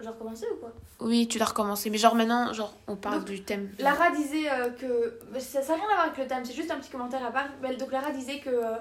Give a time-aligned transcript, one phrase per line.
[0.00, 1.90] J'ai recommencé ou quoi Oui, tu l'as recommencé.
[1.90, 3.70] Mais genre maintenant, genre, on parle Donc, du thème.
[3.78, 5.18] Lara disait euh, que.
[5.40, 7.48] Ça n'a rien à voir avec le thème, c'est juste un petit commentaire à part.
[7.78, 8.50] Donc Lara disait que.
[8.50, 8.76] euh,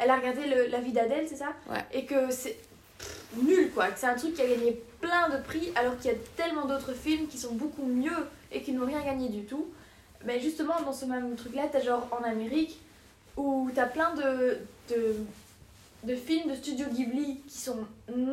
[0.00, 1.84] elle a regardé le- la vie d'Adèle, c'est ça Ouais.
[1.92, 2.56] Et que c'est
[3.36, 3.88] nul quoi.
[3.88, 6.66] Que c'est un truc qui a gagné plein de prix alors qu'il y a tellement
[6.66, 9.66] d'autres films qui sont beaucoup mieux et qui n'ont rien gagné du tout.
[10.24, 12.78] Mais justement, dans ce même truc là, t'as genre en Amérique
[13.36, 14.58] où t'as plein de,
[14.90, 15.16] de,
[16.04, 17.78] de films de studio Ghibli qui sont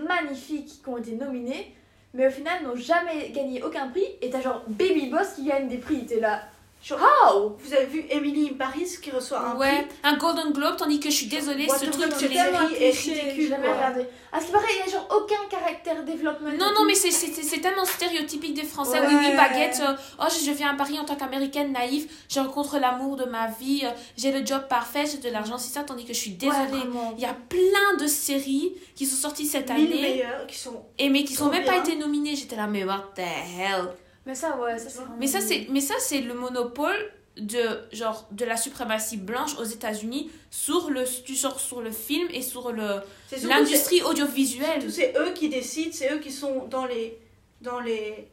[0.07, 1.75] magnifiques, qui ont été nominés
[2.16, 5.68] mais au final n'ont jamais gagné aucun prix et t'as genre Baby Boss qui gagne
[5.68, 6.41] des prix t'es là
[6.88, 10.54] Genre, How Vous avez vu Emily in Paris qui reçoit un Ouais, prix un Golden
[10.54, 13.71] Globe, tandis que je suis désolée, What ce truc, je c'est l'ai- est ridicule jamais
[13.74, 16.94] regardé à ce qui paraît il y a genre aucun caractère développement Non, non, mais
[16.94, 19.00] c'est- c'est c'est- c'est tellement stéréotypique des Français.
[19.00, 19.08] Ouais.
[19.08, 19.82] Oui, oui, baguette.
[19.82, 22.08] euh, oh, je, je viens à Paris en tant qu'américaine naïve.
[22.30, 23.82] Je rencontre l'amour de ma vie.
[23.83, 25.06] euh, j'ai le job parfait.
[25.10, 25.82] J'ai de l'argent, c'est ça.
[25.83, 26.83] Tandis que je suis désolée.
[27.18, 30.24] Il y a plein de séries qui sont sorties cette mille année.
[30.47, 30.83] qui sont.
[31.00, 32.36] Et mais qui sont même pas été nominées.
[32.36, 33.88] J'étais là, mais what the hell?
[34.25, 38.27] Mais ça ouais ça c'est Mais ça, c'est, mais ça, c'est le monopole de, genre,
[38.31, 42.72] de la suprématie blanche aux États-Unis sur le, du genre, sur le film et sur
[42.72, 43.02] le,
[43.44, 44.89] l'industrie audiovisuelle.
[44.91, 47.17] C'est eux qui décident, c'est eux qui sont dans les.
[47.61, 48.27] Dans les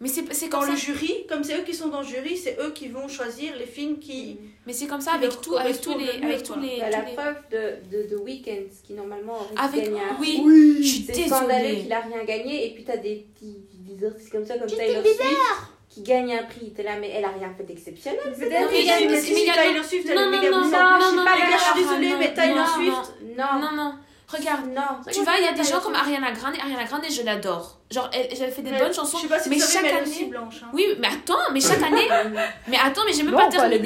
[0.00, 2.36] Mais c'est, c'est dans comme le jury, comme c'est eux qui sont dans le jury,
[2.36, 4.38] c'est eux qui vont choisir les films qui.
[4.66, 7.14] Mais c'est comme ça avec tout, avec tous les, avec tous les, Bah, la les-
[7.14, 7.64] preuve de,
[8.04, 10.76] de, de Weeknd, qui normalement aurait Avec, gagné oui, Oui.
[10.82, 11.82] je suis C'est scandaleux désolée.
[11.82, 12.66] qu'il a rien gagné.
[12.66, 13.56] Et puis t'as des petits
[13.94, 15.22] des artistes comme ça, comme Justin Taylor Swift,
[15.88, 16.72] qui gagne un prix.
[16.72, 18.20] T'es là, mais elle a rien fait d'exceptionnel.
[18.26, 19.54] Non, mais Mais il y a- si, mais mais si, si, mais il y a-
[19.54, 22.18] Taylor Swift, elle Non, est non, méga non, non, non, je suis non, désolée, non,
[22.18, 23.14] mais Taylor non, Swift.
[23.36, 23.94] Non, Non, non.
[24.28, 24.82] Regarde, non.
[25.12, 26.54] tu vois, il y a des gens comme Ariana Grande.
[26.60, 27.75] Ariana Grande, je l'adore.
[27.88, 29.16] Genre, elle, elle fait des Mais bonnes chansons.
[29.18, 30.54] Je sais pas si mais vous savez, chaque mais elle est année- aussi blanche.
[30.64, 30.70] hein.
[30.72, 32.08] Oui, mais attends, mais chaque année.
[32.68, 33.78] mais attends, mais j'ai même pas terminé.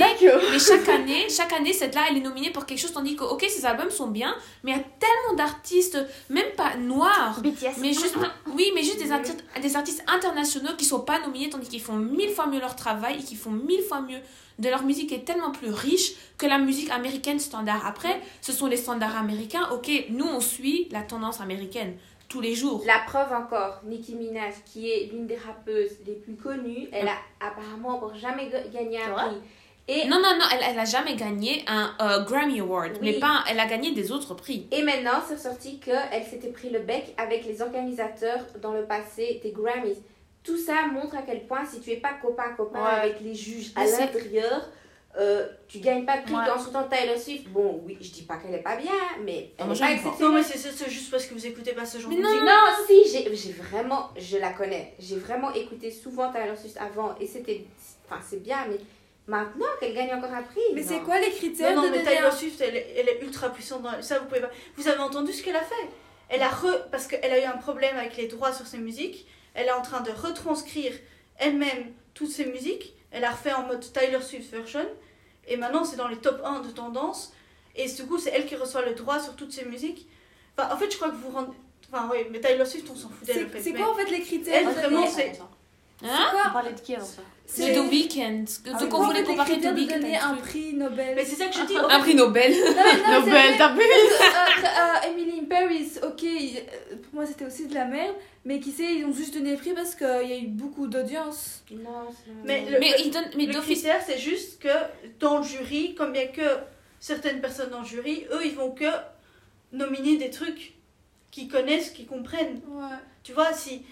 [0.51, 3.25] Mais chaque année, chaque année, cette là, elle est nominée pour quelque chose, tandis que,
[3.25, 4.34] ok, ses albums sont bien,
[4.65, 5.98] mais il y a tellement d'artistes,
[6.31, 8.17] même pas noirs, BTS mais juste,
[8.55, 11.93] oui, mais juste des artistes, des artistes internationaux qui sont pas nominés, tandis qu'ils font
[11.97, 14.19] mille fois mieux leur travail et qui font mille fois mieux
[14.59, 17.87] de leur musique est tellement plus riche que la musique américaine standard.
[17.87, 19.69] Après, ce sont les standards américains.
[19.72, 21.97] Ok, nous on suit la tendance américaine
[22.31, 22.83] tous les jours.
[22.87, 27.17] La preuve encore, Nicki Minaj, qui est l'une des rappeuses les plus connues, elle a
[27.41, 29.37] apparemment encore jamais ga- gagné un prix.
[29.89, 33.43] Et, Non, non, non, elle, elle a jamais gagné un euh, Grammy Award, mais pas,
[33.51, 34.69] elle a gagné des autres prix.
[34.71, 39.41] et maintenant, c'est sorti qu'elle s'était pris le bec avec les organisateurs dans le passé
[39.43, 39.97] des Grammys.
[40.45, 43.01] Tout ça montre à quel point, si tu es pas copain-copain Ouais.
[43.01, 44.69] avec les juges à l'intérieur,
[45.19, 46.34] euh, tu gagnes pas de prix.
[46.34, 46.50] Ouais.
[46.50, 48.93] En soutenant Taylor Swift, bon, oui, je dis pas qu'elle est pas bien,
[49.25, 50.16] mais Ah, elle est pas.
[50.21, 52.44] Non, mais c'est juste parce que vous écoutez pas ce genre Mais de non, musique.
[52.44, 54.94] Non, si, j'ai vraiment, je la connais.
[55.00, 57.65] J'ai vraiment écouté souvent Taylor Swift avant et c'était,
[58.06, 58.78] enfin c'est bien, mais
[59.26, 60.60] maintenant qu'elle gagne encore un prix.
[60.75, 60.87] Mais non.
[60.88, 63.50] c'est quoi les critères Non, non, de mais Taylor Swift, elle est, elle est ultra
[63.50, 63.82] puissante.
[63.82, 64.00] Dans...
[64.03, 64.50] Ça, vous pouvez pas.
[64.76, 65.88] Vous avez entendu ce qu'elle a fait?
[66.28, 66.88] Elle a re...
[66.93, 69.26] Parce qu'elle a eu un problème avec les droits sur ses musiques.
[69.54, 70.93] Elle est en train de retranscrire
[71.37, 72.94] elle-même toutes ses musiques.
[73.10, 74.87] Elle a refait en mode Taylor Swift version.
[75.48, 77.32] Et maintenant, c'est dans les top 1 de tendance.
[77.76, 80.09] Et du coup, c'est elle qui reçoit le droit sur toutes ses musiques.
[80.56, 81.56] Enfin, en fait, je crois que vous rendez.
[81.93, 83.49] Enfin, oui, mais Taylor Swift, on s'en fout d'elle.
[83.62, 84.54] C'est quoi en fait les critères?
[84.60, 85.41] Elle, vraiment, c'est-
[86.03, 88.44] Hein On parlait de qui avant ça C'est The Weeknd.
[88.47, 91.15] c'est Donc quoi, on voulait comparer The Weeknd donner un prix Nobel.
[91.15, 91.77] Mais c'est ça que je dis.
[91.77, 92.53] Un prix Nobel.
[93.11, 97.84] Nobel t'as vu Euh, Emily in Paris, ok, euh, pour moi c'était aussi de la
[97.84, 100.47] merde, mais qui sait, ils ont juste donné le prix parce qu'il y a eu
[100.47, 101.62] beaucoup d'audience.
[101.71, 104.69] Non, c'est- Mais le- Mais il donne, mais le critère, c'est juste que
[105.19, 106.59] dans le jury, comme a que
[106.99, 108.91] certaines personnes dans le jury, eux, ils vont que
[109.72, 110.75] nominer des trucs
[111.31, 112.61] qu'ils connaissent, qu'ils comprennent.
[112.69, 112.97] Ouais.
[113.22, 113.82] Tu vois, si,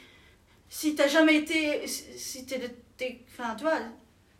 [0.68, 1.86] si t'as jamais été.
[1.86, 2.60] Si, t'es.
[2.96, 3.78] t'es- Enfin, tu vois,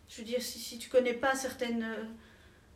[0.09, 2.05] je veux dire, si, si tu connais pas certaines, euh,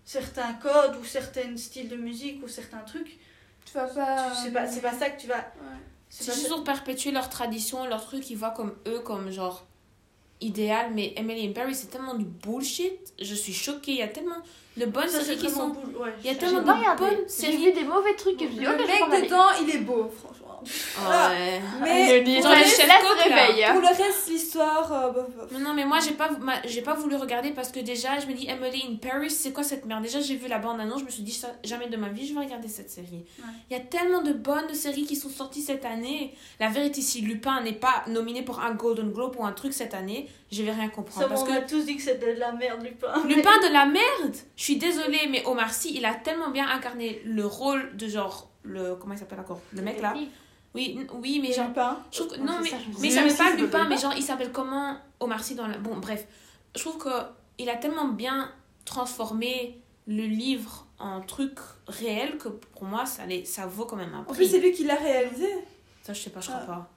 [0.04, 3.18] certains codes ou certains styles de musique ou certains trucs,
[3.64, 4.30] Tu vas pas.
[4.30, 5.36] tu- c'est pas, c'est pas ça que tu vas.
[5.36, 5.78] Ouais.
[6.08, 9.66] C'est juste ça- pour perpétuer leur tradition, leur truc, ils voient comme eux, comme genre
[10.40, 10.92] idéal.
[10.94, 13.12] Mais Emily in Paris, c'est tellement du bullshit.
[13.20, 13.92] Je suis choquée.
[13.92, 14.36] Il y a tellement
[14.76, 15.68] de bonnes ça, séries qui sont.
[15.70, 17.64] boule- ouais, Il y a j'ai- tellement J'ai de bonnes J'ai séries.
[17.66, 20.41] vu des mauvais trucs dis, Le je mec dedans, il est beau, franchement.
[20.64, 21.60] Ouais.
[21.82, 22.54] Mais pour le
[22.86, 23.36] là.
[23.36, 23.64] réveille.
[23.64, 23.72] hein.
[23.72, 24.92] pour le reste, l'histoire.
[24.92, 25.26] euh, bof.
[25.52, 26.30] Mais non, mais moi, j'ai pas,
[26.64, 29.62] j'ai pas voulu regarder parce que déjà, je me dis Emily in Paris, c'est quoi
[29.62, 30.02] cette merde?
[30.02, 32.34] Déjà, j'ai vu la bande-annonce, je me suis dit, ça, jamais de ma vie, je
[32.34, 33.24] vais regarder cette série.
[33.38, 33.44] Ouais.
[33.70, 36.34] Il y a tellement de bonnes séries qui sont sorties cette année.
[36.60, 39.94] La vérité, si Lupin n'est pas nominé pour un Golden Globe ou un truc cette
[39.94, 41.22] année, je vais rien comprendre.
[41.22, 43.12] Ça, parce on que a tous dit que c'était de la merde, Lupin.
[43.26, 44.34] Lupin de la merde?
[44.56, 48.48] Je suis désolée, mais Omar Sy, il a tellement bien incarné le rôle de genre.
[48.64, 49.60] Le, comment il s'appelle encore?
[49.72, 50.14] Le mec là
[50.74, 51.68] Oui, oui mais genre.
[51.68, 51.98] Lupin.
[52.10, 54.96] Je trouve que- non, mais, ça, mais aussi, pas Lupin, mais genre, il s'appelle comment
[55.20, 55.78] Omar Sy dans la.
[55.78, 56.26] Bon, bref.
[56.74, 57.10] Je trouve que
[57.58, 58.50] il a tellement bien
[58.84, 64.14] transformé le livre en truc réel que pour moi, ça, les, ça vaut quand même
[64.14, 64.48] un En plus, prix.
[64.48, 65.48] c'est lui qui l'a réalisé.
[66.02, 66.66] Ça, je sais pas, je crois Ah.
[66.66, 66.90] pas.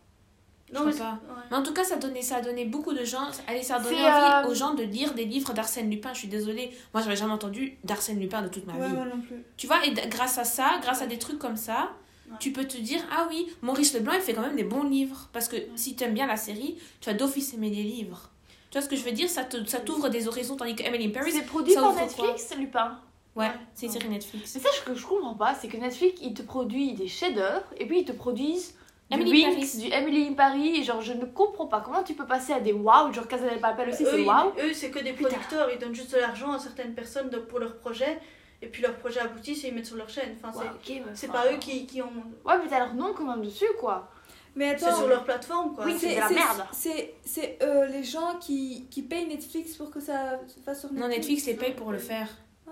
[0.68, 1.12] Je Non, crois mais pas.
[1.12, 1.42] ouais.
[1.51, 3.28] Mais en tout cas, ça a donné, ça a donné beaucoup de gens.
[3.48, 6.12] Allez, ça a donné envie euh, aux gens de lire des livres d'Arsène Lupin.
[6.13, 6.71] Je suis désolée.
[6.94, 8.94] Moi, j'avais jamais entendu d'Arsène Lupin de toute ma Ouais, vie.
[8.94, 9.44] moi non plus.
[9.57, 11.92] Tu vois, et grâce à ça, grâce à des trucs comme ça,
[12.30, 12.38] Ouais.
[12.39, 15.30] tu peux te dire Ah oui, Maurice Leblanc, il fait quand même des bons livres.
[15.33, 18.30] Parce que si tu aimes bien la série, tu vas d'office aimer les livres.
[18.72, 19.30] Tu vois ce que je veux dire?
[19.30, 20.56] Ça te- ça t'ouvre des horizons.
[20.56, 22.01] Tandis que Emily in Paris, C'est produit par quoi?
[22.01, 23.00] Netflix, Lupin.
[23.36, 23.51] ouais, Ouais.
[23.75, 24.54] c'est une série Netflix.
[24.56, 27.66] Mais ça, ce que je comprends pas, c'est que Netflix, ils te produisent des chefs-d'œuvre
[27.77, 28.74] et puis ils te produisent
[29.12, 30.80] du Emily in Winx, du Emily in Paris.
[30.80, 33.48] Et genre, je ne comprends pas comment tu peux passer à des wow, genre Casa
[33.48, 34.51] del Papel aussi, eux, c'est wow?
[34.63, 35.30] eux, c'est que des Putain.
[35.30, 38.19] producteurs, ils donnent juste de l'argent à certaines personnes pour leurs projets,
[38.62, 40.36] et puis leurs projets aboutissent et ils mettent sur leur chaîne.
[40.42, 42.12] Enfin, Ouais, c'est ok, mais c'est enfin, pas eux qui, qui ont.
[42.46, 44.12] Ouais, mais t'as leur nom quand même dessus, quoi.
[44.56, 45.84] Mais C'est attends, sur leur plateforme, quoi.
[45.86, 46.66] Oui, c'est de la c'est- merde.
[46.72, 50.90] C'est c'est, euh, les gens qui, qui payent Netflix pour que ça se fasse sur
[50.90, 51.02] Netflix.
[51.02, 52.30] Non, Netflix les paye pour le faire.
[52.68, 52.72] Ah.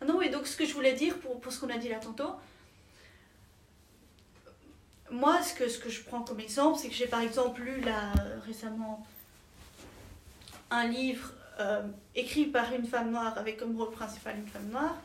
[0.00, 1.88] Ah non, et donc ce que je voulais dire pour, pour ce qu'on a dit
[1.88, 2.30] là tantôt,
[5.10, 7.80] moi, ce que, ce que je prends comme exemple, c'est que j'ai par exemple lu
[7.82, 8.12] là,
[8.46, 9.06] récemment
[10.70, 11.82] un livre euh,
[12.14, 14.96] écrit par une femme noire avec comme rôle principal une femme noire,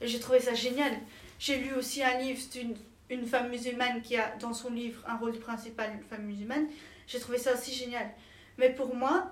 [0.00, 0.92] et j'ai trouvé ça génial.
[1.38, 2.74] J'ai lu aussi un livre d'une
[3.12, 6.66] une femme musulmane qui a dans son livre un rôle principal, une femme musulmane.
[7.06, 8.10] J'ai trouvé ça aussi génial.
[8.58, 9.30] Mais pour moi,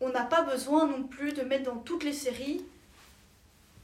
[0.00, 2.64] on n'a pas besoin non plus de mettre dans toutes les séries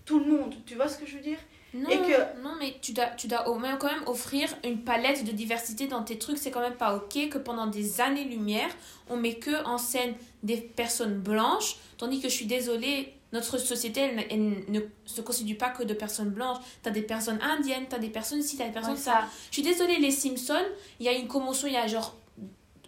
[0.05, 0.55] tout le monde.
[0.67, 1.39] Tu vois ce que je veux dire?
[1.73, 5.25] Non, Et que- non mais tu dois, tu dois au quand même offrir une palette
[5.25, 6.39] de diversité dans tes trucs.
[6.39, 8.69] C'est quand même pas ok que pendant des années-lumière,
[9.09, 14.01] on met que en scène des personnes blanches, tandis que je suis désolée, notre société,
[14.01, 16.59] elle, elle ne se constitue pas que de personnes blanches.
[16.83, 19.25] T'as des personnes indiennes, t'as des personnes ici, t'as des personnes Ouais, ça.
[19.51, 20.55] Je suis désolée, les Simpsons,
[20.99, 22.17] il y a une commotion, il y a genre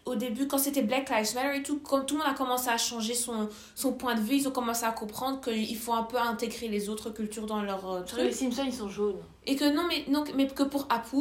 [0.05, 2.69] au début, quand c'était Black Lives Matter et tout, quand tout le monde a commencé
[2.69, 6.03] à changer son, son point de vue, ils ont commencé à comprendre qu'il faut un
[6.03, 8.35] peu intégrer les autres cultures dans leur euh, que les truc.
[8.35, 9.23] Simpsons, ils sont jaunes.
[9.47, 11.17] Et que non, mais, non, mais que pour Apu,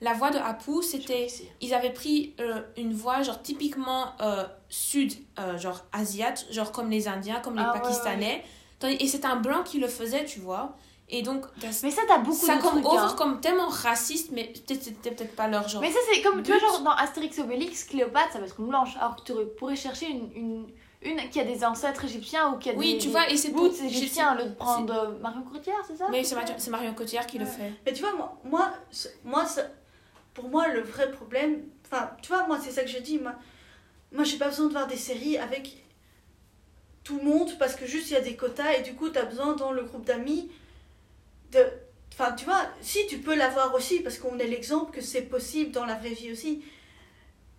[0.00, 1.28] la voix de Apu, c'était.
[1.60, 6.90] Ils avaient pris euh, une voix, genre typiquement euh, sud, euh, genre asiate, genre comme
[6.90, 8.44] les Indiens, comme les Ah, ouais, Pakistanais.
[8.82, 10.76] Et c'était un blanc qui le faisait, tu vois.
[11.08, 12.86] Et donc, t'as- Mais ça, t'as beaucoup ça de comme trucs.
[12.86, 13.14] over hein.
[13.16, 15.80] comme tellement raciste, mais peut-être c'était peut-être pas leur genre.
[15.80, 16.66] Mais ça, c'est comme, tu vois, but.
[16.66, 18.96] genre dans Astérix Obélix, Cléopâtre, ça va être une blanche.
[18.96, 20.66] Alors que tu pourrais chercher une, une,
[21.02, 23.36] une qui a des ancêtres égyptiens ou qui a Oui, des, tu des vois, et
[23.36, 24.34] c'est pour- égyptiens.
[24.34, 26.08] Le de prendre euh, Marion Cotillard, c'est ça?
[26.10, 27.72] Mais c'est Marion, Cotillard qui le fait.
[27.84, 28.70] Mais tu vois, moi, moi,
[29.24, 29.44] moi
[30.34, 33.34] pour moi, le vrai problème, enfin, tu vois, moi, c'est ça que je dis, moi,
[34.12, 35.84] moi, j'ai pas besoin de voir des séries avec
[37.04, 39.18] tout le monde parce que juste il y a des quotas et du coup, tu
[39.18, 40.50] as besoin dans le groupe d'amis
[41.52, 41.64] de.
[42.12, 45.70] Enfin, tu vois, si tu peux l'avoir aussi parce qu'on est l'exemple que c'est possible
[45.70, 46.62] dans la vraie vie aussi.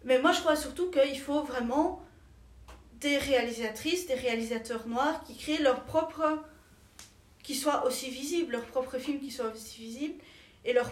[0.04, 2.02] Mais moi, je crois surtout qu'il faut vraiment
[3.00, 6.40] des réalisatrices, des réalisateurs noirs qui créent leur propre.
[7.44, 10.20] qui soient aussi visibles, leurs propres films qui soient aussi visibles
[10.66, 10.92] et leur,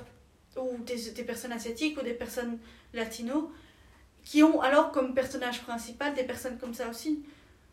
[0.57, 2.59] ou des, des personnes asiatiques ou des personnes
[2.93, 3.51] latino
[4.23, 7.23] qui ont alors comme personnage principal des personnes comme ça aussi.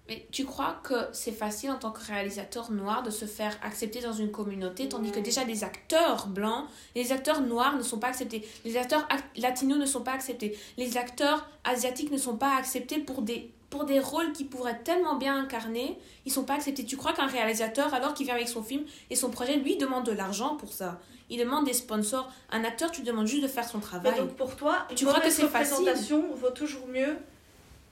[0.09, 4.01] Mais tu crois que c'est facile en tant que réalisateur noir de se faire accepter
[4.01, 6.67] dans une communauté, tandis que déjà les acteurs blancs,
[6.97, 10.59] les acteurs noirs ne sont pas acceptés, les acteurs ac- latinos ne sont pas acceptés,
[10.77, 15.15] les acteurs asiatiques ne sont pas acceptés pour des, pour des rôles qui pourraient tellement
[15.15, 15.97] bien incarnés,
[16.27, 16.85] ils sont pas acceptés.
[16.85, 20.05] Tu crois qu'un réalisateur, alors qu'il vient avec son film et son projet, lui demande
[20.05, 21.01] de l'argent pour ça?
[21.31, 22.31] Il demande des sponsors.
[22.51, 24.19] Un acteur, tu demandes juste de faire son Mais travail.
[24.19, 25.77] donc pour toi, une Tu crois que c'est facile?
[25.77, 27.17] représentation vaut toujours mieux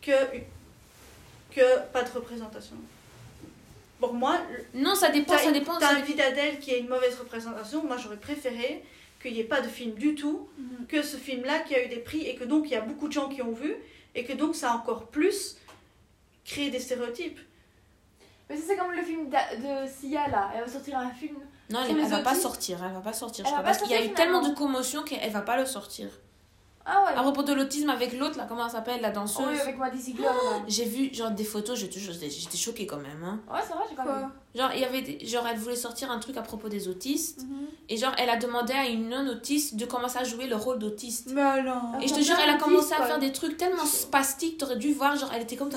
[0.02, 0.10] que,
[1.50, 2.76] que pas de représentation.
[3.98, 4.38] Pour moi,
[4.74, 5.78] Non, ça dépend, t'as ça une- dépend.
[5.78, 7.84] t'as un vie d'Adèle qui a une mauvaise représentation.
[7.84, 8.82] Moi, j'aurais préféré
[9.20, 10.86] qu'il n'y ait pas de film du tout Mhm.
[10.86, 13.08] que ce film-là qui a eu des prix et que donc il y a beaucoup
[13.08, 13.74] de gens qui ont vu
[14.14, 15.56] et que donc ça a encore plus
[16.46, 17.38] créé des stéréotypes.
[18.48, 20.50] Mais ça, c'est comme le film de Sia là.
[20.54, 21.36] Elle va sortir un film.
[21.68, 23.44] Non, elle, elle va pas sortir, elle va pas sortir.
[23.44, 25.42] Elle je va crois, pas parce qu'il y a eu tellement de commotion qu'elle va
[25.42, 26.08] pas le sortir.
[26.92, 27.16] Ah ouais.
[27.16, 29.46] À propos de l'autisme avec l'autre, là, comment elle s'appelle, la Oh, danseuse?
[29.48, 30.24] Oui, avec Maddy Ziegler.
[30.24, 30.32] là.
[30.68, 33.22] J'ai vu genre des photos, j'étais choquée quand même.
[33.24, 33.40] Hein.
[33.52, 34.24] Ouais, c'est vrai, j'ai pas vu.
[34.54, 37.42] Genre, il y avait des- genre, elle voulait sortir un truc à propos des autistes.
[37.44, 37.66] Mhm.
[37.88, 41.30] Et genre, elle a demandé à une non-autiste de commencer à jouer le rôle d'autiste.
[41.32, 41.82] Mais alors?
[42.02, 44.92] Et je te jure, elle a commencé à faire des trucs tellement spastiques, t'aurais dû
[44.92, 45.70] voir, genre, elle était comme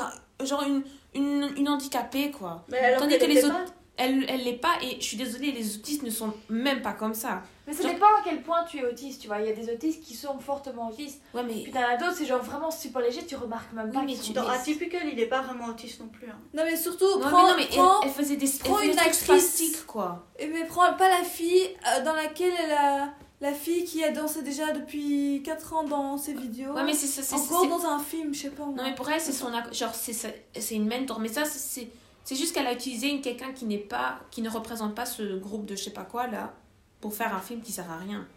[0.44, 2.66] genre une, une, une handicapée, quoi.
[2.70, 5.52] Mais alors Tandis que les autres- pas- Elle, elle l'est pas, et je suis désolée,
[5.52, 7.44] les autistes ne sont même pas comme ça.
[7.68, 9.40] Mais ça Genre- dépend à quel point tu es autiste, tu vois.
[9.40, 11.22] Il y a des autistes qui sont fortement autistes.
[11.34, 14.00] Ouais, mais Puis t'en as d'autres, c'est genre vraiment super léger, tu remarques même pas.
[14.00, 16.28] Oui, mais tu- Atypical, il est pas vraiment autiste non plus.
[16.28, 16.40] hein.
[16.56, 18.92] Non, mais surtout, mais prends, non, mais elle- prends- elle, faisait des, elle prends faisait
[18.94, 19.84] une actrice.
[19.88, 20.26] quoi.
[20.40, 23.14] Eh, mais prends pas la fille euh, dans laquelle elle a.
[23.42, 26.72] La fille qui a dansé déjà depuis 4 ans dans ses vidéos.
[26.72, 28.64] Ouais, mais c'est ça, c'est Encore dans un film, je sais pas.
[28.64, 29.52] Non, mais pour elle, c'est son.
[29.74, 31.20] Genre, c'est une mentor.
[31.20, 31.90] Mais ça, c'est-
[32.24, 32.36] c'est.
[32.36, 34.20] Juste qu'elle a utilisé une quelqu'un qui n'est pas.
[34.32, 36.54] qui ne représente pas ce groupe de je sais pas quoi, là,
[37.02, 38.28] pour faire un film qui sert à rien.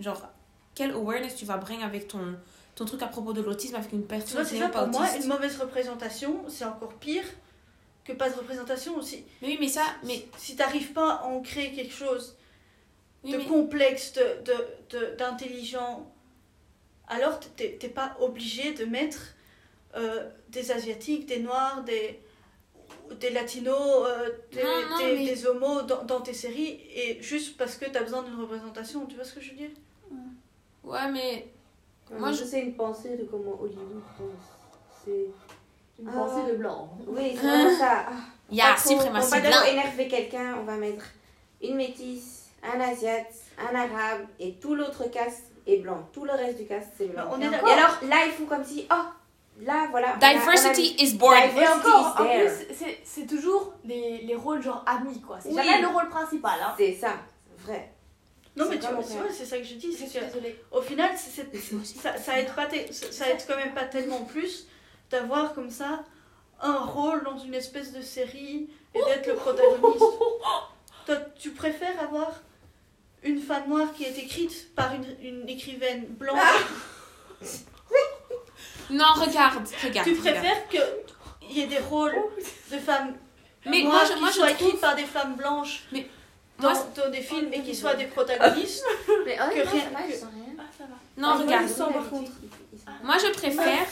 [0.00, 0.22] Genre,
[0.74, 2.36] quel awareness tu vas bring avec ton,
[2.74, 4.88] ton truc à propos de l'autisme avec une Tu personne vois, qui n'est pas pour
[5.00, 5.22] moi, autiste?
[5.24, 7.24] une mauvaise représentation, c'est encore pire
[8.04, 9.24] que pas de représentation aussi.
[9.42, 12.36] Mais oui, mais ça, mais, Si t'arrives pas à en créer quelque chose
[13.22, 16.10] oui, de mais- complexe, de, d'intelligent,
[17.08, 19.18] alors t'es pas obligé de mettre
[19.96, 22.18] euh, des asiatiques, des noirs, des,
[23.18, 27.20] des latinos, euh, des, Non, non, des, mais- des homos dans, dans tes séries, et
[27.22, 29.70] juste parce que t'as besoin d'une représentation, tu vois ce que je veux dire?
[30.84, 31.46] Ouais, mais
[32.10, 34.28] Moi, Moi, je- je sais une pensée de comment Hollywood pense.
[35.04, 35.26] C'est.
[36.02, 36.12] Une Ah.
[36.12, 36.90] pensée de blanc.
[37.06, 38.06] Oui, c'est vraiment ça.
[38.08, 38.12] Ah,
[38.50, 41.04] il y a suprématie On va d'abord énerver quelqu'un, on va mettre
[41.62, 46.08] une métisse, un asiate, un arabe, et tout l'autre caste est blanc.
[46.12, 47.26] Tout le reste du caste, c'est blanc.
[47.30, 47.68] On et, est encore- d'accord.
[47.68, 48.94] et alors, là, ils font comme si, oh,
[49.60, 50.08] là, voilà.
[50.08, 51.36] on a- on a- Diversity is born.
[51.40, 52.46] Diversity Et encore, is en there.
[52.56, 55.38] plus, c'est- c'est toujours les, les rôles genre amis quoi.
[55.40, 55.54] C'est Oui.
[55.56, 56.58] jamais le rôle principal.
[56.62, 56.74] Hein.
[56.78, 57.14] C'est ça,
[57.64, 57.92] vrai.
[58.56, 59.28] Non, mais tu vois, c'est vrai.
[59.28, 60.20] ouais, c'est ça que je dis, c'est
[60.72, 64.66] au final, ça, ça aide pas, ça, ça aide quand même pas tellement plus
[65.10, 66.04] d'avoir comme ça
[66.60, 70.04] un rôle dans une espèce de série et d'être le protagoniste.
[71.06, 72.32] Toi, tu préfères avoir
[73.22, 76.38] une femme noire qui est écrite par une, une écrivaine blanche
[78.90, 80.08] Non, regarde, regarde.
[80.08, 80.18] Tu regarde.
[80.18, 82.14] préfères qu'il y ait des rôles
[82.72, 83.14] de femmes
[83.66, 84.68] Mais noires moi, je, qui moi, je soient trouve.
[84.68, 86.06] écrites par des femmes blanches Mais
[86.58, 88.84] dans, moi, dans des films et qui soient des protagonistes
[89.26, 90.54] Mais Que honnêtement, rien- ça va, que- je sens rien.
[90.58, 90.96] Ah, ça va.
[91.22, 91.92] Non, Ah, regarde.
[91.94, 92.30] par contre.
[93.04, 93.86] Moi, je préfère.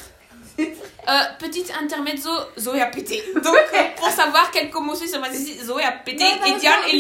[0.58, 3.22] Euh, petite intermezzo, Zoé a pété.
[3.34, 6.58] Donc, euh, pour savoir quelle commotion ça m'a dit, Zoé a pété Non, non, et
[6.58, 6.96] Diane non, et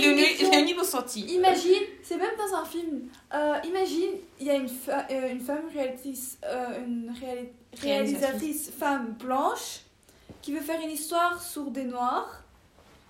[0.50, 1.22] Léonie l'ont senti.
[1.22, 3.08] Imagine, c'est même dans un film.
[3.34, 7.50] Euh, imagine, il y a une, fa- euh, une femme réalisatrice, euh, une réali-
[7.80, 9.80] réalisatrice femme blanche
[10.42, 12.28] qui veut faire une histoire sur des noirs,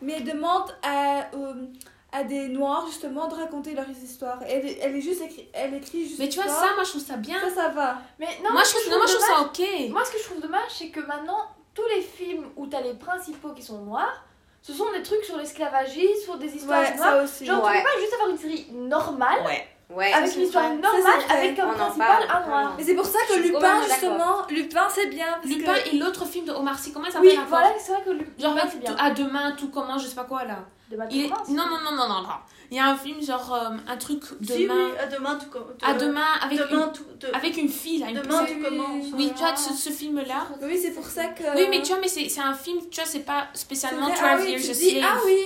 [0.03, 1.67] mais elle demande à, euh,
[2.13, 4.39] à des noirs justement de raconter leurs histoires.
[4.47, 6.19] Elle, elle est juste écrit, elle écrit juste.
[6.19, 7.41] Mais tu vois, ça, moi, je trouve ça bien.
[7.41, 7.99] ça, ça va.
[8.19, 9.91] Mais non, moi, je trouve, non, moi, je trouve ça ok.
[9.91, 11.39] Moi, ce que je trouve dommage, c'est que maintenant,
[11.75, 14.25] tous les films où t'as les principaux qui sont noirs,
[14.63, 17.13] ce sont des trucs sur l'esclavagisme, sur des histoires Ouais, noires.
[17.19, 17.47] ça aussi.
[17.47, 17.79] Genre, tu Ouais.
[17.79, 19.67] peux pas juste avoir une série normale, Ouais.
[19.91, 20.13] Ouais.
[20.13, 22.75] avec une histoire normale, avec comme principal un noir.
[22.77, 25.27] Mais c'est pour ça que Lupin, justement, Lupin c'est bien.
[25.43, 27.93] parce Lupin que- et l'autre film de Omar Sy, comment il s'appelle Oui, voilà, c'est
[27.93, 28.95] vrai que Lupin, Genre, c'est bien.
[28.99, 30.59] à demain, tout comment, je sais pas quoi là.
[30.91, 31.29] De Matt Il est...
[31.29, 31.49] Provence.
[31.49, 32.29] Non, non, non, non, non, non.
[32.71, 34.75] Il y a un film, genre, euh, un truc Si, demain.
[34.75, 35.75] oui, à demain, tout comme.
[35.83, 36.93] À demain, avec, Demain, une...
[36.93, 37.05] tout.
[37.19, 38.09] de- avec une fille, là.
[38.11, 39.05] Une Demain, tout commence.
[39.15, 40.47] Oui, tu vois, ce, ce film-là.
[40.63, 41.45] Oui, c'est pour ça que.
[41.57, 44.23] Oui, mais tu vois, mais c'est un film, tu vois, c'est pas spécialement vrai, 12
[44.23, 45.11] ah oui, Years a dis, Slave.
[45.15, 45.39] ah oui.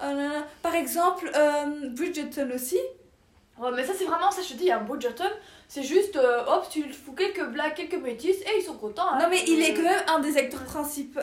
[0.00, 0.46] Oh là là.
[0.62, 2.78] Par exemple, euh, Bridgerton aussi.
[3.58, 5.30] Ouais, mais ça, c'est vraiment, ça, je te dis, un Bridgerton,
[5.66, 9.08] c'est juste, euh, hop, tu fous quelques blagues, quelques métis, et ils sont contents.
[9.12, 9.18] hein.
[9.18, 11.20] Non, mais il est Euh, quand même un des acteurs principaux.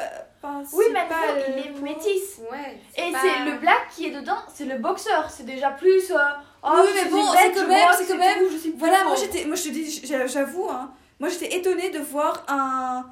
[0.74, 1.02] Oui, mais
[1.50, 2.40] il est métis.
[2.52, 2.80] Ouais.
[2.98, 5.30] Et pas- c'est le black qui est dedans, c'est le boxeur.
[5.30, 6.12] C'est déjà plus.
[6.12, 6.18] euh,
[6.64, 9.04] oh, Oui, je mais bon, c'est quand je même- c'est quand même- tout, je Voilà,
[9.04, 13.06] moi j'étais, moi je te dis, j'a- j'avoue, hein, moi j'étais étonnée de voir un,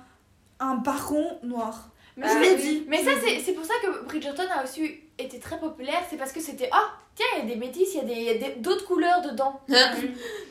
[0.60, 1.90] un baron noir.
[2.18, 2.86] Mais, c'est- oui.
[2.90, 6.02] mais ça, c'est c'est pour ça que Bridgerton a aussi été très populaire.
[6.10, 6.70] C'est parce que c'était.
[6.72, 8.56] Ah, tiens, il y a des métis, il y a des- il y a des-
[8.60, 9.62] d'autres couleurs dedans.
[9.70, 9.92] Hein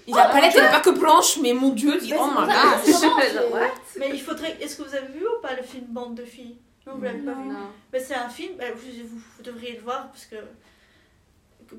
[0.06, 2.26] Il a la palette, elle est pas que blanche, mais mon dieu, dis, Mais oh
[2.26, 3.70] my god.
[3.98, 4.56] Mais il faudrait.
[4.60, 6.56] Est-ce que vous avez vu ou pas le film Bande de filles?
[6.86, 7.48] Non, vous l'avez pas vu.
[7.48, 7.68] Non.
[7.92, 10.36] Mais c'est un film, bah, vous, vous- vous devriez le voir parce que,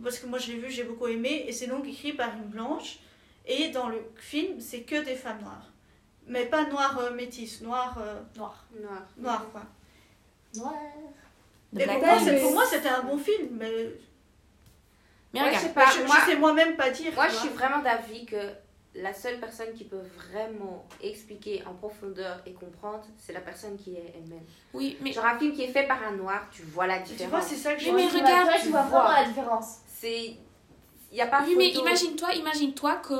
[0.03, 1.45] parce que moi je l'ai vu, j'ai beaucoup aimé.
[1.47, 2.99] Et c'est donc écrit par une blanche.
[3.47, 5.65] Et dans le film, c'est que des femmes noires.
[6.27, 8.63] Mais pas noires euh, métisses, noires, euh, Noir.
[8.79, 9.01] Noir.
[9.17, 9.61] noires quoi.
[10.55, 10.73] Noir.
[11.73, 13.47] Black pour moi, pour moi, c'était un bon film.
[13.51, 13.71] Mais
[15.33, 17.13] Mais Moi, je regarde, sais pas, je, je moi, sais moi-même pas dire.
[17.13, 18.35] moi, je suis vraiment d'avis que
[18.93, 23.95] la seule personne qui peut vraiment expliquer en profondeur et comprendre, c'est la personne qui
[23.95, 24.43] est elle-même.
[24.73, 25.13] oui, mais.
[25.13, 27.45] Genre un film qui est fait par un noir, tu vois la Tu vois, différence.
[27.45, 29.77] c'est ça que je Mais- mais regarde, tu vois, vraiment la différence.
[29.87, 30.35] C'est...
[31.13, 33.13] Il n'y a pas Oui, mais imagine-toi, imagine-toi que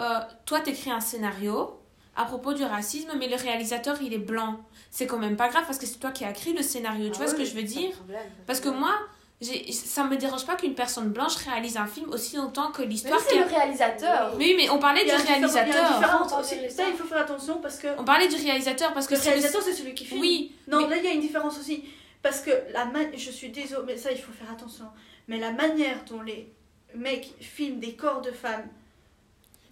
[0.00, 1.78] euh, toi, t'écris un scénario
[2.16, 4.60] à propos du racisme, mais le réalisateur, il est blanc.
[4.90, 7.06] C'est quand même pas grave parce que c'est toi qui as écrit le scénario.
[7.08, 7.90] Ah tu vois ce que oui, je veux dire?
[7.92, 8.94] problème, Parce que moi,
[9.40, 12.88] j'ai- ça me dérange pas qu'une personne blanche réalise un film aussi longtemps que Mais
[12.88, 13.20] l'histoire.
[13.20, 14.34] c'est le a- réalisateur.
[14.36, 15.98] Oui, mais on parlait du réalisateur.
[15.98, 16.56] différence aussi.
[16.66, 19.20] on Ça, il faut faire attention parce que On parlait du réalisateur parce que le
[19.20, 20.20] c'est le- réalisateur, c'est celui qui filme.
[20.20, 21.84] Oui, Non, mais- là, il y a une différence aussi.
[22.22, 23.06] Parce que la man...
[23.16, 24.86] je suis désolée, mais ça, il faut faire attention.
[25.28, 26.52] Mais la manière dont les
[26.94, 28.66] mecs filment des corps de femmes.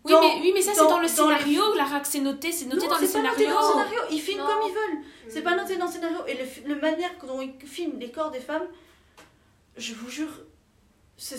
[0.06, 1.74] Oui, Dans- mais, oui, mais ça, c'est dans- le dans les- scénario.
[1.74, 3.60] La RAC, c'est noté, c'est noté non, dans le c'est pas noté scénario.
[3.60, 4.00] dans le scénario.
[4.10, 4.46] Ils filment Non.
[4.46, 5.02] comme ils veulent.
[5.28, 6.18] C'est pas noté dans le scénario.
[6.26, 8.66] Et le, manière dont ils filment les corps des femmes,
[9.76, 10.30] je vous jure,
[11.16, 11.36] c'est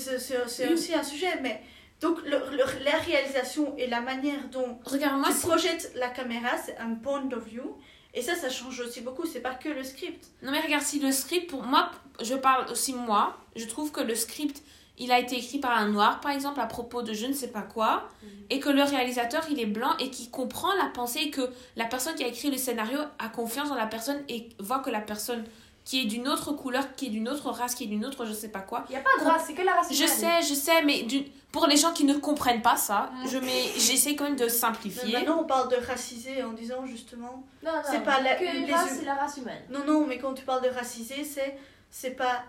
[0.67, 0.73] Oui.
[0.73, 1.39] aussi un sujet.
[1.41, 1.61] Mais
[2.01, 6.57] donc, le- le- la réalisation et la manière dont Regarde, moi, tu projettes la caméra,
[6.57, 7.77] c'est un point of view.
[8.13, 9.25] Et ça, ça change aussi beaucoup.
[9.25, 10.25] C'est pas que le script.
[10.41, 14.01] Non mais regarde, si le script, pour moi, je parle aussi moi, je trouve que
[14.01, 14.63] le script
[14.97, 17.49] il a été écrit par un noir, par exemple, à propos de je ne sais
[17.49, 18.29] pas quoi, Mhm.
[18.49, 21.85] et que le réalisateur, il est blanc et qui comprend la pensée et que la
[21.85, 25.01] personne qui a écrit le scénario a confiance dans la personne et voit que la
[25.01, 25.43] personne
[25.85, 28.33] qui est d'une autre couleur, qui est d'une autre race, qui est d'une autre je
[28.33, 28.83] sais pas quoi.
[28.89, 30.41] Il n'y a pas de race, c'est que la race Je humaine.
[30.41, 31.07] sais, je sais, mais
[31.51, 33.27] pour les gens qui ne comprennent pas ça, Mm.
[33.29, 35.13] je mets, j'essaie quand même de Mais simplifier.
[35.13, 37.43] maintenant, on parle de racisé en disant justement.
[37.63, 39.61] Non, non, C'est pas la- que les les races, hum- c'est la race humaine.
[39.69, 41.57] Non, non, mais quand tu parles de racisé, c'est
[41.89, 42.43] c'est pas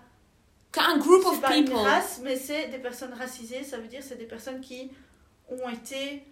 [0.72, 1.80] Qu'un group c'est of pas une people.
[1.80, 3.62] race, mais c'est des personnes racisées.
[3.64, 4.90] Ça veut dire c'est des personnes qui
[5.48, 6.22] ont été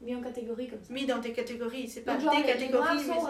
[0.00, 0.92] Mis en catégorie comme ça.
[0.92, 1.88] mises dans des catégories.
[1.88, 2.96] C'est pas Donc, genre, des les- les catégories.
[3.06, 3.26] mais sont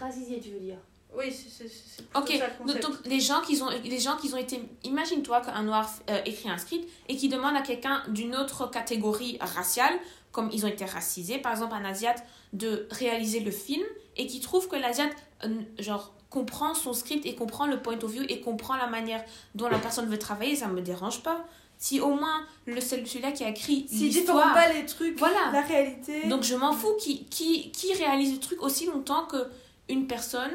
[0.00, 0.76] racisés, tu veux dire
[1.16, 4.16] Oui, c'est c'est- c'est plutôt Ok, ça le donc, les gens qui ont les gens
[4.16, 8.02] qui ont été imagine-toi qu'un noir euh, écrit un script et qui demande à quelqu'un
[8.08, 9.94] d'une autre catégorie raciale
[10.30, 13.82] comme ils ont été racisés par exemple un asiate de réaliser le film
[14.16, 15.10] et qui trouve que l'asiate
[15.44, 15.48] euh,
[15.80, 19.22] genre comprend son script et comprend le point of view et comprend la manière
[19.54, 21.44] dont la personne veut travailler ça me dérange pas
[21.78, 25.50] si au moins le celui-là qui a écrit différencient l'histoire pas les trucs, Voilà.
[25.52, 26.26] la réalité.
[26.28, 29.48] donc je m'en fous qui, qui, qui réalise le truc aussi longtemps que
[29.88, 30.52] une personne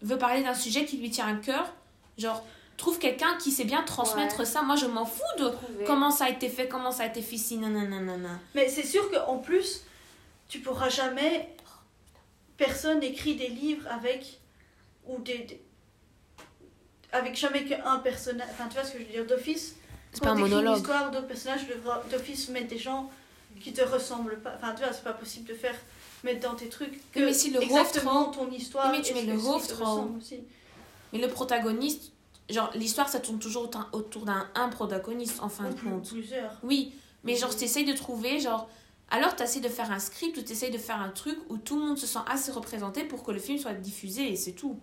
[0.00, 1.72] veut parler d'un sujet qui lui tient à cœur.
[2.18, 2.42] Genre,
[2.76, 4.44] trouve quelqu'un qui sait bien transmettre Ouais.
[4.44, 4.62] ça.
[4.62, 5.84] Moi, je m'en fous de Trouver.
[5.86, 8.38] comment ça a été fait, comment ça a été fait, si, nanana.
[8.54, 9.82] Mais c'est sûr qu'en plus,
[10.48, 11.54] tu pourras jamais.
[12.56, 14.40] Personne n'écrit des livres avec.
[15.06, 15.38] Ou des.
[15.38, 15.60] des-
[17.12, 18.48] avec jamais qu'un personnage.
[18.52, 19.76] Enfin, tu vois ce que je veux dire D'office.
[20.12, 20.74] C'est pas un monologue.
[20.76, 23.10] une histoire d'autres personnages, tu devras d'office mettre des gens
[23.60, 24.54] qui te ressemblent pas.
[24.56, 25.74] Enfin, tu vois, c'est pas possible de faire.
[26.24, 27.00] mettre dans tes trucs.
[27.10, 28.92] Que mais si le exactement ton histoire.
[28.92, 30.38] Mais tu et mets le ressemble aussi.
[31.12, 32.12] Mais le protagoniste,
[32.48, 36.08] genre, l'histoire, ça tourne toujours autour- d'un un protagoniste, en fin de compte.
[36.08, 36.56] plusieurs.
[36.62, 36.94] Oui,
[37.24, 38.68] mais genre, t'essayes de trouver, genre.
[39.10, 41.84] Alors, t'essayes de faire un script ou t'essayes de faire un truc où tout le
[41.86, 44.78] monde se sent assez représenté pour que le film soit diffusé et c'est tout.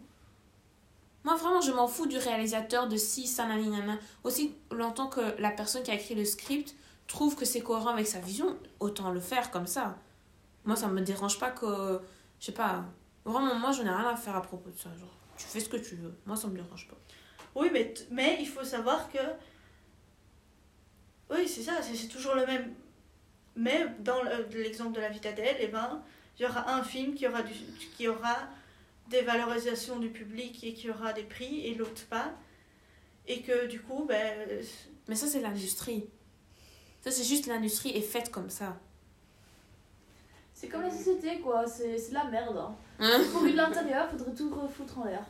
[1.24, 3.98] Moi, vraiment, je m'en fous du réalisateur de si, ça, nanana.
[4.24, 6.76] Aussi longtemps que la personne qui a écrit le script
[7.08, 9.98] trouve que c'est cohérent avec sa vision, autant le faire comme ça.
[10.66, 12.00] Moi, ça me dérange pas que.
[12.40, 12.86] Je sais pas.
[13.26, 14.89] Vraiment, moi, je n'ai rien à faire à propos de ça.
[14.98, 16.13] Genre, tu fais ce que tu veux.
[16.26, 16.98] Moi, ça me dérange pas.
[17.56, 19.17] Oui, mais, mais il faut savoir que.
[21.30, 22.74] Oui, c'est ça, c'est toujours le même.
[23.56, 26.02] Mais dans le- l'exemple de la vie d'Adèle, eh ben,
[26.38, 27.54] il y aura un film qui aura, du,
[27.98, 28.38] qui aura
[29.10, 32.32] des valorisations du public et qui aura des prix et l'autre pas.
[33.28, 34.48] Et que du coup, ben,
[35.08, 36.06] Mais ça, c'est l'industrie.
[37.02, 38.78] Ça, c'est juste l'industrie est faite comme ça.
[40.54, 41.65] C'est comme la société, quoi.
[41.67, 42.58] C'est c'est de la merde.
[42.58, 42.76] Hein.
[43.00, 45.26] Hein Pourri de l'intérieur, faudrait tout refoutre en l'air.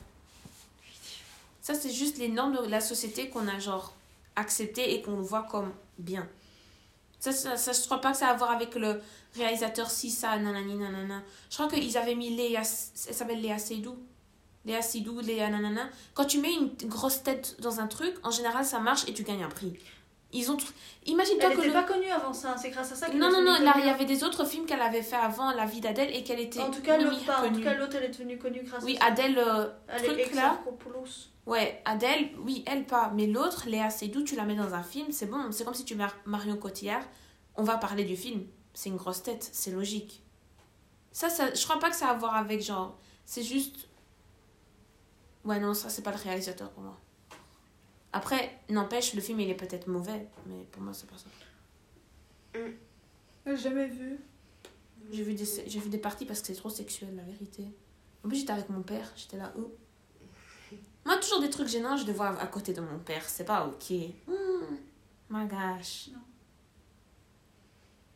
[1.62, 3.94] Ça, c'est juste les normes de la société qu'on a, genre,
[4.36, 6.28] acceptées et qu'on voit comme bien.
[7.20, 9.02] Ça, ça, ça, je crois pas que ça a à voir avec le
[9.36, 11.22] réalisateur si ça, nanani, nanana.
[11.50, 13.98] Je crois qu'ils avaient mis Léa, elle s'appelle Léa Seydoux.
[14.66, 15.90] Léa Seydoux, Léa nanana.
[16.14, 19.24] Quand tu mets une grosse tête dans un truc, en général, ça marche et tu
[19.24, 19.74] gagnes un prix.
[20.32, 20.58] Ils ont...
[21.08, 21.86] Imagine-toi elle que n'était le...
[21.86, 23.90] pas connue avant ça, c'est grâce à ça qu'elle Non, non, non, là, il y
[23.90, 26.70] avait des autres films qu'elle avait fait avant La vie d'Adèle et qu'elle était En
[26.70, 27.40] tout cas, l'autre limite pas.
[27.40, 27.64] En tout connue.
[27.64, 29.06] cas, l'autre, elle est devenue connue grâce Oui, à ça.
[29.08, 30.60] Adèle, euh, Elle truc, est là.
[31.48, 33.12] Ouais, Adèle, oui, elle pas.
[33.16, 35.52] Mais l'autre, Léa Seydoux, tu la mets dans un film, c'est bon.
[35.52, 37.04] C'est comme si tu mets Marion Cotillard,
[37.56, 38.46] on va parler du film.
[38.76, 40.22] C'est une grosse tête, c'est logique.
[41.12, 43.00] Ça, ça, je crois pas que ça a à voir avec genre.
[43.26, 43.88] C'est juste.
[45.44, 46.96] Ouais, non, ça, c'est pas le réalisateur pour moi.
[48.12, 51.30] Après, n'empêche, le film, il est peut-être mauvais, mais pour moi, c'est pas ça.
[53.46, 54.18] J'ai jamais vu.
[55.12, 57.64] J'ai vu, des, j'ai vu des parties parce que c'est trop sexuel, la vérité.
[58.24, 59.72] En plus, j'étais avec mon père, j'étais là, où
[61.06, 63.66] Moi, toujours des trucs gênants, je les vois à côté de mon père, c'est pas
[63.66, 63.92] ok.
[64.28, 64.76] Hmm,
[65.30, 66.10] my gosh.
[66.14, 66.20] Non.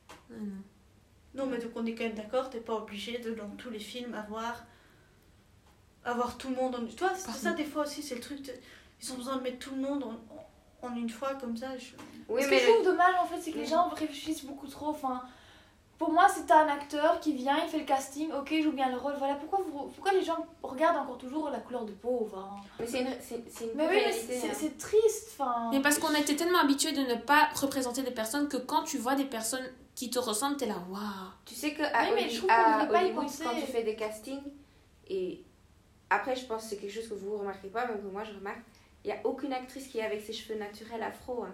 [0.10, 0.64] Ah, non.
[1.36, 3.80] Non, mais donc on est quand même d'accord, t'es pas obligé de, dans tous les
[3.80, 4.64] films, avoir,
[6.04, 6.86] avoir tout le monde en.
[6.86, 8.42] Toi, c'est ça, des fois aussi, c'est le truc.
[8.44, 8.52] de-
[9.04, 11.78] Ils ont besoin de mettre tout le monde en, en- une fois, comme ça.
[11.78, 11.94] je-
[12.30, 14.46] Oui, Ce que mais je le- trouve dommage en fait, c'est que les gens réfléchissent
[14.46, 14.88] beaucoup trop.
[14.90, 15.22] Enfin,
[15.98, 18.90] pour moi, c'est un acteur qui vient, il fait le casting, ok, il joue bien
[18.90, 19.14] le rôle.
[19.18, 22.50] Voilà, pourquoi, vous, pourquoi les gens regardent encore toujours la couleur de peau enfin...
[22.80, 24.54] mais c'est une, c'est, c'est une Mais oui, mais réalité, c'est hein.
[24.54, 25.30] c'est triste.
[25.34, 28.84] Enfin, Mais parce qu'on était tellement habitués de ne pas représenter des personnes que quand
[28.84, 31.02] tu vois des personnes qui te ressemblent, t'es là, waouh.
[31.46, 33.44] Tu sais que à, Oui, mais je trouve qu'on à devrait pas y penser.
[33.44, 34.42] quand tu fais des castings,
[35.08, 35.44] et
[36.10, 38.34] après, je pense que c'est quelque chose que vous remarquez pas, mais que moi je
[38.34, 38.62] remarque,
[39.04, 41.44] il n'y a aucune actrice qui est avec ses cheveux naturels afro.
[41.44, 41.54] hein.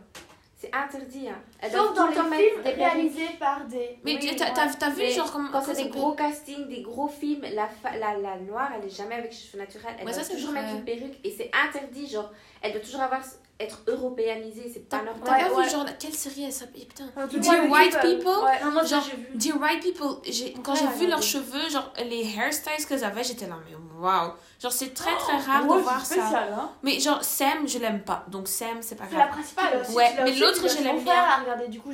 [0.61, 1.29] C'est interdit.
[1.29, 1.41] Hein.
[1.61, 3.97] Elles Sauf dans les films des réalisés par des.
[4.03, 5.49] Mais Oui, t'as, vu, Mais genre, comment.
[5.51, 8.93] Quand c'est des gros castings, des gros films, la, fa- la, la noire, elle est
[8.93, 9.95] jamais avec ses cheveux naturels.
[9.97, 12.07] Elle Ouais, doit toujours mettre une perruque et c'est interdit.
[12.07, 12.29] Genre,
[12.61, 13.21] elle doit toujours avoir
[13.59, 15.21] être européanisé, c'est pas normal.
[15.25, 15.63] t'as pas ouais.
[15.65, 16.85] vu genre quelle série elle s'appelle?
[16.85, 17.05] Putain.
[17.39, 18.27] Dear White People?
[18.45, 18.63] Ouais.
[18.63, 19.27] Non, moi, Genre, j'ai vu.
[19.35, 20.17] Dear White People,
[20.63, 24.31] quand j'ai vu leurs cheveux, genre les hairstyles qu'elles avaient, j'étais là, mais waouh!
[24.61, 26.15] Genre, c'est très très rare de voir ça.
[26.53, 26.69] hein.
[26.83, 28.25] Mais genre, Sam, je l'aime pas.
[28.29, 29.31] Donc, Sam, c'est pas C'est la grave.
[29.31, 29.85] principale.
[29.85, 31.67] Si, Ouais, mais l'autre, je l'aime bien.
[31.67, 31.91] du coup,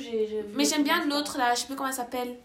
[0.54, 2.38] Mais j'aime bien l'autre là, je sais plus comment elle s'appelle.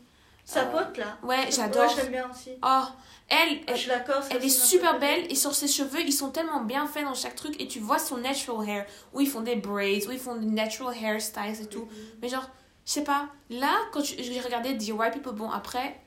[0.50, 1.16] Sa pote là.
[1.22, 1.88] Ouais, j'adore.
[1.94, 2.50] j'aime bien aussi.
[2.64, 2.82] Oh,
[3.28, 4.22] elle, Je elle, suis d'accord.
[4.22, 7.14] c'est elle est super belle et sur ses cheveux, ils sont tellement bien faits dans
[7.14, 10.18] chaque truc et tu vois son natural hair où ils font des braids, où ils
[10.18, 11.88] font des natural hairstyles et tout.
[12.20, 12.48] Mais genre,
[12.84, 16.00] je sais pas, là, quand je- j'ai regardé The White People, bon, après,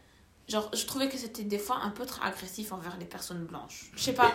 [0.49, 3.91] genre, je trouvais que c'était des fois un peu trop agressif envers les personnes blanches.
[3.95, 4.31] Je sais pas,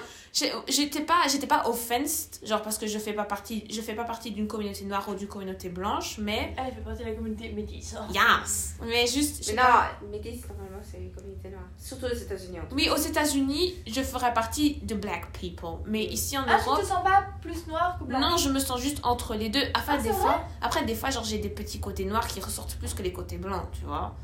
[0.67, 4.05] j'étais pas, j'étais pas offensed, genre, parce que je fais pas partie, je fais pas
[4.05, 7.51] partie d'une communauté noire ou d'une communauté blanche, mais, Elle fait partie de la communauté
[7.53, 7.95] métisse.
[8.13, 8.77] yes!
[8.83, 9.91] Mais juste, Mais pas.
[10.03, 11.65] non, métis, normalement, c'est une communauté noire.
[11.77, 12.59] Surtout aux États-Unis.
[12.73, 16.81] Oui, aux États-Unis, je ferais partie de black people, mais ici en Ah, tu Europe,
[16.81, 19.63] te sens pas plus noir que blanc Non, je me sens juste entre les deux.
[19.77, 22.77] Enfin, Ah, des fois, après, des fois, genre, j'ai des petits côtés noirs qui ressortent
[22.77, 24.15] plus que les côtés blancs, tu vois.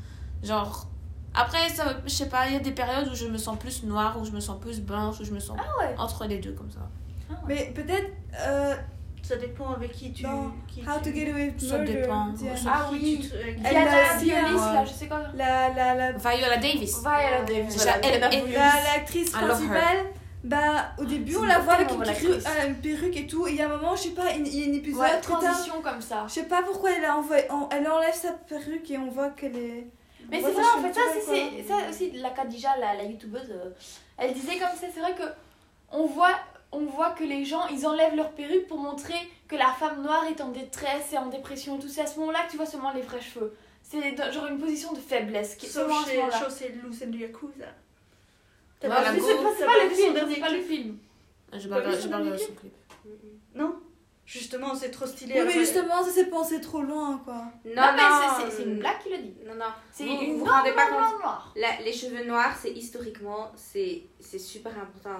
[0.43, 0.87] Genre,
[1.37, 3.83] après, ça, je sais pas, il y a des périodes où je me sens plus
[3.83, 5.95] noire, où je me sens plus blanche, où je me sens Ah ouais.
[5.97, 6.79] entre les deux, comme ça.
[7.47, 8.75] Mais peut-être euh,
[9.23, 10.21] Ça dépend avec qui tu.
[10.23, 11.93] Dans qui How tu- to Get Away with Ça Murder.
[11.93, 12.27] dépend.
[12.37, 13.27] Ça- Ah qui oui.
[13.29, 15.21] tu avec- Elle a la violiste, euh, là, je sais quoi.
[15.33, 16.99] La, la, la, Viola Davis.
[17.01, 17.75] Viola Davis.
[17.75, 19.39] Voilà, elle- elle- la- l'actrice her.
[19.47, 19.97] principale,
[20.43, 23.51] bah au début C'est on la voit avec une, euh, une perruque et tout, et
[23.51, 25.81] il y a un moment, je sais pas, il y a un épisode, Ouais, transition
[25.81, 26.25] comme ça.
[26.27, 29.57] je sais pas pourquoi elle, a envoyé- elle enlève sa perruque et on voit qu'elle
[29.57, 29.87] est.
[30.29, 33.69] Mais c'est sa en fait, ça, c'est, ça aussi, la Khadija, la, la youtubeuse, euh,
[34.17, 35.23] elle disait comme ça, c'est vrai que
[35.91, 36.35] on voit,
[36.71, 39.15] on voit que les gens, ils enlèvent leur perruque pour montrer
[39.47, 41.87] que la femme noire est en détresse et en dépression et tout.
[41.87, 43.55] C'est à ce moment-là que tu vois seulement les vrais cheveux.
[43.83, 45.55] C'est genre une position de faiblesse.
[45.55, 47.65] Qui, Sauf chez et Lucen du Yakuza.
[48.81, 50.97] C'est pas, le film, c'est pas le film.
[51.53, 52.73] Je parle de son clip.
[53.53, 53.75] Non
[54.25, 55.35] Justement, c'est trop stylé.
[55.37, 57.35] Oui, mais justement, ça s'est pensé trop loin, quoi.
[57.63, 59.33] Non, Non, mais non, c'est- c'est, c'est une blague qui le dit.
[59.45, 59.65] Non, non.
[59.91, 61.21] C'est Vous- une vous vous rendez pas compte.
[61.55, 65.19] La- les cheveux noirs, c'est historiquement, c'est c'est super important.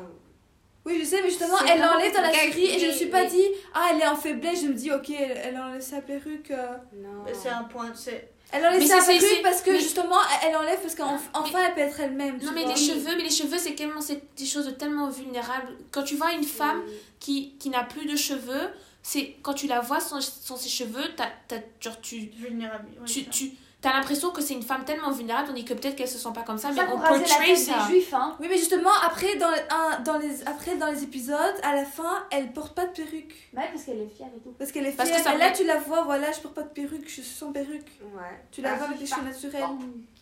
[0.87, 2.97] Oui, je sais, mais justement, C'est elle l'enlève dans la série et je me qui-
[2.97, 5.81] suis pas dit, ah, elle est en faiblesse, je me dis, ok, elle, elle enlève
[5.81, 6.51] sa perruque.
[6.51, 7.23] euh, Non.
[7.33, 7.91] C'est un point.
[7.95, 10.79] C'est Elle enlève Mais sa c'est- c'est- perruque c'est- parce que mais- justement, elle- enlève
[10.79, 12.37] parce qu'enfin elle peut être elle-même.
[12.43, 12.73] Non, mais vois.
[12.73, 15.75] les cheveux, mais les cheveux, c'est tellement, c'est des choses de tellement vulnérables.
[15.91, 16.83] Quand tu vois une femme
[17.19, 18.69] qui, qui n'a plus de cheveux,
[19.07, 22.87] c'est quand tu la vois sans, sans ses cheveux, t'as, t'as- genre, tu, vulnérable.
[22.99, 23.29] ouais, tu, ça.
[23.29, 23.51] tu
[23.83, 26.41] as l'impression que c'est une femme tellement vulnérable, tandis que peut-être qu'elle se sent pas
[26.41, 27.85] comme ça, mais Ça on tête ça.
[27.87, 28.35] des juifs, hein.
[28.39, 32.25] Oui, mais justement, après dans, un, dans les, après, dans les épisodes, à la fin,
[32.31, 33.35] elle porte pas de perruque.
[33.55, 34.55] Ouais, parce qu'elle est fière et tout.
[34.57, 35.19] Parce qu'elle est Parce fière.
[35.19, 37.23] que ça et là, tu la vois, voilà, je porte pas de perruque, je suis
[37.23, 37.91] sans perruque.
[38.01, 38.41] Ouais.
[38.51, 39.63] Tu la Ah, vois avec des cheveux naturels.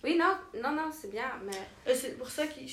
[0.04, 1.96] Oui, non, non, non, c'est bien, mais.
[1.96, 2.68] C'est pour ça qu'il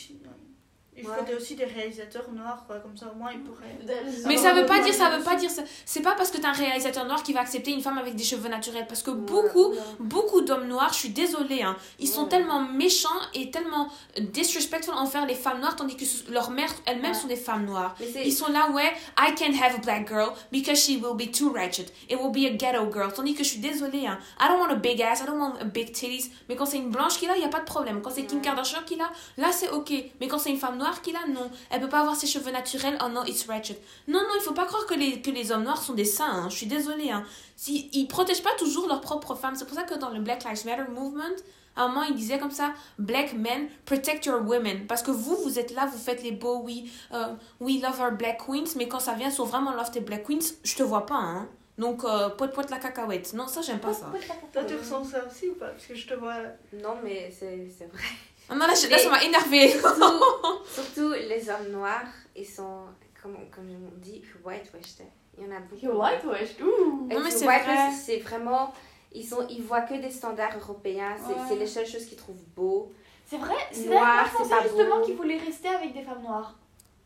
[0.97, 1.17] il Ouais.
[1.17, 2.77] faudrait aussi des réalisateurs noirs, quoi.
[2.81, 3.79] Comme ça, au moins, ils pourraient.
[4.27, 5.63] Mais ça veut pas dire, ça veut pas dire ça.
[5.87, 8.25] C'est pas parce que t'es un réalisateur noir qui va accepter une femme avec des
[8.25, 8.87] cheveux naturels.
[8.87, 13.09] Parce que Ouais, beaucoup, beaucoup d'hommes noirs, je suis désolée, hein, ils sont tellement méchants
[13.35, 17.17] et tellement disrespectful envers les femmes noires, tandis que leurs mères elles-mêmes Ouais.
[17.19, 17.95] sont des femmes noires.
[18.25, 21.51] Ils sont là, ouais, I can't have a black girl because she will be too
[21.53, 21.91] wretched.
[22.09, 23.13] It will be a ghetto girl.
[23.13, 24.19] Tandis que je suis désolée, hein.
[24.41, 26.31] I don't want a big ass, I don't want a big titties.
[26.49, 28.01] Mais quand c'est une blanche qui l'a, il n'y a pas de problème.
[28.03, 28.41] Quand c'est Kim.
[28.41, 29.93] Kardashian qui l'a, là c'est ok.
[30.21, 31.49] Mais quand c'est une femme noire qui l'a, non.
[31.71, 33.77] Elle peut pas avoir ses cheveux naturels, oh non, it's wretched.
[34.09, 36.25] Non, non, il faut pas croire que les, que les hommes noirs sont des saints,
[36.29, 36.49] hein.
[36.51, 37.25] Je suis désolée, hein.
[37.57, 39.55] Si, ils protègent pas toujours leurs propres femmes.
[39.55, 41.37] C'est pour ça que dans le Black Lives Matter movement,
[41.77, 44.87] à un moment, ils disaient comme ça, Black men, protect your women.
[44.89, 48.13] Parce que vous, vous êtes là, vous faites les beaux, oui, euh, we love our
[48.13, 51.07] black queens, mais quand ça vient sur vraiment love tes black queens, je te vois
[51.07, 51.49] pas, hein.
[51.79, 53.33] Donc, euh, pote pote la cacahuète.
[53.33, 54.13] Non, ça, j'aime pas ça.
[54.53, 55.69] Toi, tu ressens ça aussi ou pas?
[55.69, 56.35] Parce que je te vois.
[56.75, 58.03] Non, mais c'est c'est vrai.
[58.51, 59.71] Ah non, là, je- là, ça m'a énervé.
[59.71, 60.25] Surtout,
[60.75, 62.03] surtout les hommes noirs,
[62.37, 62.85] ils sont,
[63.23, 65.05] comme, comme on dit, whitewashed.
[65.39, 65.87] Il y en a beaucoup.
[65.99, 67.09] Whitewashed, ouh.
[67.11, 67.91] Non, mais ce c'est vrai.
[68.05, 68.75] c'est vraiment.
[69.13, 71.17] Ils, sont, ils voient que des standards européens.
[71.19, 71.41] C'est Ouais.
[71.49, 72.93] c'est les seules choses qu'ils trouvent beaux.
[73.27, 75.05] C'est vrai, c'est vrai, je c'est pensais pas justement beau.
[75.05, 76.57] qu'il voulait rester avec des femmes noires.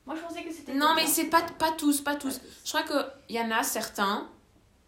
[0.07, 0.72] Moi, je pensais que c'était.
[0.74, 2.40] Non, mais c'est pas, pas tous, pas tous.
[2.64, 2.83] Je crois
[3.26, 4.26] qu'il y en a certains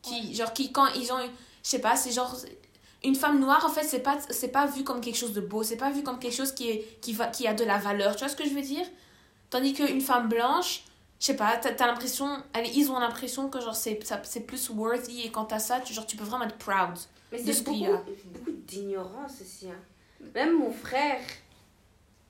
[0.03, 1.19] qui, genre, qui, quand ils ont.
[1.21, 1.29] Je
[1.71, 2.35] sais pas, c'est genre.
[3.05, 5.63] Une femme noire, en fait, c'est pas, c'est pas vu comme quelque chose de beau.
[5.63, 8.17] C'est pas vu comme quelque chose qui, est, qui, va, qui a de la valeur.
[8.17, 8.85] Tu vois ce que je veux dire?
[9.51, 10.83] Tandis qu'une femme blanche,
[11.21, 12.29] je sais pas, t'as as, l'impression.
[12.75, 15.23] Ils ont l'impression que, genre, c'est c'est plus worthy.
[15.27, 16.99] Et quant à ça, tu, genre, tu peux vraiment être proud.
[17.31, 18.05] Mais De c'est ce qu'il y beaucoup, a.
[18.39, 19.69] beaucoup d'ignorance aussi.
[19.69, 19.79] hein.
[20.35, 21.21] Même mon frère,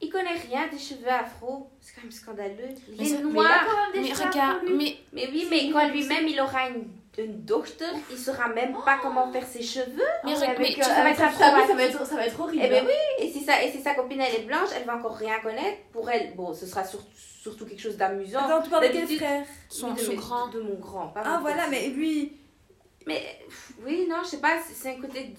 [0.00, 1.70] il connaît rien des cheveux afro.
[1.80, 2.68] C'est quand même scandaleux.
[2.88, 3.64] Il Mais est mais Mais noir.
[3.94, 4.98] Mais cheveux regarde, mais.
[5.12, 6.84] Mais oui, mais quand lui-même il aura une,
[7.18, 9.86] une dochter, il saura même pas comment faire ses cheveux.
[10.24, 12.38] Mais, Ah mais avec, tu- euh, avec sa famille, ça va être, ça va être
[12.40, 12.62] horrible.
[12.66, 14.96] Eh ben oui, et c'est ça, et si sa copine elle est blanche, elle va
[14.96, 15.78] encore rien connaître.
[15.92, 17.02] Pour elle, bon, ce sera sur-
[17.42, 18.40] surtout quelque chose d'amusant.
[18.40, 20.48] Attends, tu parles de quel frère Son, de, son mes- grand.
[20.48, 21.08] de mon grand.
[21.08, 21.70] pas Ah mon voilà, petit.
[21.70, 22.32] mais lui.
[23.06, 23.38] Mais
[23.84, 25.32] oui, non, je sais pas, c'est- c'est un côté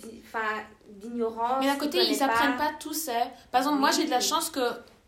[0.89, 1.57] d'ignorance.
[1.59, 3.09] Mais d'un côté, ils apprennent pas tous.
[3.09, 3.27] Hein.
[3.51, 4.61] Par exemple, moi, j'ai de la chance que.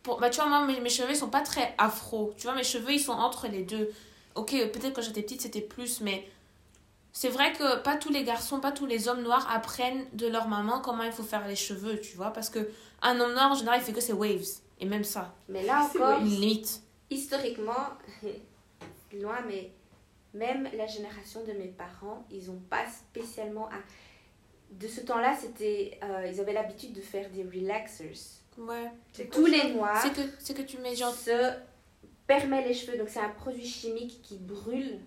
[0.04, 2.34] Pour, bah, tu vois, moi, mes, mes cheveux, ils sont pas très afro.
[2.38, 3.92] Tu vois, mes cheveux, ils sont entre les deux.
[4.36, 6.26] Ok, peut-être quand j'étais petite, c'était plus, mais.
[7.12, 10.48] C'est vrai que pas tous les garçons, pas tous les hommes noirs apprennent de leur
[10.48, 12.32] maman comment il faut faire les cheveux, tu vois.
[12.32, 12.70] Parce que
[13.02, 14.46] un homme noir, en général, il fait que ses waves.
[14.80, 15.34] Et même ça.
[15.50, 16.82] Mais là C'est encore, Une limite.
[17.10, 17.90] historiquement,
[19.20, 19.72] loin, mais
[20.34, 23.68] même la génération de mes parents, ils n'ont pas spécialement.
[23.72, 23.84] un-
[24.72, 28.14] De ce temps-là, c'était, euh, ils avaient l'habitude de faire des relaxers.
[28.58, 28.92] Ouais.
[29.32, 31.14] Tous les noirs C'est que, c'est que tu mets genre.
[31.14, 31.54] se
[32.28, 32.98] permet les cheveux.
[32.98, 35.00] Donc c'est un produit chimique qui brûle.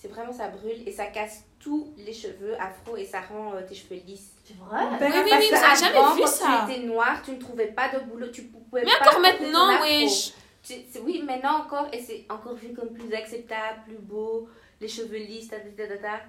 [0.00, 3.60] C'est vraiment ça brûle et ça casse tous les cheveux afro et ça rend euh,
[3.68, 4.32] tes cheveux lisses.
[4.44, 4.84] C'est vrai?
[4.92, 6.64] Oui, oui, oui, vous avez jamais vu quand ça.
[6.66, 9.36] tu étais noir, tu ne trouvais pas de boulot, tu pouvais Mais pas encore porter
[9.38, 10.32] ton maintenant, wesh.
[10.62, 14.48] Tu- c'est- Oui, maintenant encore, et c'est encore vu comme plus acceptable, plus beau,
[14.80, 16.20] les cheveux lisses, ta, ta, ta, ta, ta.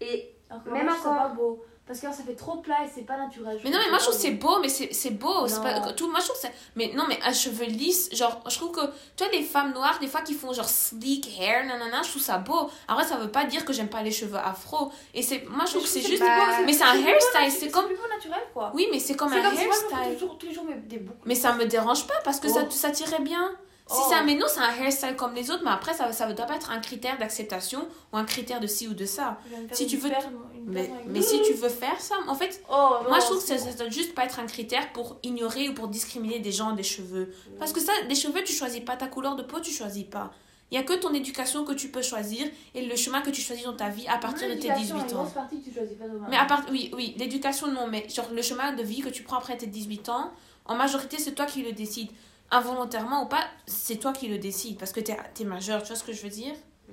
[0.00, 1.34] Et Encore Même je encore.
[1.34, 1.64] beau.
[1.86, 3.60] Parce que ça fait trop plat et c'est pas naturel.
[3.62, 5.44] Mais non, mais moi je trouve que c'est beau, mais c'est c'est beau.
[5.62, 6.54] Pas, tout, moi je trouve que c'est.
[6.76, 8.80] Mais non, mais un cheveu lisse, genre, je trouve que.
[9.16, 12.22] Tu vois, les femmes noires, des fois qui font genre sleek hair, nanana, je trouve
[12.22, 12.70] ça beau.
[12.88, 14.90] Après, ça veut pas dire que j'aime pas les cheveux afro.
[15.12, 15.44] Et c'est.
[15.46, 16.20] Moi je trouve que c'est juste.
[16.24, 17.84] pas- Mais c'est un hairstyle, c'est comme.
[17.86, 18.72] plus beau naturel quoi.
[18.74, 20.14] Oui, mais c'est comme un si hairstyle.
[20.14, 21.18] toujours, tous les jours mes- des boucles.
[21.26, 22.70] Mais ça me dérange pas parce que ça, Oh.
[22.70, 23.50] ça tirait bien.
[23.86, 24.06] Si Oh.
[24.08, 26.46] c'est un mais non, c'est un hairstyle comme les autres, mais après, ça, ça doit
[26.46, 29.36] pas être un critère d'acceptation ou un critère de ci ou de ça.
[29.72, 30.24] Si tu veux- perle-
[30.66, 33.44] Mais, avec- mais si tu veux faire ça, en fait, Oh, moi je trouve que
[33.46, 36.72] ça, ça doit juste pas être un critère pour ignorer ou pour discriminer des gens
[36.72, 37.34] des cheveux.
[37.58, 40.32] Parce que ça, des cheveux, tu choisis pas ta couleur de peau, tu choisis pas.
[40.70, 43.40] Il y a que ton éducation que tu peux choisir et le chemin que tu
[43.42, 45.26] choisis dans ta vie à partir de tes L'éducation, 18 une ans.
[45.26, 46.04] partie tu choisis pas.
[46.30, 49.22] Mais à part, oui, oui, l'éducation non, mais genre le chemin de vie que tu
[49.22, 50.32] prends après tes 18 ans,
[50.64, 52.08] en majorité c'est toi qui le décides.
[52.50, 55.96] Involontairement ou pas, c'est toi qui le décides parce que t'es es majeur, tu vois
[55.96, 56.54] ce que je veux dire?
[56.88, 56.92] Hmm.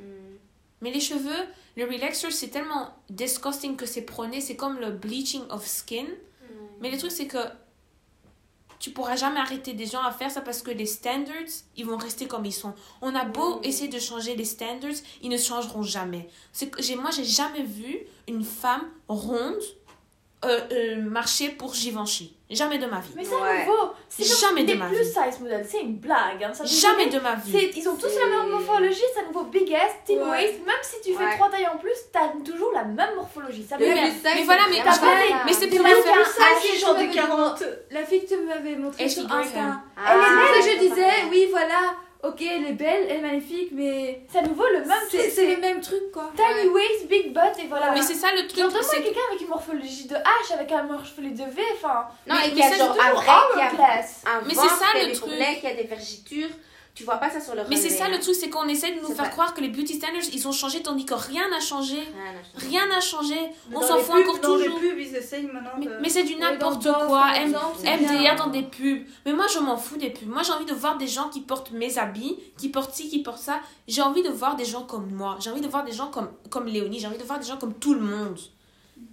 [0.82, 1.46] Mais les cheveux,
[1.78, 6.06] le relaxer c'est tellement disgusting que c'est prôné, c'est comme le bleaching of skin.
[6.82, 7.38] Mais le truc c'est que
[8.80, 11.98] tu pourras jamais arrêter des gens à faire ça parce que les standards, ils vont
[11.98, 12.74] rester comme ils sont.
[13.04, 13.66] On a beau Mm.
[13.66, 16.28] essayer de changer les standards, ils ne changeront jamais.
[16.98, 19.62] Moi j'ai jamais vu une femme ronde
[20.43, 22.36] euh, euh, marcher pour Givenchy.
[22.49, 23.12] Jamais de ma vie.
[23.15, 23.65] Mais c'est Ouais.
[23.65, 23.91] nouveau.
[24.10, 25.06] C'est Jamais de ma plus vie.
[25.06, 25.65] size models.
[25.69, 26.43] C'est une blague.
[26.43, 26.54] Hein.
[26.54, 27.69] Ça Jamais de ma vie.
[27.75, 30.30] Ils ont tous la même morphologie, c'est un nouveau big ass, thin Ouais.
[30.32, 30.65] waist.
[30.65, 31.36] Même si tu fais Ouais.
[31.36, 33.63] trois tailles en plus, t'as toujours la même morphologie.
[33.69, 35.06] Ça mais- dire- plus ça, mais c'est voilà, mais pas ça.
[35.45, 37.63] mais c'est Tu pour faire ça, Ah, si, genre genre de de 40.
[37.91, 39.32] La fille que tu m'avais montré Ashley sur.
[39.32, 39.60] Insta.
[39.95, 41.93] Ah, Elle est belle, c'est je disais, oui, voilà,
[42.24, 45.22] ok, elle est belle, elle est magnifique, mais C'est à nouveau le même truc.
[45.34, 46.32] c'est le même truc quoi.
[46.36, 47.92] Tiny waist, big butt et voilà.
[47.92, 48.60] Mais c'est ça le truc.
[48.60, 52.06] Genre, c'est que- quelqu'un avec une morphologie de H, avec un morphologie de V, enfin.
[52.28, 53.70] Non, Mais- mais y a genre c'est un vrai, qui a
[54.32, 55.32] un Mais c'est ça, le des truc.
[55.62, 56.50] qui a des vergitures.
[56.93, 58.19] Tu vois pas ça sur le Mais c'est ça le hein.
[58.19, 60.51] truc, c'est qu'on essaie de nous faire pas- croire que les beauty standards ils ont
[60.51, 61.97] changé tandis que rien n'a changé.
[62.56, 63.36] Rien n'a changé.
[63.69, 64.80] Mais On s'en les fout pubs- encore Dans les toujours.
[64.82, 65.97] pubs, ils essayent maintenant Mais, de...
[66.01, 67.32] mais c'est du n'importe quoi.
[67.38, 68.36] M- MDR bien.
[68.36, 69.04] dans des pubs.
[69.25, 70.27] Mais moi, je m'en fous des pubs.
[70.27, 73.23] Moi, j'ai envie de voir des gens qui portent mes habits, qui portent ci, qui
[73.23, 73.62] portent ça.
[73.88, 75.38] J'ai envie de voir des gens comme moi.
[75.39, 76.99] J'ai envie de voir des gens comme, comme Léonie.
[76.99, 78.38] J'ai envie de voir des gens comme tout le monde.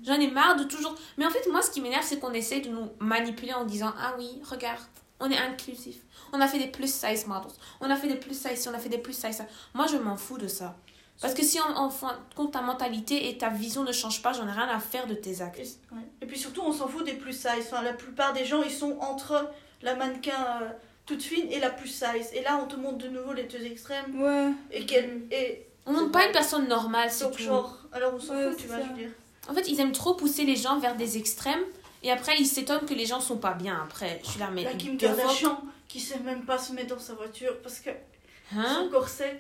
[0.05, 0.95] J'en ai marre de toujours.
[1.17, 3.93] Mais en fait, moi, ce qui m'énerve, c'est qu'on essaie de nous manipuler en disant
[4.01, 4.81] Ah oui, regarde,
[5.21, 5.97] on est inclusif.
[6.33, 7.51] On a fait des plus size models.
[7.81, 9.43] On a fait des plus size on a fait des plus size.
[9.75, 10.77] Moi, je m'en fous de ça.
[11.21, 14.23] Parce que si en, en fin de compte ta mentalité et ta vision ne change
[14.23, 15.59] pas, j'en ai rien à faire de tes actes.
[15.59, 15.63] Et,
[15.95, 16.03] ouais.
[16.23, 17.49] Et puis surtout, on s'en fout des plus size.
[17.73, 19.51] Enfin, la plupart des gens, ils sont entre
[19.83, 20.69] la mannequin euh,
[21.07, 22.31] toute fine et la plus size.
[22.35, 24.21] Et là, on te montre de nouveau les deux extrêmes.
[24.21, 24.53] Ouais.
[24.71, 27.43] Et, qu'elle, et On montre pas une personne normale, c'est donc, tout.
[27.43, 29.11] genre, alors on s'en Ouais, fout, tu vois, je veux dire.
[29.49, 31.63] En fait, ils aiment trop pousser les gens vers des extrêmes
[32.03, 33.81] et après ils s'étonnent que les gens sont pas bien.
[33.83, 34.65] Après, je suis là, mais.
[34.65, 34.97] La Kim.
[34.97, 37.91] Kardashian qui sait même pas se mettre dans sa voiture parce que
[38.55, 39.39] Hein son corset,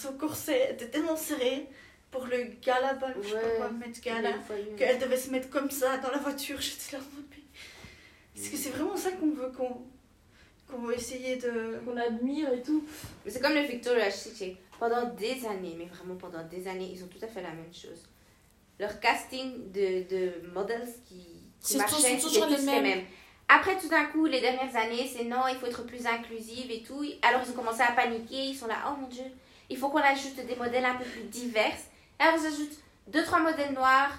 [0.00, 1.66] son corset était tellement serré
[2.10, 3.56] pour le gala, bah, je sais pas Ouais.
[3.58, 4.30] quoi, mettre gala,
[4.76, 6.58] qu'elle devait se mettre comme ça dans la voiture.
[6.60, 9.82] J'étais là, en mode, mais est-ce que c'est vraiment ça qu'on veut qu'on
[10.66, 12.84] qu'on veut essayer de Qu'on admire et tout.
[13.24, 14.56] Mais c'est comme le Victoria's Secret.
[14.78, 17.72] Pendant des années, mais vraiment pendant des années, ils ont tout à fait la même
[17.74, 18.02] chose.
[18.78, 21.26] Leur casting de, de models qui,
[21.62, 22.82] qui C'est marchaient, toujours- c'était toujours tous les les mêmes.
[22.82, 23.04] mêmes.
[23.48, 26.82] Après, tout d'un coup, les dernières années, c'est non, il faut être plus inclusive et
[26.82, 27.02] tout.
[27.22, 28.46] Alors, ils ont commencé à paniquer.
[28.48, 29.24] Ils sont là, oh mon dieu,
[29.70, 31.72] il faut qu'on ajoute des modèles un peu plus divers.
[32.18, 34.12] Alors, ils ajoutent deux, trois modèles noirs,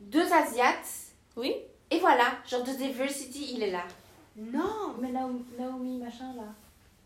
[0.00, 0.88] deux asiates.
[1.36, 1.54] Oui.
[1.90, 3.84] Et voilà, genre de diversity, il est là.
[4.36, 6.44] Non Mais Naomi, Naomi machin là.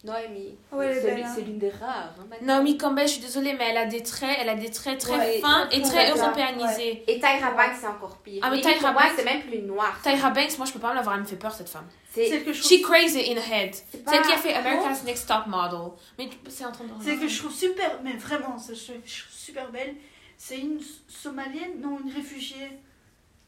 [0.02, 0.56] Noémie.
[0.72, 1.32] Ouais, c'est l'une- hein.
[1.34, 2.14] c'est l'une des rares.
[2.18, 2.36] hein.
[2.40, 5.18] Naomi Campbell, je suis désolée, mais elle a des traits, elle a des traits très
[5.18, 7.04] Ouais, fins et très européanisés.
[7.06, 8.40] Et Tyra Banks, c'est encore pire.
[8.42, 9.98] Ah, mais Tyra Banks- c'est même plus noir.
[10.02, 11.86] Tyra Banks, moi je peux pas me la voir, elle me fait peur cette femme.
[12.12, 13.74] C'est Celle que je She trouve, crazy in the head.
[13.74, 14.16] c'est C'est pas...
[14.16, 15.92] elle qui a fait America's Next Top Model.
[16.18, 18.96] Mais c'est en train de celle que je trouve super, mais vraiment, ça, je trouve
[19.06, 19.94] super belle.
[20.36, 22.70] C'est une somalienne, non, une réfugiée.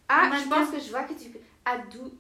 [0.08, 1.32] Ah, je pense que je vois que tu...
[1.64, 2.11] Adou...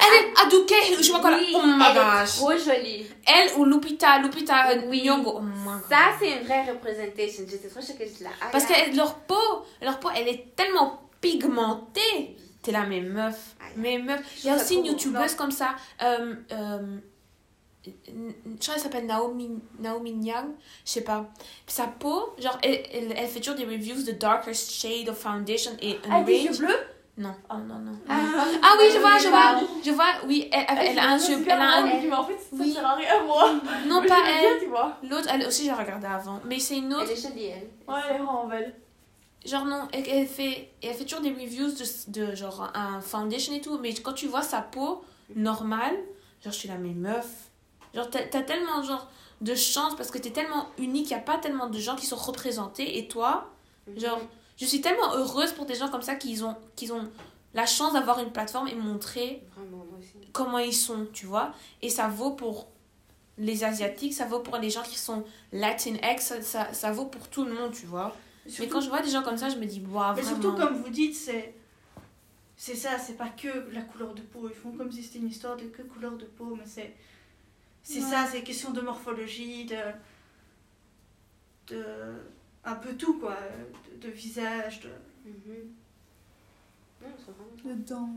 [0.00, 1.38] Elle est Aduke, je vois quoi là.
[1.40, 2.36] Oui, Oh my elle est gosh.
[2.36, 3.06] trop jolie.
[3.26, 5.02] Elle ou Lupita, Lupita euh, Oui.
[5.04, 5.36] Nyong'o.
[5.36, 5.80] Oh my.
[5.88, 7.44] Ça, c'est une vraie représentation.
[7.48, 12.36] J'étais trop choquée, je la Parce que leur peau, leur peau, elle est tellement pigmentée.
[12.62, 13.54] T'es là, mes meufs.
[13.60, 13.72] Aïe.
[13.76, 14.20] Mes meufs.
[14.36, 15.76] Je Il y a aussi une youtubeuse comme ça.
[16.02, 16.96] Euh, euh,
[17.86, 17.90] je
[18.60, 20.48] crois qu'elle s'appelle Naomi, Naomi Nyang.
[20.84, 21.26] Je sais pas.
[21.66, 25.18] Puis sa peau, genre, elle, elle, elle fait toujours des reviews de Darkest Shade of
[25.18, 26.78] Foundation et Ah, des yeux bleus?
[27.16, 27.92] Non, oh, non, non.
[28.08, 28.14] Ah,
[28.62, 29.60] Ah oui, je vois, je vois.
[29.84, 31.44] Je vois, oui, elle, elle, elle a un jeu.
[31.46, 31.84] Elle a un.
[31.84, 32.72] Mais en fait, ça Oui.
[32.72, 33.52] sert à rien moi.
[33.86, 35.08] Non, Mais pas elle.
[35.08, 36.40] L'autre, elle aussi, j'ai regardé avant.
[36.44, 37.04] Mais c'est une autre.
[37.06, 37.68] Elle est jolie, elle.
[37.86, 38.74] Ouais, elle est vraiment belle.
[39.44, 41.84] Genre non, elle, elle fait, elle fait toujours des reviews de,
[42.30, 45.04] de genre un foundation et tout, mais quand tu vois sa peau
[45.36, 45.94] normale,
[46.42, 47.26] genre je suis là, mais meuf,
[47.94, 49.06] genre t'as t'as tellement genre
[49.42, 52.16] de chance parce que t'es tellement unique, y a pas tellement de gens qui sont
[52.16, 53.50] représentés et toi,
[53.98, 54.18] genre
[54.56, 57.08] je suis tellement heureuse pour des gens comme ça qui ont, qui ont
[57.54, 60.12] la chance d'avoir une plateforme et montrer Vraiment, moi aussi.
[60.32, 62.68] comment ils sont, tu vois, et ça vaut pour
[63.38, 67.28] les asiatiques, ça vaut pour les gens qui sont latinx, ça, ça, ça vaut pour
[67.28, 68.14] tout le monde, tu vois.
[68.44, 70.40] Mais Surtout- quand je vois des gens comme ça, je me dis, waouh, Mais vraiment.
[70.42, 71.54] surtout, comme vous dites, c'est.
[72.56, 74.48] C'est ça, c'est pas que la couleur de peau.
[74.48, 76.94] Ils font comme si c'était une histoire de que couleur de peau, mais c'est.
[77.82, 78.08] C'est Ouais.
[78.10, 79.74] ça, c'est question de morphologie, de.
[81.68, 81.84] de.
[82.64, 83.36] Un peu tout, quoi.
[84.00, 84.90] De, de visage, de.
[87.00, 87.46] Vraiment...
[87.64, 88.08] Dedans.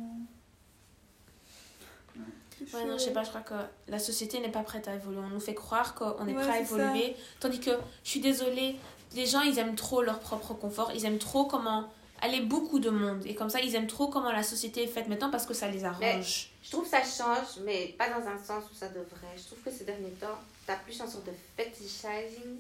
[2.74, 3.54] Ouais, non, je sais pas, je crois que
[3.88, 5.20] la société n'est pas prête à évoluer.
[5.20, 7.16] On nous fait croire qu'on est Ouais, prêt à évoluer.
[7.40, 7.72] Tandis que,
[8.04, 8.76] je suis désolée,
[9.14, 10.92] les gens, ils aiment trop leur propre confort.
[10.96, 13.24] Ils aiment trop comment aller beaucoup de monde.
[13.26, 15.68] Et comme ça, ils aiment trop comment la société est faite maintenant parce que ça
[15.68, 16.50] les arrange.
[16.64, 19.36] Je trouve que ça change, mais pas dans un sens où ça devrait.
[19.38, 22.58] Je trouve que ces derniers temps, t'as plus une sorte de fetishizing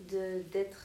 [0.00, 0.76] de d'être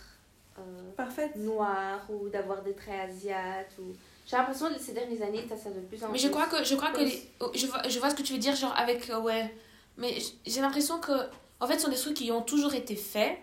[0.97, 1.35] Parfaite.
[1.35, 3.71] noir ou d'avoir des traits asiates.
[3.79, 3.93] Ou...
[4.25, 6.13] J'ai l'impression que ces dernières années, t'as ça de plus en plus.
[6.13, 8.21] Mais je crois que, je crois que les- oh, je, vois, je vois ce que
[8.21, 9.53] tu veux dire, genre avec, euh, ouais.
[9.97, 11.11] Mais j'ai l'impression que,
[11.59, 13.37] en fait, ce sont des trucs qui ont toujours été faits,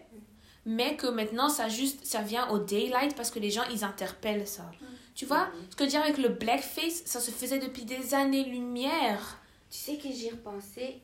[0.64, 4.46] mais que maintenant, ça juste, ça vient au daylight parce que les gens, ils interpellent
[4.48, 4.70] ça.
[5.14, 8.14] Tu vois, ce que je veux dire avec le blackface, ça se faisait depuis des
[8.14, 9.38] années-lumière.
[9.70, 10.98] Tu sais que j'y repensais,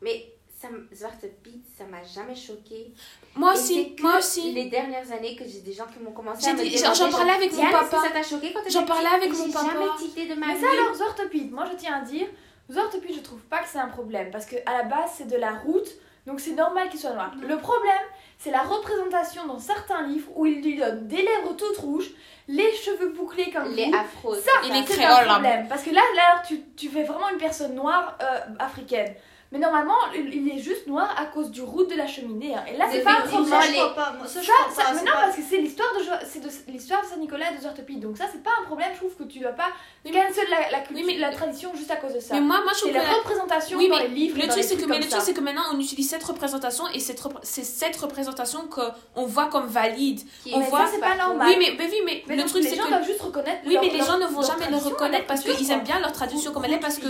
[0.00, 0.31] mais
[0.62, 2.92] ça, Zwarte Piet, ça m'a jamais choqué.
[3.34, 4.52] Moi aussi, moi aussi.
[4.52, 7.10] Les dernières années que j'ai des gens qui m'ont commencé à me dit- demander, j'en-
[7.10, 8.00] parlais avec mon papa.
[8.02, 9.66] ça t'a choqué quand J'en parlais avec mon J'ai papa.
[9.72, 10.60] jamais tité de ma Mais vie.
[10.60, 12.26] ça alors, Zortopid, moi je tiens à dire,
[12.70, 15.36] Zortopid, je trouve pas que c'est un problème parce que à la base c'est de
[15.36, 15.88] la route,
[16.26, 17.32] donc c'est normal qu'il soit noir.
[17.40, 17.92] Le problème,
[18.38, 22.10] c'est la représentation dans certains livres où il lui donne des lèvres toutes rouges,
[22.48, 24.34] les cheveux bouclés comme Les afros.
[24.36, 25.24] Ça, c'est un là.
[25.32, 25.66] problème.
[25.68, 29.14] Parce que là, là tu, tu fais vraiment une personne noire euh, africaine.
[29.52, 32.54] Mais normalement, il est juste noir à cause du route de la cheminée.
[32.54, 32.64] hein.
[32.72, 33.50] Et là, c'est pas un problème.
[33.50, 34.12] Ça, je les- crois pas.
[34.16, 34.92] Moi, ça, je Ça, crois ça- pas.
[34.94, 37.56] mais c'est non, pas- parce que c'est l'histoire de, c'est de l'histoire de Saint-Nicolas et
[37.58, 38.00] de Zortopide.
[38.00, 38.88] Donc ça, c'est pas un problème.
[38.94, 39.68] Je trouve que tu dois pas
[40.06, 42.32] cancel la, la culture, Oui, mais- la tradition juste à cause de ça.
[42.34, 44.36] Mais moi, moi, je trouve que la représentation Oui, dans mais les livres.
[44.38, 46.84] Le truc, les c'est que, mais le truc, c'est que maintenant, on utilise cette représentation
[46.94, 50.20] et cette repr- c'est cette représentation qu'on voit comme valide.
[50.44, 51.46] Qui on Mais voit- c'est pas normal.
[51.46, 52.88] Oui, mais, mais oui, mais, le truc, les c'est gens que.
[52.88, 53.60] doivent juste reconnaître.
[53.66, 56.52] Oui, mais les gens ne vont jamais le reconnaître parce qu'ils aiment bien leur tradition
[56.52, 57.08] comme elle est, parce que.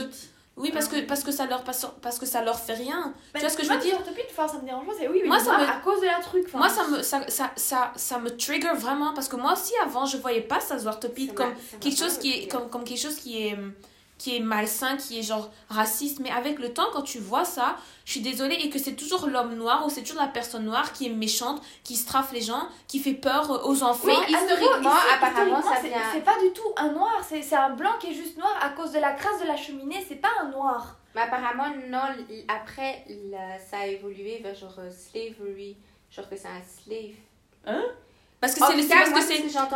[0.57, 3.15] Oui, parce que, parce que, ça, leur, parce parce que ça leur fait rien.
[3.33, 3.97] Mais tu vois ce que je veux dire?
[4.31, 4.93] enfin, ça me dérange pas.
[4.99, 6.45] C'est oui, mais Moi, ça me- à cause de la truc.
[6.47, 6.59] enfin.
[6.59, 10.05] Moi, ça me, ça, ça, ça, ça me trigger vraiment parce que moi aussi, avant,
[10.05, 13.17] je voyais pas ça, Zwartopide, Ça comme quelque chose qui est comme, comme quelque chose
[13.17, 13.57] qui est
[14.23, 17.77] qui est malsain qui est genre raciste mais avec le temps quand tu vois ça
[18.05, 20.93] je suis désolée et que c'est toujours l'homme noir ou c'est toujours la personne noire
[20.93, 25.59] qui est méchante qui strafe les gens qui fait peur aux enfants nouveau, historiquement, apparemment,
[25.59, 28.09] historiquement, ça c'est- vient- C'est pas du tout un noir, c'est c'est un blanc qui
[28.11, 30.97] est juste noir à cause de la crasse de la cheminée, c'est pas un noir.
[31.15, 32.07] Mais apparemment, non,
[32.49, 35.77] après, la- ça a évolué vers genre euh, slavery.
[36.11, 37.17] Genre que c'est un slave.
[38.43, 38.89] Parce que En c'est le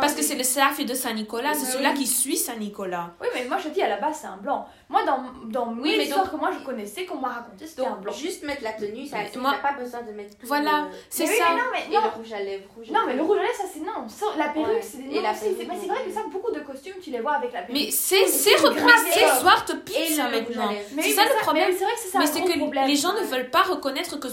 [0.01, 3.69] parce que c'est le de Saint-Nicolas c'est celui-là qui suit Saint-Nicolas Oui, mais moi je
[3.69, 4.67] dis à la base c'est un blanc.
[4.89, 8.11] Moi dans, dans histoires que moi je connaissais, qu'on m'a raconté, c'était un blanc.
[8.11, 11.69] juste mettre la tenue, ça t'as pas besoin de mettre Voilà, c'est ça mais non,
[11.71, 12.91] mais le rouge à lèvres rouge.
[12.91, 14.05] Non, mais le rouge à lèvres, ça c'est non.
[14.37, 15.21] La perruque, c'est mais
[15.79, 17.81] c'est vrai que ça, beaucoup de costumes, tu les vois avec la perruque.
[17.81, 18.25] mais c'est
[18.55, 18.77] rouge
[20.19, 22.49] à maintenant c'est ça le problème Mais c'est vrai que c'est un Mais c'est gros
[22.49, 22.87] que problème.
[22.87, 24.27] les gens ne veulent pas reconnaître que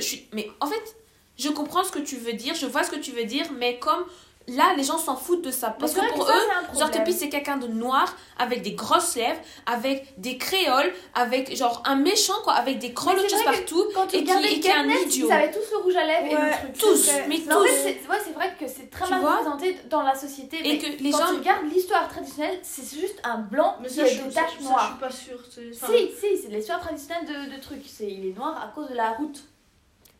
[0.00, 0.96] suis mais en fait
[1.40, 3.78] je comprends ce que tu veux dire je vois ce que tu veux dire mais
[3.78, 4.04] comme
[4.48, 5.76] là, les gens s'en foutent de ça.
[5.78, 6.90] Parce que pour ça, eux, genre.
[6.90, 11.94] Tepi, c'est quelqu'un de noir, avec des grosses lèvres, avec des créoles, avec genre un
[11.94, 13.84] méchant, quoi, avec des que partout.
[13.94, 15.28] Quand tu et qui- et qui est un idiot.
[15.28, 16.78] Ils avaient tous le rouge à lèvres et le truc.
[16.78, 17.66] Tous, c'est- mais en tous.
[17.68, 20.56] fait, c'est ouais, c'est vrai que c'est très Tu mal représenté dans la société.
[20.64, 21.26] Et mais que les quand gens.
[21.28, 24.34] tu regardes l'histoire traditionnelle, c'est juste un blanc Mais qui ça, a je, des taches
[24.50, 24.86] ça, je noires.
[24.90, 25.38] suis pas sûre.
[25.84, 27.84] enfin, Si, si, c'est l'histoire traditionnelle de, de trucs.
[27.86, 29.44] C'est, il est noir à cause de la route.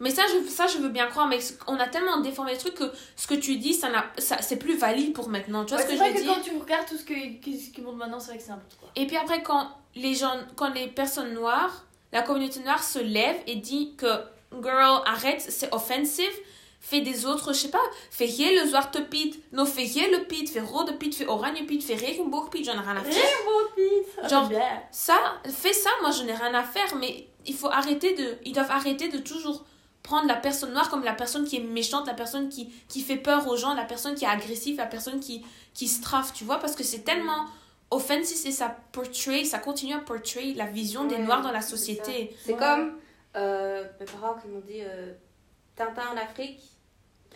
[0.00, 2.74] Mais ça je, ça, je veux bien croire, mais on a tellement déformé le truc
[2.74, 3.88] que ce que tu dis, ça
[4.18, 5.64] ça, c'est plus valide pour maintenant.
[5.64, 6.96] Tu vois Ouais, ce que c'est je vrai veux que dire quand tu regardes tout
[6.96, 8.88] ce que, que- ce qui monte maintenant, c'est vrai que c'est n'importe quoi.
[8.96, 13.36] Et puis après, quand les gens, quand les personnes noires, la communauté noire se lève
[13.46, 14.06] et dit que
[14.62, 16.32] girl, arrête, c'est offensive,
[16.80, 17.78] fais des autres, je sais pas,
[18.10, 21.94] fais le zwarte piet, no fais le piet, fais rode piet, fais oranje piet, fais
[21.94, 23.22] regenboog piet, j'en ai rien à faire.
[24.22, 24.82] Genre- Genre, bien.
[24.90, 28.52] Ça, fais ça, moi je n'ai rien à faire, mais il faut arrêter de, ils
[28.52, 29.64] doivent arrêter de toujours
[30.10, 33.16] prendre la personne noire comme la personne qui est méchante, la personne qui, qui fait
[33.16, 36.58] peur aux gens, la personne qui est agressive, la personne qui, qui straffe, tu vois,
[36.58, 37.46] parce que c'est tellement
[37.90, 41.62] offensif et ça portray, ça continue à portray la vision des Ouais, noirs dans la
[41.62, 42.36] société.
[42.44, 42.58] C'est Ouais.
[42.58, 42.98] comme
[43.36, 45.12] euh, mes parents qui m'ont dit euh,
[45.76, 46.60] Tintin en Afrique.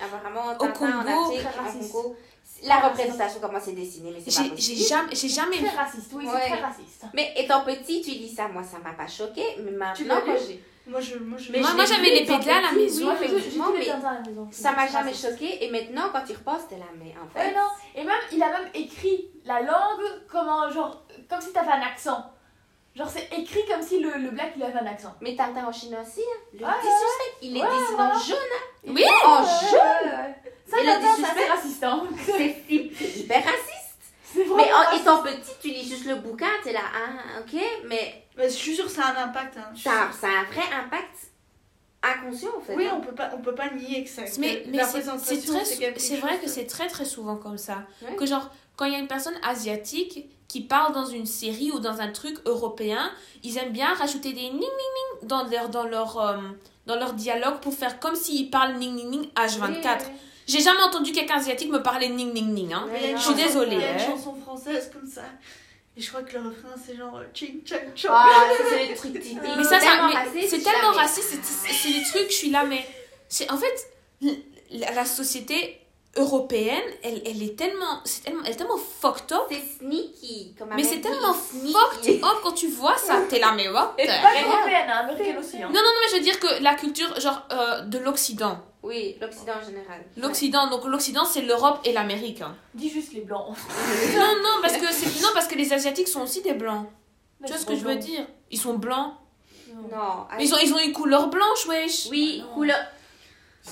[0.00, 1.88] Apparemment, Tintin en Congo, Afrique, très en.
[1.88, 2.16] Congo.
[2.64, 6.24] La représentation, comment c'est dessiné, mais c'est pas J'ai jamais, j'ai jamais Très raciste, oui,
[6.26, 6.32] Ouais.
[6.42, 7.04] c'est très raciste.
[7.14, 10.36] Mais étant petit, tu dis ça, moi ça m'a pas choqué, mais Tu maintenant l'as
[10.46, 10.62] j'ai.
[10.86, 13.08] Moi, je, moi, je Mais Moi, je moi l'ai j'avais les pédales à la maison.
[13.08, 13.86] oui, effectivement, mais
[14.52, 15.64] ça m'a jamais choqué.
[15.64, 17.52] Et maintenant, quand tu repenses, t'es là, mais en fait.
[17.52, 17.68] Non.
[17.94, 21.80] Et même, il a même écrit la langue comme un genre, comme si t'avais un
[21.82, 22.30] accent.
[22.94, 25.14] Genre, c'est écrit comme si le, le black il avait un accent.
[25.20, 26.40] Mais Tintin en Chine aussi, hein.
[26.52, 28.36] le Ouais, disrespect, il est Ouais, dessiné en jaune.
[28.52, 28.64] hein.
[28.86, 29.04] Oui.
[29.26, 30.34] En jaune.
[30.66, 31.82] Ça, Et le Tintin, c'est raciste.
[31.84, 32.02] Hein.
[32.24, 33.83] C'est hyper raciste.
[34.36, 38.48] Mais en étant petit, tu lis juste le bouquin, t'es là, ah, ok, mais Mais
[38.48, 39.56] je suis sûre que ça a un impact.
[39.56, 39.72] hein.
[39.76, 39.90] Ça,
[40.26, 41.30] a un vrai impact
[42.02, 42.74] inconscient en fait.
[42.76, 42.96] Oui, hein.
[42.98, 44.22] on peut pas, on peut pas nier que ça.
[44.38, 47.84] Mais, que mais la c'est c'est chose vrai que c'est très très souvent comme ça.
[48.02, 48.14] Ouais.
[48.16, 51.78] Que genre, quand il y a une personne asiatique qui parle dans une série ou
[51.80, 53.10] dans un truc européen,
[53.42, 56.36] ils aiment bien rajouter des ning ning ning dans leur, dans leur, euh,
[56.86, 59.60] dans leur dialogue pour faire comme s'ils parlent ning ning ning H24.
[59.60, 60.12] Oui, oui.
[60.46, 62.72] J'ai jamais entendu quelqu'un asiatique me parler ning ning ning.
[62.72, 62.86] Hein.
[63.16, 64.06] Je suis désolée, Il y a une hein.
[64.06, 65.22] chanson française comme ça.
[65.96, 68.10] Et je crois que le refrain, c'est genre euh, ching chang chong.
[68.12, 69.38] Ah, c'est les trucs typiques.
[69.56, 72.84] Mais ça, c'est tellement raciste, c'est- des trucs, je suis là, mais
[73.28, 73.90] c'est en fait
[74.70, 75.80] la société
[76.16, 79.42] européenne, elle, elle est tellement, c'est tellement, elle est tellement fucked up.
[79.50, 80.54] C'est sneaky.
[80.58, 81.72] Comme Mais c'est tellement sneaky.
[81.72, 84.12] fucked up quand tu vois ça, t'es là, mais what the Pas
[84.46, 85.56] européenne, hein, américaine aussi.
[85.62, 85.68] Hein.
[85.68, 88.58] Non, non, non, mais je veux dire que la culture, genre, euh, de l'Occident.
[88.82, 90.04] Oui, l'Occident en général.
[90.16, 92.42] L'Occident, donc l'Occident, c'est l'Europe et l'Amérique.
[92.42, 92.54] hein.
[92.74, 93.56] Dis juste les blancs.
[94.16, 96.86] Non, non, parce que c'est, non, parce que les Asiatiques sont aussi des blancs.
[97.44, 98.26] Tu vois ce que je veux dire?
[98.50, 99.14] Ils sont blancs.
[99.90, 100.26] Non.
[100.36, 102.06] Mais ils ont, ils ont une couleur blanche, wesh.
[102.10, 102.54] Oui, Non.
[102.54, 102.78] couleur.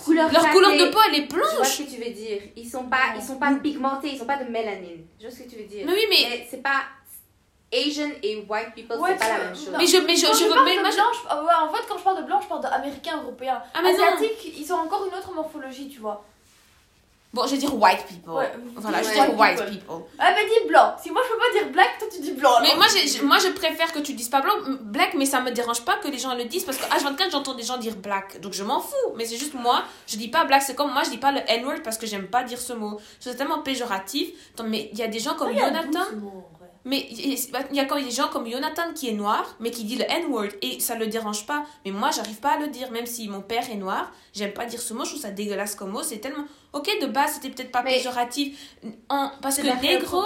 [0.04, 1.68] Couleur Leur couleur de peau, elle est Je vois blanche.
[1.68, 2.40] ce que tu veux dire.
[2.56, 5.04] Ils sont pas, ils sont pas pigmentés, ils sont pas de mélanine.
[5.20, 5.84] Je vois ce que tu veux dire.
[5.86, 6.82] Mais oui, mais Mais c'est pas
[7.72, 9.70] Asian et white people, Ouais, c'est pas la même chose.
[9.70, 9.78] non.
[9.78, 11.98] Mais je, mais je, Quand je je veux, je- blanc, je- ouais, en fait, quand
[11.98, 13.62] je parle de blanc, je parle d'américain, européen.
[13.74, 14.04] Ah, mais non.
[14.04, 16.24] Asiatique, ils ont encore une autre morphologie, tu vois.
[17.32, 18.30] Bon, je vais dire white people.
[18.34, 18.52] Ouais.
[18.76, 20.02] Voilà, je vais dire white people.
[20.18, 20.94] Ah, mais dis blanc.
[21.02, 22.50] Si moi je peux pas dire black, toi tu dis blanc.
[22.60, 24.52] Mais moi, j'ai- moi, je préfère que tu dises pas blanc,
[24.82, 27.54] black, mais ça me dérange pas que les gens le disent parce que H24, j'entends
[27.54, 28.38] des gens dire black.
[28.42, 29.12] Donc je m'en fous.
[29.16, 30.62] Mais c'est juste moi, je dis pas black.
[30.62, 33.00] C'est comme moi, je dis pas le N-word parce que j'aime pas dire ce mot.
[33.18, 34.28] C'est tellement péjoratif.
[34.54, 36.04] Attends, Mais il y a des gens comme Ah, Jonathan.
[36.84, 39.70] Mais il y a- il y a des gens comme Jonathan qui est noir, mais
[39.70, 41.64] qui dit le N-word et ça le dérange pas.
[41.84, 44.10] Mais moi, j'arrive pas à le dire, même si mon père est noir.
[44.32, 46.02] J'aime pas dire ce mot, je trouve ça dégueulasse comme mot.
[46.02, 46.44] C'est tellement.
[46.72, 48.76] Ok, de base, c'était peut-être pas Mais- péjoratif.
[49.08, 49.30] En...
[49.40, 50.22] Parce que négro.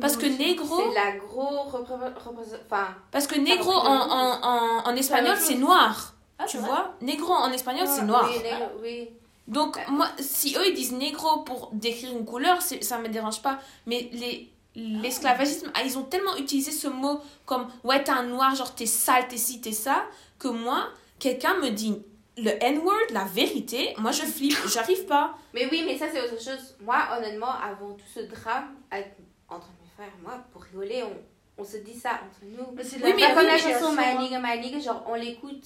[0.00, 0.82] Parce que négro.
[0.88, 6.14] C'est la gros Enfin, Parce que négro en, en, en, en espagnol, c'est noir.
[6.38, 6.94] Ah, tu vois?
[7.00, 8.28] Négro en espagnol, c'est noir.
[8.30, 9.10] Oui, négro, oui.
[9.48, 13.58] Donc, moi, si eux, ils disent négro pour décrire une couleur, ça me dérange pas.
[13.86, 18.54] Mais les l'esclavagisme, ah, ils ont tellement utilisé ce mot comme ouais, t'es un noir,
[18.54, 20.04] genre t'es sale, t'es ci, t'es ça,
[20.38, 20.88] que moi,
[21.18, 22.00] quelqu'un me dit
[22.36, 25.34] le N-word, la vérité, moi je flippe, j'arrive pas.
[25.54, 26.76] Mais oui, mais ça c'est autre chose.
[26.80, 29.16] Moi, honnêtement, avant tout ce drame avec-
[29.48, 32.72] entre mes frères et moi, pour rigoler, on, on se dit ça entre nous.
[32.76, 34.14] Mais Oui, la mais Pas comme la chanson hein.
[34.14, 35.64] My Nigga, My Nigga, genre on l'écoute.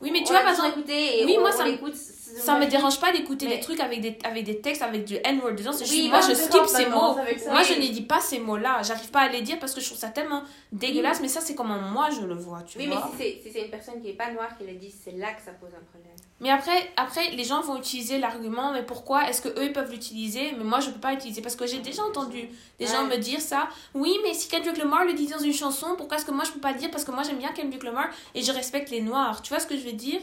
[0.00, 2.02] Oui, mais tu vois, par exemple, et oui, on, moi, on ça
[2.38, 5.16] ça me dérange pas d'écouter Mais- des trucs avec des, avec des textes avec du
[5.24, 5.70] N-word dedans.
[5.72, 7.14] Oui, juste, moi, je skip ces mots.
[7.14, 7.64] Moi, Oui.
[7.66, 8.82] je ne dis pas ces mots-là.
[8.82, 11.20] J'arrive pas à les dire parce que je trouve ça tellement dégueulasse.
[11.22, 13.10] Mais ça, c'est comment moi je le vois, tu Oui, mais vois.
[13.12, 15.32] si c'est si c'est une personne qui est pas noire qui le dit, c'est là
[15.32, 16.12] que ça pose un problème.
[16.40, 19.90] Mais après, après, les gens vont utiliser l'argument, mais pourquoi est-ce que eux ils peuvent
[19.90, 23.16] l'utiliser, mais moi je peux pas l'utiliser parce que j'ai déjà entendu des gens me
[23.16, 23.68] dire ça.
[23.94, 26.50] Oui, mais si Kendrick Lamar le dit dans une chanson, pourquoi est-ce que moi je
[26.52, 26.90] peux pas le dire?
[26.90, 29.40] Parce que moi j'aime bien Kendrick Lamar et je respecte les noirs.
[29.40, 30.20] Tu vois ce que je veux dire?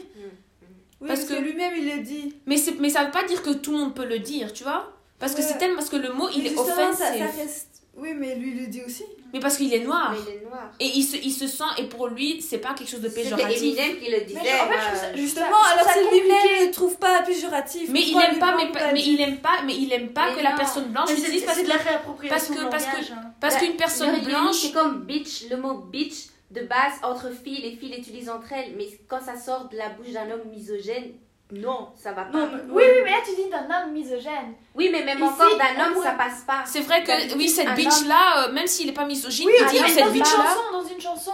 [1.00, 2.32] Oui, Parce parce, que- que lui-même il le dit.
[2.46, 4.62] Mais c'est mais ça veut pas dire que tout le monde peut le dire, tu
[4.62, 4.92] vois?
[5.18, 5.76] Parce que c'est tellement.
[5.76, 6.96] Parce que le mot, il est offensif.
[6.98, 7.82] ça, ça reste...
[7.96, 9.04] Oui, mais lui, il le dit aussi.
[9.34, 10.12] Mais parce qu'il est noir.
[10.12, 10.70] Mais il est noir.
[10.80, 11.64] Et il se, il se sent.
[11.78, 13.58] Et pour lui, c'est pas quelque chose de péjoratif.
[13.60, 14.40] Eminem qui le disait.
[14.42, 17.90] Mais en fait, ça- Justement, alors c'est lui-même ne trouve pas péjoratif.
[17.90, 20.36] Mais il aime pas, mais, pas mais il aime pas, mais il aime pas Mais
[20.36, 22.68] que la personne blanche Mais utilise c'est parce c'est de la réappropriation parce que- de
[22.70, 23.32] parce que- hein.
[23.40, 24.56] parce Bah, qu'une personne blanche.
[24.56, 26.14] C'est comme bitch, le mot bitch
[26.52, 29.88] de base entre filles, les filles l'utilisent entre elles, mais quand ça sort de la
[29.88, 31.10] bouche d'un homme misogène,
[31.52, 32.38] non, ça va pas.
[32.38, 34.54] Non, mais- Oui, oui, mais là tu dis d'un homme misogène.
[34.74, 36.62] Oui, mais même Ici, encore d'un homme, ça passe pas.
[36.66, 39.54] C'est vrai que oui, cette un bitch homme- là, même s'il est pas misogyne, Oui,
[39.60, 40.44] il dit mais cette une bitch là.
[40.44, 41.32] chanson, dans une chanson.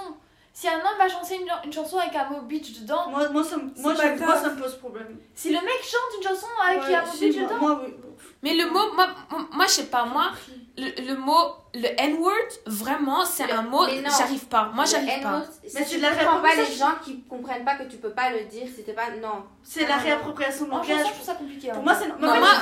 [0.53, 3.43] Si un homme va chanter une, une chanson avec un mot bitch dedans, Moi, moi,
[3.45, 5.17] ça, me- moi, moi, ça me pose problème.
[5.35, 7.81] si le mec chante une chanson avec Ouais, un mot si, bitch moi- dedans, moi,
[7.87, 7.95] oui.
[8.43, 9.07] Mais le mot, moi,
[9.53, 10.31] moi, je sais pas, moi,
[10.79, 11.37] le, le mot,
[11.75, 12.33] le N-word,
[12.65, 13.85] vraiment, c'est un mot,
[14.19, 14.71] j'arrive pas.
[14.75, 15.43] Moi, j'arrive pas.
[15.75, 18.45] Mais tu la comprends pas les gens qui comprennent pas que tu peux pas le
[18.47, 19.11] dire, c'était pas.
[19.21, 19.45] Non.
[19.63, 21.07] C'est la réappropriation de langage.
[21.09, 21.71] je trouve ça compliqué.
[21.71, 21.75] hein.
[21.75, 22.09] Pour moi, c'est.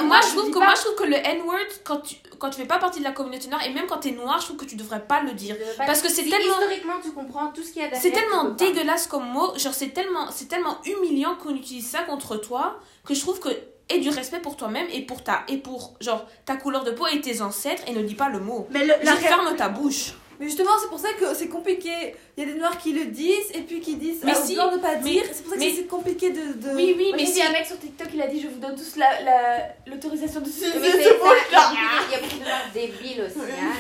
[0.05, 2.67] Moi, je trouve que, moi, je trouve que le N-word, quand tu, quand tu fais
[2.67, 4.75] pas partie de la communauté noire, et même quand t'es noir, je trouve que tu
[4.75, 5.55] devrais pas le dire.
[5.57, 8.03] Tu Parce que c'est si tellement- Historiquement, tu comprends tout ce qu'il y a derrière.
[8.03, 12.01] C'est tu tellement dégueulasse comme mot, genre c'est tellement, c'est tellement humiliant qu'on utilise ça
[12.03, 13.51] contre toi, que je trouve que
[13.91, 17.07] aie du respect pour toi-même et pour ta, et pour, genre, ta couleur de peau
[17.07, 18.67] et tes ancêtres, et ne dis pas le mot.
[18.71, 20.13] Mais le- la ferme ta bouche.
[20.39, 22.15] Mais justement, c'est pour ça que c'est compliqué.
[22.37, 24.55] Il y a des noirs qui le disent et puis qui disent Mais ah, si,
[24.55, 25.23] de pas mais- dire.
[25.33, 26.53] C'est pour ça que mais- c'est compliqué de.
[26.53, 26.75] de...
[26.77, 27.43] Oui, oui, mais si.
[27.43, 30.47] un mec sur TikTok, il a dit Je vous donne tous la- la- l'autorisation de
[30.47, 31.73] Mais c'est ça, mot-là.
[32.09, 33.39] il y a beaucoup de- gens débiles aussi.
[33.41, 33.73] Hein.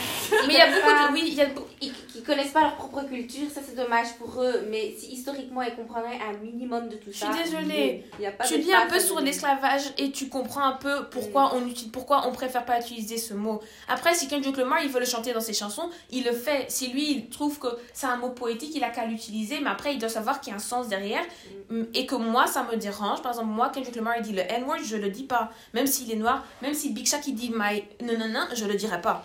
[0.48, 2.62] Mais il y a beaucoup de, oui, il y a beaucoup- Ils, qui connaissent pas
[2.62, 4.64] leur propre culture, ça c'est dommage pour eux.
[4.68, 7.32] Mais si historiquement ils comprendraient un minimum de tout Je ça.
[7.32, 8.02] suis désolée.
[8.18, 11.04] Il y a pas Tu lis un peu sur l'esclavage et tu comprends un peu
[11.12, 13.60] pourquoi on utilise, pourquoi on préfère pas utiliser ce mot.
[13.88, 16.47] Après, si Kendrick Lamar il veut le chanter dans ses chansons, il le fait.
[16.68, 19.60] Si lui il trouve que c'est un mot poétique, il a qu'à l'utiliser.
[19.60, 21.24] Mais après, il doit savoir qu'il y a un sens derrière
[21.70, 23.20] Mm, et que moi ça me dérange.
[23.20, 25.50] Par exemple, moi Kendrick Lamar il dit le N-word, je le dis pas.
[25.74, 28.64] Même s'il est noir, même si Big Shaq il dit my non non non, je
[28.64, 29.22] le dirai pas.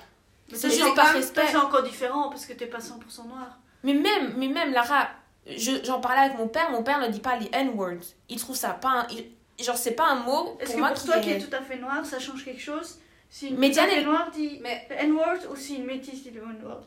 [0.52, 1.42] Mais C'est juste c'est par quand- respect.
[1.46, 3.58] ça, C'est encore différent parce que t'es pas 100% noir.
[3.84, 5.08] Mais même, mais même Lara,
[5.48, 6.70] je- j'en parlais avec mon père.
[6.72, 8.04] Mon père ne dit pas les N-words.
[8.28, 8.90] Il trouve ça pas.
[8.90, 11.40] un- il- genre c'est pas un mot Est-ce que moi pour qui toi qui est
[11.40, 13.00] tout à fait noir, ça change quelque chose?
[13.30, 16.24] Si une Mais personne Diane, qui est noire dit Mais- N-word ou si une métisse
[16.24, 16.84] dit le N-word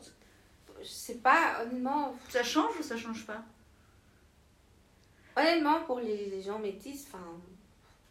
[0.87, 2.15] Je sais pas, honnêtement.
[2.29, 3.43] Ça change ou ça change pas?
[5.35, 7.23] Honnêtement, pour les, les gens métis, enfin.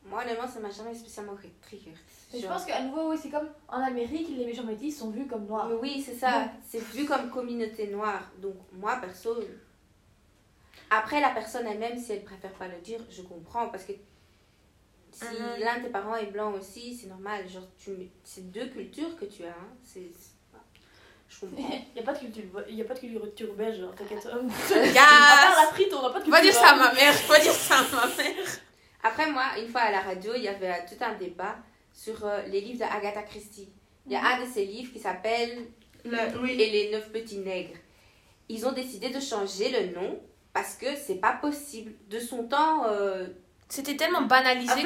[0.05, 1.95] Moi, honnêtement, ça m'a jamais spécialement trigger.
[2.33, 5.27] Mais je pense qu'à nouveau, oui, c'est comme en Amérique, les méchants métis sont vus
[5.27, 5.69] comme noirs.
[5.69, 6.49] Mais oui, c'est ça.
[6.69, 8.31] C'est vu comme communauté noire.
[8.41, 9.37] Donc, moi, perso.
[10.91, 13.69] Après, la personne elle-même, si elle préfère pas le dire, je comprends.
[13.71, 13.93] Parce que
[15.11, 15.59] si Mhm.
[15.61, 17.49] l'un de tes parents est blanc aussi, c'est normal.
[17.49, 17.91] Genre, tu...
[18.23, 19.49] c'est deux cultures que tu as.
[19.49, 19.69] hein.
[19.83, 20.11] C'est.
[21.29, 21.69] C'est- Je comprends.
[21.95, 24.27] Il n'y a pas de culture, il y a pas de culture belge, hein, t'inquiète.
[24.27, 26.33] À Yes part la frite, on n'a pas de culture.
[26.33, 27.15] Va dire ça à ma mère.
[27.29, 28.47] Va dire ça à ma mère.
[29.03, 31.57] Après, moi, une fois à la radio, il y avait tout un débat
[31.93, 33.69] sur euh, les livres d'Agatha Christie.
[34.07, 35.67] Il y a un de ces livres qui s'appelle
[36.05, 36.53] Le- Oui.
[36.61, 37.77] Et les neuf petits nègres.
[38.49, 40.21] Ils ont décidé de changer le nom
[40.53, 41.93] parce que c'est pas possible.
[42.09, 43.27] De son temps, euh,
[43.69, 44.83] C'était tellement banalisé j'ai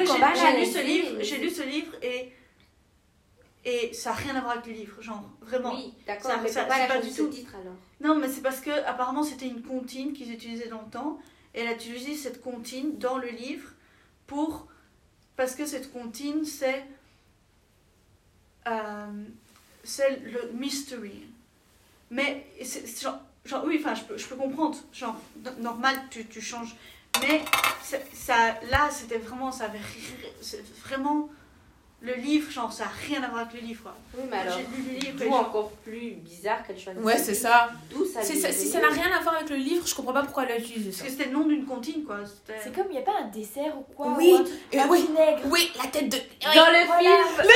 [0.59, 2.31] lu ce livre, j'ai lu ce livre et
[3.65, 5.73] et ça a rien à voir avec le livre, genre vraiment.
[5.73, 7.27] oui, d'accord, mais ça- pas changé du tout.
[7.27, 10.89] titre alors Non, mais c'est parce que apparemment c'était une comptine qu'ils utilisaient dans le
[10.89, 11.19] temps
[11.53, 13.69] et elle a utilisé cette comptine dans le livre
[14.27, 14.67] pour
[15.35, 16.83] parce que cette comptine c'est
[18.67, 19.23] euh,
[19.83, 21.25] c'est le mystery.
[22.09, 26.25] Mais c'est genre, genre oui, enfin je peux, je peux comprendre, genre no- normal tu,
[26.27, 26.75] tu changes,
[27.21, 27.41] mais
[28.13, 29.79] ça là c'était vraiment ça avait
[30.85, 31.29] vraiment
[32.03, 33.83] le livre genre ça a rien à voir avec le livre.
[33.83, 33.95] quoi.
[34.17, 37.03] Oui, mais alors, J'ai lu le livre et encore plus bizarre qu'elle choisisse.
[37.03, 37.69] Ouais, ce c'est ça.
[37.91, 40.43] D'où ça Si ça n'a rien à voir avec le livre, je comprends pas pourquoi
[40.45, 41.03] elle a utilisé parce ça.
[41.05, 42.17] que c'était le nom d'une comptine quoi.
[42.63, 45.05] C'est comme, il n'y a pas un dessert ou quoi Oui, ou euh, un oui.
[45.07, 45.41] vinaigre.
[45.45, 46.17] Oui, la tête de.
[46.17, 47.01] Dans le Voilà.
[47.01, 47.47] film.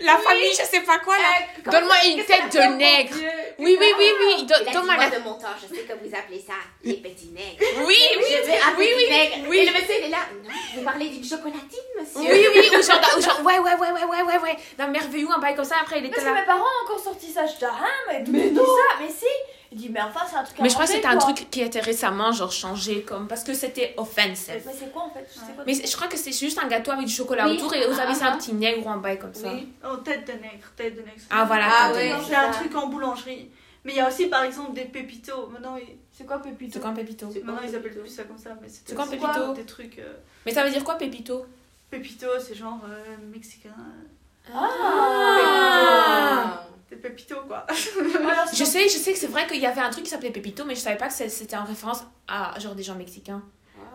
[0.00, 1.46] La famille, je sais pas quoi là.
[1.66, 3.14] euh, Donne-moi une tête de nègre.
[3.58, 4.46] Oui, oui, oui, oui.
[4.46, 5.18] Donne-moi moi, la.
[5.18, 7.62] de mon temps, je sais que vous appelez ça les petits nègres.
[7.86, 9.58] Oui, oui, je vais appeler oui, oui, oui.
[9.58, 10.18] Et le monsieur, il est là.
[10.74, 14.04] Vous parlez d'une chocolatine, monsieur Oui, oui, ou genre, ou genre, ouais, ouais, ouais, ouais,
[14.04, 14.56] ouais, ouais, ouais.
[14.78, 16.40] D'un merveilleux, un bail comme ça, après il était Parce que là.
[16.40, 19.26] mes parents ont encore sorti ça, je dis ah mais dis ça Mais si
[19.72, 21.60] Il dit mais enfin c'est un truc Mais je crois que c'était un truc qui
[21.60, 23.26] était récemment, genre, changé, comme.
[23.28, 24.62] Parce que c'était offensive.
[24.66, 25.26] Mais c'est quoi en fait?
[25.28, 25.62] Je sais pas.
[25.66, 27.56] Mais je crois que c'est juste un gâteau avec du chocolat Oui.
[27.56, 29.48] autour et vous avez ça un Ah, petit nègre ou un bail comme ça.
[29.52, 29.68] Oui.
[29.84, 31.20] Oh, tête de nègre, tête de nègre.
[31.30, 32.12] Ah, voilà, Ah, ouais.
[32.26, 33.50] C'est un truc en boulangerie.
[33.86, 35.48] Mais il y a aussi par exemple des pépitos.
[35.48, 35.76] Maintenant,
[36.10, 36.72] C'est quoi Pépito?
[36.74, 37.26] C'est quoi un pépito?
[37.26, 38.50] Maintenant, ils appellent plus ça comme ça.
[38.62, 39.52] Mais C'est quoi, pépito?
[39.52, 39.98] Des trucs.
[39.98, 40.14] euh,
[40.46, 41.44] Mais ça veut dire quoi, pépito?
[41.98, 43.70] Pépitos, c'est genre euh, mexicain.
[44.52, 47.64] Ah Des pépitos quoi.
[48.52, 50.64] Je sais, je sais que c'est vrai qu'il y avait un truc qui s'appelait pépito,
[50.64, 53.42] mais je savais pas que c'est- c'était en référence à genre des gens mexicains.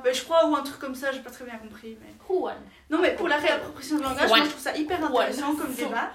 [0.03, 1.97] Ben, je crois, ou un truc comme ça, j'ai pas très bien compris.
[2.01, 2.13] Mais...
[2.27, 2.55] Juan.
[2.89, 6.11] Non, mais pour la réappropriation de langage, moi je trouve ça hyper intéressant comme débat.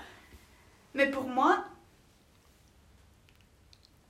[0.94, 1.64] Mais pour moi,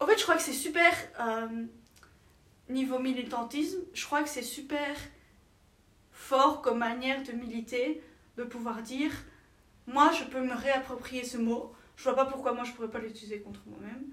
[0.01, 0.93] en fait, je crois que c'est super.
[1.21, 1.65] euh,
[2.69, 4.97] niveau militantisme, je crois que c'est super
[6.31, 8.03] fort comme manière de militer,
[8.39, 9.13] de pouvoir dire
[9.87, 12.99] moi je peux me réapproprier ce mot, je vois pas pourquoi moi je pourrais pas
[12.99, 14.05] l'utiliser contre moi-même.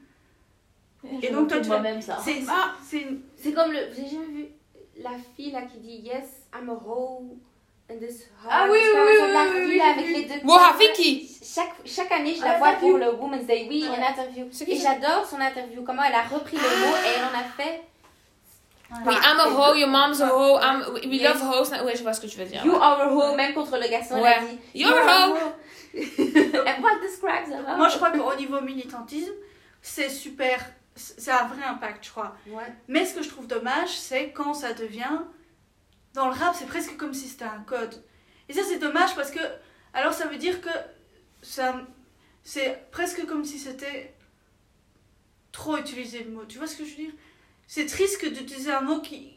[1.24, 2.20] Et donc, toi, tu vas- même ça.
[2.24, 2.74] C'est Ah.
[2.88, 3.22] c'est une.
[3.36, 3.80] C'est comme le.
[3.95, 4.45] J'ai jamais vu
[4.97, 7.38] la fille là qui dit Yes, I'm a hoe
[7.89, 8.51] in this house.
[8.51, 10.14] Ah oui, oui, oui, oui, la oui, fille, oui, avec vu.
[10.14, 10.45] les deux
[11.43, 12.89] chaque, chaque année, je la vois l'interview.
[12.91, 13.97] pour le Women's Day, oui, Ouais.
[13.97, 14.45] en interview.
[14.68, 17.82] Et j'adore son interview, comment elle a repris le mot et elle en a fait
[19.06, 21.39] Oui, I'm a hoe, your mom's a hoe, I'm, we we Yes.
[21.39, 21.70] love hoes.
[21.72, 22.64] Ouais, je vois ce que tu veux dire.
[22.66, 24.48] You are a hoe, même contre le garçon, elle a Ouais.
[24.74, 25.38] dit You're a hoe.
[26.68, 27.78] And what describes a hoe?
[27.78, 29.34] Moi je crois qu'au niveau militantisme,
[29.82, 30.60] c'est super.
[30.96, 32.36] C'est un vrai impact, je crois.
[32.48, 32.64] Ouais.
[32.89, 35.22] Mais ce que je trouve dommage, c'est quand ça devient.
[36.14, 38.04] Dans le rap, c'est presque comme si c'était un code.
[38.50, 39.39] Et ça, c'est dommage parce que.
[39.94, 40.70] Alors, ça veut dire que.
[41.42, 41.74] ça
[42.44, 44.14] C'est presque comme si c'était.
[45.54, 46.46] Trop utilisé le mot.
[46.46, 47.12] Tu vois ce que je veux dire?
[47.74, 49.30] C'est triste que d'utiliser un mot qui.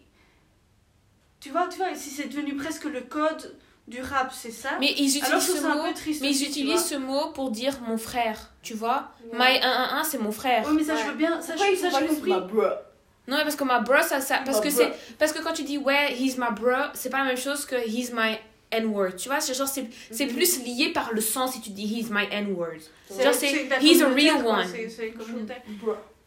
[1.38, 3.56] Tu vois, tu vois, si c'est devenu presque le code
[3.86, 4.70] du rap, c'est ça?
[4.80, 5.82] Mais ils Alors, utilisent ce mot.
[5.84, 6.20] peu triste.
[6.20, 9.12] Mais ils utilisent ce mot pour dire mon frère, tu vois?
[9.32, 9.38] Ouais.
[9.38, 10.64] My 111, c'est mon frère.
[10.66, 11.40] Oui, mais ça, je veux bien.
[11.40, 12.30] Ça, Pourquoi je- ça, j'ai compris.
[12.32, 15.62] Non, mais parce que ma bro, ça, ça parce que c'est parce que quand tu
[15.62, 18.36] dis ouais, he's my bro, c'est pas la même chose que he's my
[18.72, 19.14] N-word.
[19.16, 20.34] Tu vois, c'est genre c'est c'est Mhm.
[20.34, 22.80] plus lié par le sens si tu dis he's my N-word.
[23.08, 24.66] C'est- Genre, c'est- he's a real one.
[24.68, 25.14] C'est.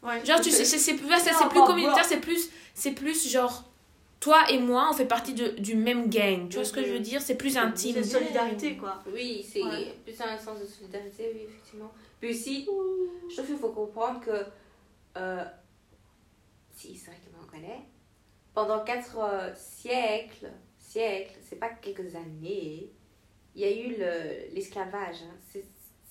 [0.07, 0.25] Ouais.
[0.25, 3.29] Genre tu sais c'est c'est plus c'est Non, c'est plus communautaire, c'est plus c'est plus
[3.29, 3.63] genre
[4.19, 6.49] toi et moi, on fait partie de, du même gang.
[6.49, 7.21] Tu vois ce que je veux dire?
[7.21, 7.97] C'est plus C'est intime.
[7.97, 9.03] une solidarité, quoi.
[9.13, 9.93] Oui, c'est Ouais.
[10.03, 11.91] plus un sens de solidarité, oui, effectivement.
[12.19, 12.67] Puis aussi,
[13.29, 14.43] je trouve qu'il faut comprendre que,
[15.17, 15.43] euh,
[16.75, 17.81] si c'est vrai que on connaît,
[18.55, 22.89] pendant quatre euh, siècles, siècles, c'est pas quelques années,
[23.55, 25.17] il y a eu le- l'esclavage.
[25.23, 25.35] hein.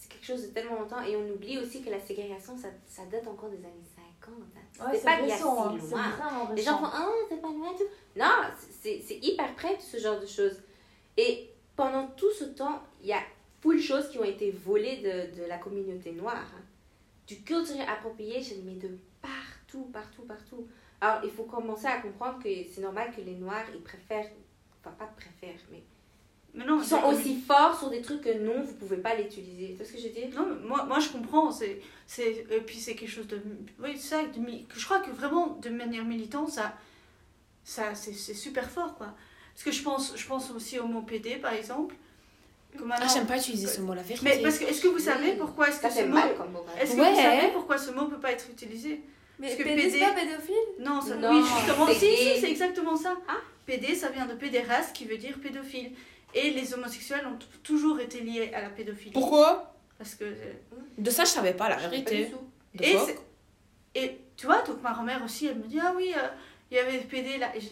[0.09, 3.05] C'est quelque chose de tellement longtemps et on oublie aussi que la ségrégation, ça, ça
[3.07, 3.83] date encore des années
[4.21, 4.35] 50.
[4.57, 4.85] hein.
[4.87, 5.43] Ouais, c'est pas il y a si
[5.91, 6.11] loin.
[6.55, 7.85] Les gens font Ah, c'est pas loin, tout.
[8.17, 8.51] Non,
[8.83, 10.61] c'est hyper près ce genre de choses.
[11.17, 13.21] Et pendant tout ce temps, il y a
[13.61, 16.37] full de choses qui ont été volées de, de la communauté noire.
[16.57, 16.63] hein.
[17.27, 20.69] Du cultural appropriation, mais de partout, partout, partout.
[21.01, 24.31] Alors, il faut commencer à comprendre que c'est normal que les noirs, ils préfèrent,
[24.81, 25.83] enfin, pas préfèrent, mais
[26.57, 29.15] Mais non, ils c'est sont aussi forts sur des trucs que non, vous pouvez pas
[29.15, 29.69] l'utiliser.
[29.69, 30.29] Tu vois ce que veux dire?
[30.35, 31.51] Non, mais moi, moi je comprends.
[31.53, 33.41] C'est, c'est, et puis c'est quelque chose de.
[33.83, 34.41] Oui, ça, de
[34.75, 36.73] je crois que vraiment, de manière militante, ça,
[37.63, 39.09] ça c'est, c'est super fort, quoi.
[39.55, 41.95] Parce que je pense, je pense aussi au mot PD, par exemple.
[42.77, 44.25] Que Ah, j'aime pas utiliser ce mot, la vérité.
[44.25, 45.37] mais parce que, est-ce que vous savez Oui.
[45.39, 46.15] pourquoi est-ce Ça que ce fait mot.
[46.15, 46.65] mal comme mot.
[46.79, 47.11] Est-ce que Ouais.
[47.11, 49.01] vous savez pourquoi ce mot peut pas être utilisé?
[49.39, 50.55] Mais Parce que PD, c'est pas pédophile?
[50.81, 53.15] Non, ça, Non, oui, justement, si, si, c'est exactement ça.
[53.29, 53.37] Ah.
[53.67, 55.93] PD, ça vient de pédéraste, qui veut dire pédophile.
[56.39, 59.13] Et les homosexuels ont toujours été liés à la pédophilie.
[59.13, 60.25] Pourquoi Parce que.
[60.25, 60.53] euh,
[60.99, 62.31] De ça, je savais pas la vérité.
[63.95, 66.29] Et, tu vois, donc ma grand-mère aussi, elle me dit Ah oui, euh,
[66.71, 67.57] il y avait PD là.
[67.57, 67.69] Et, je-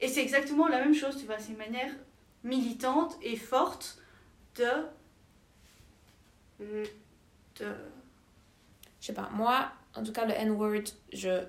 [0.00, 1.38] et c'est exactement la même chose, tu vois.
[1.38, 1.92] C'est une manière
[2.42, 3.98] militante et forte
[4.56, 4.66] de.
[6.58, 6.84] Mhm.
[7.60, 7.66] de...
[9.00, 10.82] Je sais pas, moi, en tout cas, le N-word,
[11.12, 11.40] je.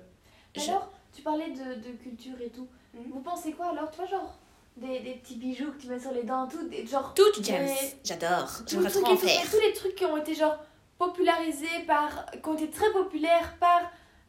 [0.54, 2.68] je- Alors, tu parlais de, de culture et tout.
[2.94, 3.10] Mhm.
[3.12, 3.90] Vous pensez quoi alors?
[3.90, 4.38] Tu vois, genre,
[4.76, 7.64] des, des petits bijoux que tu mets sur les dents, tout, des, genre, Tout, James.
[7.66, 8.48] Mais- J'adore.
[8.66, 9.42] J'aimerais trop en faire.
[9.50, 10.56] tous les trucs qui ont été, genre,
[10.98, 12.26] popularisés par.
[12.32, 13.82] qui ont été très populaires par,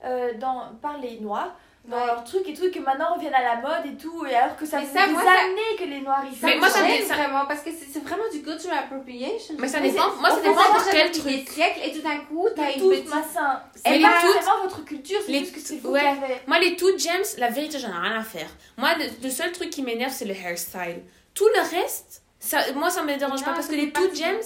[0.03, 1.55] euh, dans, par les Noirs,
[1.87, 2.05] dans Ouais.
[2.07, 4.55] leurs trucs et tout, et que maintenant reviennent à la mode et tout, et alors
[4.55, 6.69] que ça Mais fait ça, des moi, ça- années que les Noirs ils Mais moi,
[6.69, 9.55] ça me- ça- vraiment parce que c'est c'est vraiment du cultural appropriation.
[9.59, 10.09] Mais ça dépend.
[10.11, 11.49] c'est- Moi, ça on dépend fait pour ça quel depuis des truc.
[11.55, 13.09] siècles et tout d'un coup, t'as une toutes, petite.
[13.09, 13.61] massin.
[13.75, 15.99] Mais C'est les pas toutes- vraiment votre culture, c'est les- juste que c'est vous ouais.
[16.01, 16.35] qui avez.
[16.47, 18.49] Moi, les tout James, la vérité, j'en ai rien à faire.
[18.77, 21.03] Moi, le, le seul truc qui m'énerve, c'est le hairstyle.
[21.33, 24.09] Tout le reste, ça, moi, ça me dérange Non, pas parce que les pas tout
[24.13, 24.41] si- James,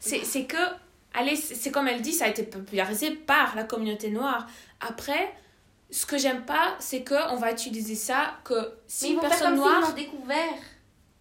[0.00, 0.56] c'est c'est que.
[1.12, 4.46] Allez, c'est comme elle dit, ça a été popularisé par la communauté noire.
[4.80, 5.32] Après,
[5.90, 8.54] ce que j'aime pas, c'est qu'on va utiliser ça que
[8.86, 9.92] si une personne noire.
[9.94, 10.36] découvert.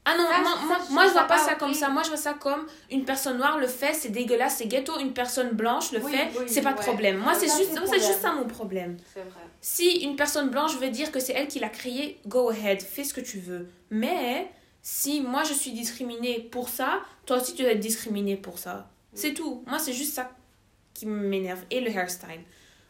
[0.05, 1.89] Ah non, Ça, moi, ça, moi, je moi, je vois pas ça comme ça.
[1.89, 4.97] Moi, je vois ça comme une personne noire le fait, c'est dégueulasse, c'est ghetto.
[4.99, 7.17] Une personne blanche le Oui, fait, oui, c'est pas de problème.
[7.17, 8.97] Moi, Ça, c'est juste, c'est juste ça mon problème.
[9.13, 9.41] C'est vrai.
[9.61, 13.03] Si une personne blanche veut dire que c'est elle qui l'a créé, go ahead, fais
[13.03, 13.67] ce que tu veux.
[13.91, 14.49] Mais
[14.81, 18.89] si moi je suis discriminée pour ça, toi aussi tu dois être discriminée pour ça.
[19.13, 19.63] C'est tout.
[19.67, 20.31] Moi, c'est juste ça
[20.93, 21.59] qui m'énerve.
[21.71, 22.41] Et le hairstyle.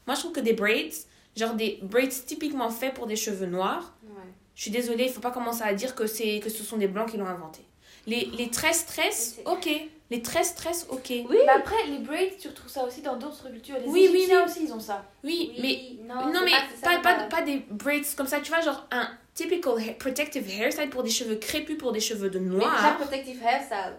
[0.05, 0.91] Moi, je trouve que des braids,
[1.39, 4.23] genre des braids typiquement faits pour des cheveux noirs, Ouais.
[4.55, 6.87] je suis désolée, il faut pas commencer à dire que, c'est, que ce sont des
[6.87, 7.61] blancs qui l'ont inventé.
[8.07, 9.69] Les, les tresses tresses, ok.
[10.11, 11.03] Les tresses tresses, ok.
[11.09, 13.75] Oui, Mais après, les braids, tu retrouves ça aussi dans d'autres cultures.
[13.77, 14.35] Les Oui, oui, oui.
[14.43, 15.05] aussi, ils ont ça.
[15.23, 19.07] Oui, mais non, non, mais pas, pas, des braids comme ça, tu vois, genre un
[19.35, 22.97] typical hair- protective hairstyle pour des cheveux crépus, pour des cheveux de Mais déjà, noir.
[22.97, 23.93] protective hair, ça.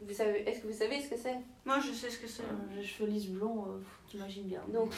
[0.00, 1.36] Vous savez, est-ce que vous savez ce que c'est?
[1.64, 2.42] Moi, je sais ce que c'est.
[2.76, 3.78] Les cheveux lisses blonds, euh,
[4.08, 4.60] t'imagines bien.
[4.72, 4.92] Donc,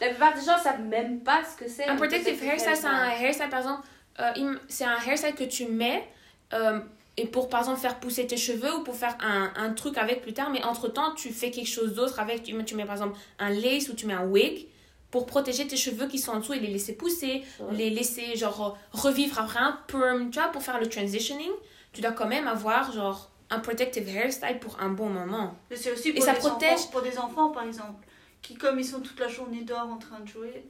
[0.00, 1.84] la plupart des gens savent même pas ce que c'est.
[1.86, 3.86] Un protective hairstyle, c'est un hairstyle, par exemple,
[4.20, 6.06] euh, c'est un hairstyle que tu mets
[6.52, 6.80] euh,
[7.16, 10.22] et pour, par exemple, faire pousser tes cheveux ou pour faire un, un truc avec
[10.22, 12.94] plus tard, mais entre-temps, tu fais quelque chose d'autre avec, tu mets, tu mets, par
[12.94, 14.68] exemple un lace ou tu mets un wig
[15.10, 17.74] pour protéger tes cheveux qui sont en dessous et les laisser pousser, Ouais.
[17.74, 21.50] les laisser, genre, revivre après un perm, tu vois, pour faire le transitioning,
[21.92, 25.54] tu dois quand même avoir, genre, un protective hairstyle pour un bon moment.
[25.70, 28.06] Mais c'est aussi Et pour, ça des protège- enfants, pour des enfants, par exemple,
[28.42, 30.64] qui, comme ils sont toute la journée dehors en train de jouer,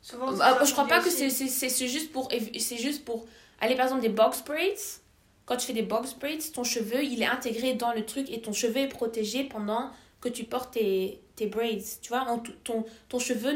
[0.00, 0.26] souvent.
[0.40, 3.26] Ah, ça je crois pas que c'est c'est- c'est- c'est juste pour juste pour
[3.60, 4.74] aller par exemple des box braids
[5.46, 8.40] quand tu fais des box braids ton cheveu il est intégré dans le truc et
[8.40, 12.26] ton cheveu est protégé pendant que tu portes tes, tes braids tu vois
[12.64, 13.52] ton, ton cheveu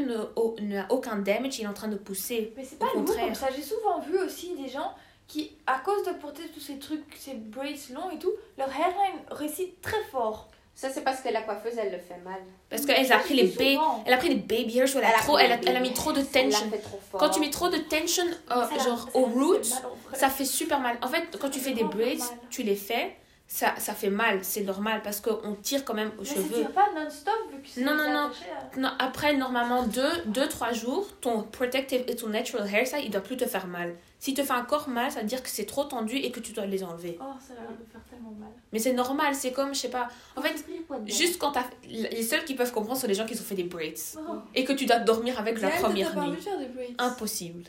[0.61, 3.49] n'a aucun damage il est en train de pousser Mais c'est pas lourd comme ça.
[3.55, 4.95] J'ai souvent vu aussi des gens
[5.29, 9.21] qui, à cause de porter tous ces trucs, ces braids longs et tout, leur hairline
[9.31, 10.49] récite très fort.
[10.75, 12.41] Ça, c'est parce que la coiffeuse, elle le fait mal.
[12.69, 15.39] parce qu'elle a pris les ba elle a pris les baby hairs elle a, trop
[15.39, 17.19] elle a, elle a mis trop de tension fait trop fort.
[17.19, 19.73] quand tu mets trop de tension euh, genre aux roots
[20.13, 20.99] ça fait super mal.
[21.01, 22.19] En fait, quand tu fais des braids,
[22.51, 23.17] tu les fais,
[23.49, 26.49] ça, ça fait mal, c'est normal parce qu'on tire quand même aux Mais ça cheveux.
[26.63, 28.31] tire pas non-stop vu que c'est Non, non, non.
[28.31, 33.37] à- Non, après, normalement, 2-3 jours, ton protective et ton natural hairstyle, il doit plus
[33.37, 33.95] te faire mal.
[34.19, 36.53] Si te fait encore mal, ça veut dire que c'est trop tendu et que tu
[36.53, 37.17] dois les enlever.
[37.21, 38.49] Oh, ça a l'air de faire tellement mal.
[38.73, 40.09] Mais c'est normal, c'est comme, je sais pas.
[40.35, 40.65] En fait,
[41.07, 41.65] juste quand t'as.
[41.89, 43.95] Les seuls qui peuvent comprendre sont les gens qui ont fait des braids.
[44.17, 44.39] Oh.
[44.55, 46.37] Et que tu dois dormir avec la première envie nuit.
[46.37, 47.65] de faire des braids Impossible.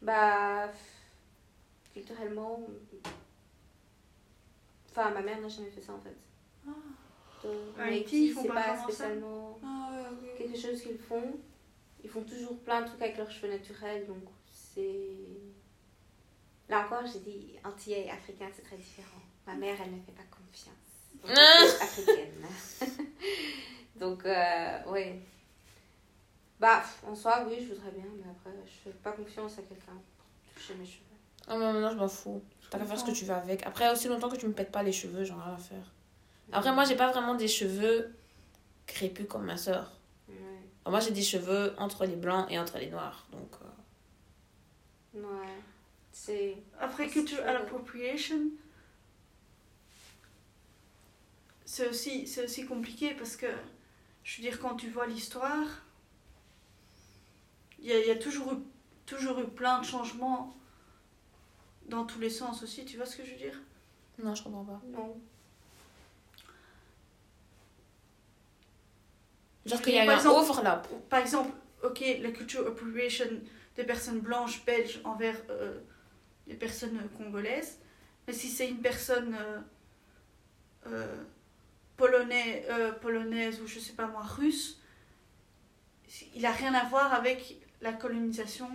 [0.00, 0.68] Bah.
[1.92, 2.60] Culturellement.
[4.96, 6.16] Enfin, ma mère n'a jamais fait ça en fait.
[6.66, 6.70] Ah.
[7.42, 7.52] Donc,
[8.32, 11.36] font c'est pas spécialement Ah ouais, quelque chose qu'ils font.
[12.02, 15.10] Ils font toujours plein de trucs avec leurs cheveux naturels, donc c'est.
[16.68, 19.20] Là encore, j'ai dit antillais et africain, c'est très différent.
[19.46, 20.74] Ma mère, elle ne fait pas confiance.
[21.28, 21.82] Ah.
[21.82, 22.46] africaines.
[23.96, 25.20] donc, euh, ouais.
[26.60, 30.00] Bah, en soi, oui, je voudrais bien, mais après, je fais pas confiance à quelqu'un
[30.16, 31.00] pour toucher mes cheveux.
[31.48, 32.42] Ah, mais maintenant, je m'en fous.
[32.74, 33.64] T'as qu'à faire ce que tu veux avec.
[33.66, 35.92] Après, aussi longtemps que tu me pètes pas les cheveux, j'en ai rien à faire.
[36.52, 38.12] Après, moi, j'ai pas vraiment des cheveux
[38.86, 39.92] crépus comme ma soeur.
[40.28, 40.34] Ouais.
[40.86, 43.26] Moi, j'ai des cheveux entre les blancs et entre les noirs.
[43.30, 45.54] Donc, euh, Ouais.
[46.12, 46.56] C'est.
[46.80, 48.50] Après, C'est cultural appropriation,
[51.64, 53.46] c'est aussi, c'est aussi compliqué parce que,
[54.22, 55.66] je veux dire, quand tu vois l'histoire,
[57.78, 58.58] il y a, il y a toujours, eu,
[59.06, 60.54] toujours eu plein de changements
[61.88, 63.60] dans tous les sens aussi, tu vois ce que je veux dire?
[64.22, 64.80] Non, je comprends pas.
[64.88, 65.16] Non.
[69.66, 70.88] Genre qu'il y a eu un exemple- overlap.
[71.08, 71.50] Par exemple,
[71.82, 73.26] ok, la culture appropriation
[73.76, 75.80] des personnes blanches belges envers euh,
[76.46, 77.78] des personnes congolaises,
[78.26, 79.60] mais si c'est une personne euh,
[80.86, 81.22] euh,
[81.96, 84.80] polonais, euh, polonaise ou je sais pas moi russe,
[86.34, 88.68] il a rien à voir avec la colonisation.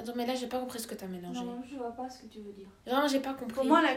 [0.00, 1.40] Attends, mais là, j'ai pas compris ce que t'as mélangé.
[1.44, 2.68] Non, je vois pas ce que tu veux dire.
[2.86, 3.54] Vraiment, j'ai pas compris.
[3.54, 3.94] Pour moi, la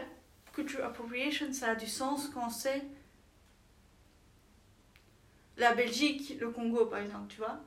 [0.53, 2.81] culture appropriation, ça a du sens quand c'est
[5.57, 7.57] la Belgique, le Congo par exemple, tu vois,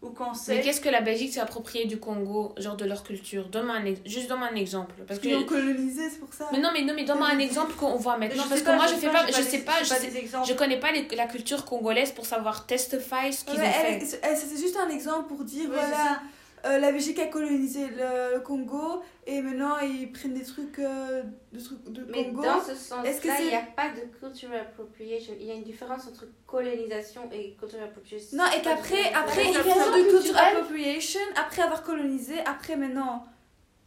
[0.00, 3.02] ou quand mais c'est qu'est-ce que la Belgique s'est appropriée du Congo, genre de leur
[3.04, 3.48] culture?
[3.48, 4.94] Donne-moi un ex- Juste donne-moi un exemple.
[5.06, 5.28] Parce que...
[5.28, 6.48] Ils ont colonisé, c'est pour ça.
[6.52, 8.44] Mais non, mais, non, mais donne-moi un exemple qu'on voit maintenant.
[8.48, 10.48] Parce que moi, je sais fais pas, je sais pas, je, pas sais- des exemples.
[10.48, 14.00] je connais pas les- la culture congolaise pour savoir testify ce qu'ils Ouais, ont elle-
[14.00, 14.20] fait.
[14.22, 16.20] elle- c'est juste un exemple pour dire Oui, voilà,
[16.64, 21.22] euh, la Belgique a colonisé le, le Congo et maintenant ils prennent des trucs euh,
[21.52, 22.42] de, trucs de Mais Congo.
[22.42, 25.34] dans ce Est-ce que sens-là, il n'y a pas de cultural appropriation.
[25.40, 28.36] Il y a une différence entre colonisation et cultural appropriation.
[28.38, 33.24] Non, et qu'après, après, ils font du cultural appropriation, après avoir colonisé, après maintenant,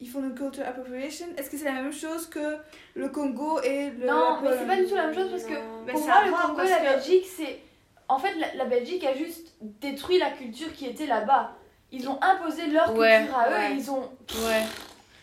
[0.02, 1.28] ils font du cultural appropriation.
[1.38, 2.58] Est-ce que c'est la même chose que
[2.96, 4.06] le Congo et le.
[4.06, 5.86] Non, mais c'est pas du tout la même chose parce que Non.
[5.94, 7.60] Pour ça moi, le Congo et la que- Belgique, c'est.
[8.10, 11.56] En fait, la, la Belgique a juste détruit la culture qui était là-bas.
[11.92, 13.72] Ils ont imposé leur Ouais, culture à eux ouais.
[13.72, 14.02] et ils ont.
[14.46, 14.64] Ouais.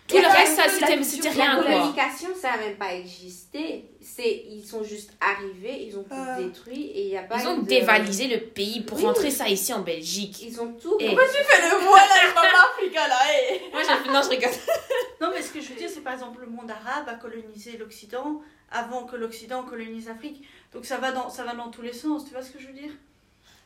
[0.09, 1.73] Tout le reste, ça, c'était rien, La quoi.
[1.73, 3.89] colonisation, ça n'a même pas existé.
[4.03, 6.37] C'est, ils sont juste arrivés, ils ont tout Ah.
[6.39, 9.05] détruit et il n'y a pas Ils ont de- dévalisé le pays pour Oui.
[9.07, 10.43] rentrer ça ici en Belgique.
[10.43, 10.97] Ils ont tout.
[11.01, 14.51] Et- tu fais le voile avec Papa Africa là, hé Moi, j'ai non, je rigole.
[15.21, 17.77] Non, mais ce que je veux dire, c'est par exemple le monde arabe a colonisé
[17.79, 18.43] l'Occident
[18.73, 20.43] avant que l'Occident colonise l'Afrique.
[20.75, 22.67] Donc ça va, dans, ça va dans tous les sens, tu vois ce que je
[22.67, 22.91] veux dire?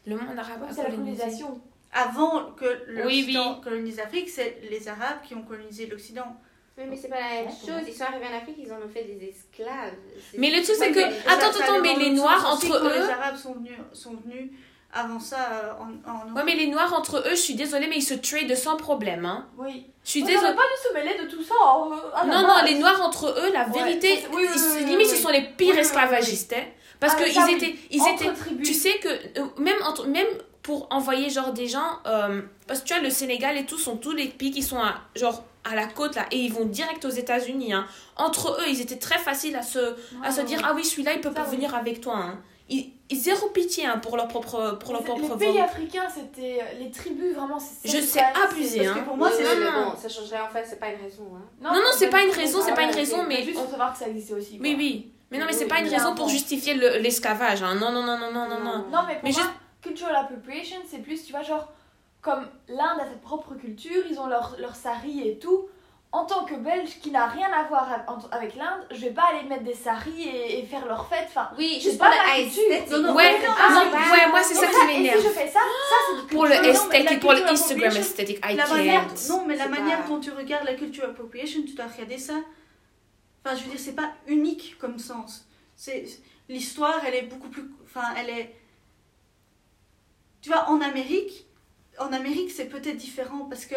[0.07, 1.17] Le monde arabe a C'est la colonisé.
[1.23, 1.61] colonisation.
[1.93, 3.65] Avant que l'Occident oui.
[3.65, 6.37] colonise l'Afrique, c'est les Arabes qui ont colonisé l'Occident.
[6.79, 7.87] Oui, mais c'est pas la même chose.
[7.89, 9.95] Ils sont arrivés en Afrique, ils en ont fait des esclaves.
[10.37, 11.01] Mais le truc, c'est que.
[11.01, 12.93] Attends, attends, allait mais les Noirs, entre eux.
[13.01, 14.51] Les Arabes sont venus, sont venus
[14.93, 15.73] avant ça euh,
[16.07, 18.55] en, en Ouais, mais les noirs entre eux, je suis désolée, mais ils se trade
[18.55, 19.27] sans problème.
[19.27, 19.47] Hein.
[19.59, 19.87] Oui.
[20.05, 20.55] Je suis On désolée.
[20.55, 21.55] pas dû se mêler de tout ça.
[21.61, 21.91] hein.
[22.15, 24.69] Ah, Non, non, les noirs entre eux, la vérité, ça, c'est- oui, oui, ils- oui,
[24.79, 26.53] oui, limite, oui, ce sont les pires Oui, oui, oui, esclavagistes.
[26.55, 26.63] hein.
[27.01, 27.75] Parce Ah, qu'ils étaient.
[27.91, 28.67] Ils Entre étaient tribus.
[28.67, 30.27] tu sais que euh, même, entre, même
[30.67, 31.91] pour envoyer genre des gens.
[32.07, 34.79] euh, parce que tu vois, le Sénégal et tout sont tous les pays qui sont
[34.81, 36.27] à, genre à la côte là.
[36.33, 37.73] Et ils vont direct aux États-Unis.
[37.73, 37.87] Hein.
[38.17, 39.95] Entre eux, ils étaient très faciles à se,
[40.25, 41.57] à se dire Ah oui, celui-là, il peut Ça, pas oui.
[41.57, 42.17] venir avec toi.
[42.17, 42.39] Hein.
[42.69, 46.09] Ils, ils zéro pitié hein, pour leur propre, pour leur Les- propre Les pays africains,
[46.13, 47.61] c'était les tribus, vraiment.
[47.61, 49.01] c'est- Je sais abuser, parce hein.
[49.01, 49.91] que pour moi, c'est non.
[49.91, 51.29] bon, ça changerait en fait, c'est pas une raison.
[51.37, 51.43] Hein.
[51.63, 53.93] Non, non, c'est pas une raison, c'est pas une raison, mais Juste on- pour savoir
[53.93, 54.59] que ça existait aussi.
[54.61, 54.79] Oui, quoi.
[54.83, 55.13] oui.
[55.31, 57.63] Mais non, mais c'est pas une raison pour justifier le- l'esclavage.
[57.63, 57.77] hein.
[57.77, 58.79] Non, non, non, non, non, non, non.
[58.91, 59.51] Non, mais pour Mais moi, juste-
[59.87, 61.73] cultural appropriation, c'est plus, tu vois, genre,
[62.23, 65.69] comme l'Inde a sa propre culture, ils ont leur, leur sari et tout.
[66.13, 67.89] En tant que Belge qui n'a rien à voir
[68.31, 71.27] avec l'Inde, je vais pas aller mettre des saris et, et faire leur fête.
[71.29, 72.63] Enfin, Oui, juste pas le culture.
[72.73, 72.91] esthétique.
[72.93, 75.23] Non, non, Ouais, non, ah, ouais, moi c'est ça mais qui et si m'énerve.
[75.25, 78.01] je fais ça, ça c'est de Pour le la esthétique, pour le culture Instagram appropriation,
[78.01, 81.61] esthétique, I la manière, non, mais la manière pas- dont tu regardes la culture appropriation,
[81.67, 82.35] tu dois regarder ça.
[83.45, 85.45] Enfin, je veux dire, c'est pas unique comme sens.
[85.75, 86.05] C'est
[86.49, 88.55] l'histoire, elle est beaucoup plus, enfin, elle est.
[90.47, 91.45] Tu vois, en Amérique,
[91.99, 93.75] en Amérique, c'est peut-être différent parce que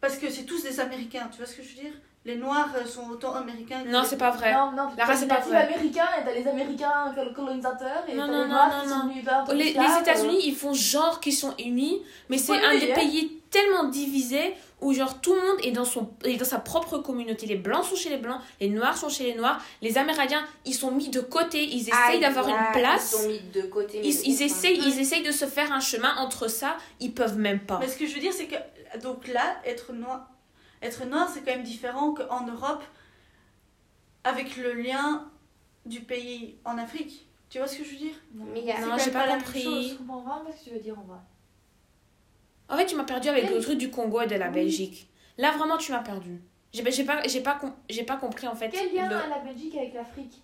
[0.00, 1.28] parce que c'est tous des Américains.
[1.32, 1.92] Tu vois ce que je veux dire?
[2.24, 3.82] Les Noirs euh, sont autant américains.
[3.82, 4.52] que Non, les- c'est pas vrai.
[4.54, 5.62] Non, non, La race, c'est pas vrai.
[5.64, 8.88] américains et t'as les américains col- colonisateurs et Non, t'as non, les noirs non, qui
[8.88, 8.94] non.
[9.00, 12.58] sont venus Les, les qu'esclaves, États-Unis, ils font genre qu'ils sont unis, mais c'est Oui,
[12.64, 16.36] un oui, des pays tellement divisé où genre tout le monde est dans, son, est
[16.36, 17.46] dans sa propre communauté.
[17.46, 20.74] Les blancs sont chez les blancs, les noirs sont chez les noirs, les amérindiens, ils
[20.74, 23.12] sont mis de côté, ils essayent Ah, d'avoir une place.
[23.12, 24.00] Ils sont mis de côté.
[24.02, 27.60] mais Ils, essayent, ils essayent de se faire un chemin entre ça, ils peuvent même
[27.60, 27.78] pas.
[27.78, 28.56] Mais ce que je veux dire, c'est que
[29.00, 30.28] donc là, être noir,
[30.82, 32.82] être noir, c'est quand même différent qu'en Europe,
[34.24, 35.30] avec le lien
[35.86, 37.26] du pays en Afrique.
[37.48, 38.14] Tu vois ce que je veux dire?
[38.34, 38.80] Mais il y a.
[38.80, 39.62] Non, même pas pas la même compris.
[39.62, 39.88] chose.
[39.90, 41.18] Je comprends vraiment ce que tu veux dire en vrai.
[42.68, 44.52] En fait, tu m'as perdu avec le truc du Congo et de la Oui.
[44.54, 45.08] Belgique.
[45.38, 46.40] Là, vraiment, tu m'as perdu.
[46.72, 48.68] J'ai pas, j'ai pas, com- j'ai pas compris en fait.
[48.68, 50.42] Quel lien le- a la Belgique avec l'Afrique?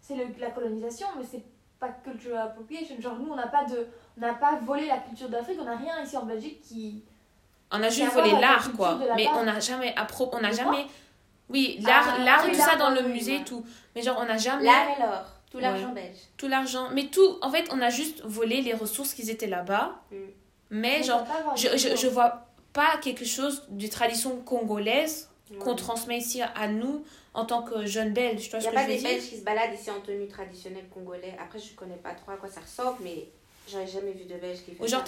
[0.00, 1.42] C'est le- la colonisation, mais c'est
[1.78, 2.96] pas cultural appropriation.
[3.00, 3.86] Genre nous, on n'a pas de,
[4.16, 5.58] on n'a pas volé la culture d'Afrique.
[5.60, 7.02] On n'a rien ici en Belgique qui.
[7.70, 8.98] On a juste volé la l'art, culture quoi.
[9.16, 10.86] Mais on n'a jamais, appro on n'a jamais.
[11.48, 13.44] Oui, l'art, Ah, l'art tout ça dans le musée et ouais.
[13.44, 13.64] tout.
[13.94, 15.24] Mais genre, on n'a jamais L'art et l'or.
[15.50, 15.62] Tout Ouais.
[15.64, 16.16] l'argent belge.
[16.38, 16.88] tout l'argent.
[16.94, 20.00] Mais tout, en fait, on a juste volé les ressources qui étaient là-bas.
[20.10, 20.16] Mm.
[20.72, 22.10] Mais on genre, je, je, je culture.
[22.12, 25.28] vois pas quelque chose de tradition congolaise
[25.60, 27.04] qu'on transmet ici à nous
[27.34, 28.44] en tant que jeunes belges.
[28.44, 30.26] Tu vois Il n'y que a pas des Belges qui se baladent ici en tenue
[30.26, 31.36] traditionnelle congolais.
[31.38, 33.28] Après, je connais pas trop à quoi ça ressemble, mais
[33.70, 35.04] j'aurais jamais vu de Belge qui fait Ou genre,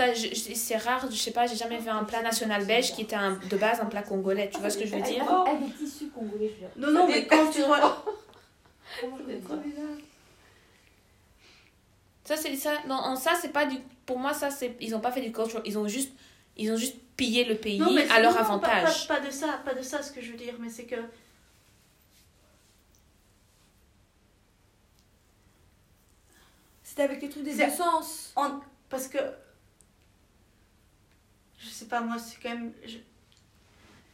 [0.54, 3.38] c'est rare, je sais pas, j'ai jamais vu un plat national belge qui était un-
[3.50, 4.50] de base un plat congolais.
[4.52, 5.24] Tu vois ce que je veux dire?
[5.46, 6.70] Avec des tissus congolais, je veux dire.
[6.76, 8.04] Non, non, mais quand tu vois.
[9.00, 9.82] Comment je peux dire
[12.24, 12.72] ça c'est ça.
[12.86, 13.76] Non, en ça, c'est pas du.
[14.06, 14.76] Pour moi, ça, c'est.
[14.80, 15.60] Ils ont pas fait du culture.
[15.64, 16.12] Ils ont juste.
[16.56, 19.06] Ils ont juste pillé le pays Non, mais à leur non, non, pas- avantage.
[19.08, 20.96] Pas, pas de ça, pas de ça ce que je veux dire, mais c'est que.
[26.82, 27.60] C'était avec les trucs des
[28.36, 29.18] en- parce que.
[31.58, 32.72] Je sais pas, moi, c'est quand même.
[32.84, 32.98] je-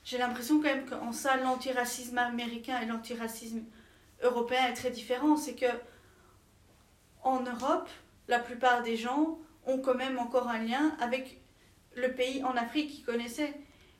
[0.04, 3.62] J'ai l'impression quand même qu'en ça, l'antiracisme américain et l'antiracisme
[4.22, 5.36] européen est très différent.
[5.36, 5.66] C'est que.
[7.22, 7.88] En Europe,
[8.28, 11.40] la plupart des gens ont quand même encore un lien avec
[11.96, 13.52] le pays en Afrique qu'ils connaissaient.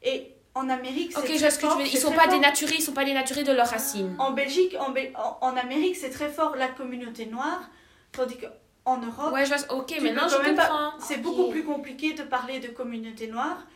[0.03, 1.93] Et en Amérique, c'est Ok, je très que tu fort, veux dire.
[1.93, 2.33] c'est Ils sont pas fort.
[2.33, 4.15] dénaturés, ils sont pas dénaturés de leurs racines.
[4.19, 7.71] En Belgique, en, Bel- en, en Amérique, c'est très fort la communauté noire,
[8.13, 9.77] tandis qu'en Europe, Ouais, je vois.
[9.77, 10.93] Ok, maintenant je même pas- comprends.
[11.01, 13.67] c'est beaucoup plus compliqué de parler de communauté noire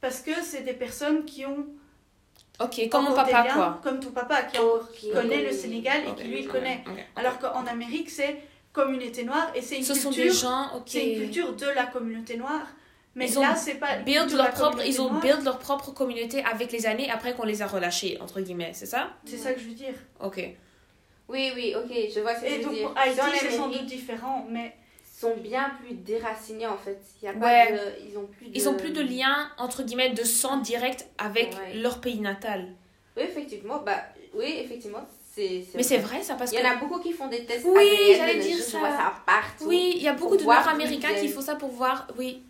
[0.00, 1.66] parce que c'est des personnes qui ont
[2.60, 3.80] Ok, comme mon papa, liens, quoi.
[3.84, 6.82] comme ton papa qui connaît le Sénégal et qui lui connaît.
[7.14, 8.42] Alors qu'en Amérique, c'est
[8.82, 10.32] communauté noire et c'est une Ce sont culture.
[10.32, 10.82] des gens, ok.
[10.86, 12.66] C'est une culture de la communauté noire.
[13.14, 13.96] Mais Ils ont là, c'est pas.
[13.96, 15.20] Build leur propre, communauté ils ont noire.
[15.22, 18.86] build leur propre communauté avec les années après qu'on les a relâchés, entre guillemets, c'est
[18.86, 19.10] ça?
[19.24, 19.94] C'est ça que je veux dire.
[20.20, 20.38] Ok.
[21.28, 22.88] Oui, oui, ok, je vois ce que Et tu veux donc, dire.
[22.88, 24.74] pour Haïti, c'est sans doute différent, mais.
[25.20, 27.00] sont bien plus déracinés en fait.
[27.20, 27.78] Il y a pas de...
[28.08, 28.52] Ils ont plus de...
[28.54, 31.74] Ils ont plus de lien, entre guillemets, de sang direct avec Ouais.
[31.74, 32.68] leur pays natal.
[33.16, 34.00] Oui, effectivement, bah,
[34.32, 35.04] oui, effectivement,
[35.38, 35.76] c'est...
[35.76, 38.14] Mais c'est vrai ça parce Il y en a beaucoup qui font des tests Oui,
[38.16, 38.72] j'allais dire ça.
[38.72, 39.64] Je vois ça partout.
[39.66, 42.06] Oui, il y a beaucoup de Noirs américains qui font ça pour voir.
[42.18, 42.42] Oui.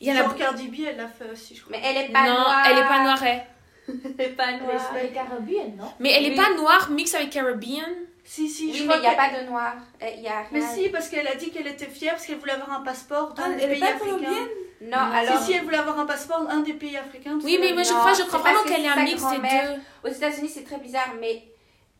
[0.00, 0.22] Il y en a.
[0.24, 1.76] Genre Cardi B, elle l'a fait aussi, je crois.
[1.76, 2.64] Mais elle est pas non, noire.
[2.68, 3.22] elle est pas noire.
[3.24, 3.42] elle.
[4.18, 4.90] Elle est pas noire.
[4.94, 5.90] avec Caribbean, non?
[5.98, 6.36] Mais elle est Oui.
[6.36, 7.82] pas noire, mix avec Caribbean.
[8.24, 9.74] Si, si, je Oui, crois mais il n'y a pas de noir.
[10.00, 10.46] Il y a rien.
[10.52, 13.34] Mais si, parce qu'elle a dit qu'elle était fière parce qu'elle voulait avoir un passeport
[13.34, 14.48] d'un Ah, des elle est pays pas africains.
[14.82, 15.38] Non, alors...
[15.40, 17.36] Si, si, elle voulait avoir un passeport d'un des pays africains.
[17.42, 20.08] Oui, mais moi je crois, je crois vraiment que qu'elle est un mix des deux.
[20.08, 21.42] Aux États-Unis, c'est très bizarre, mais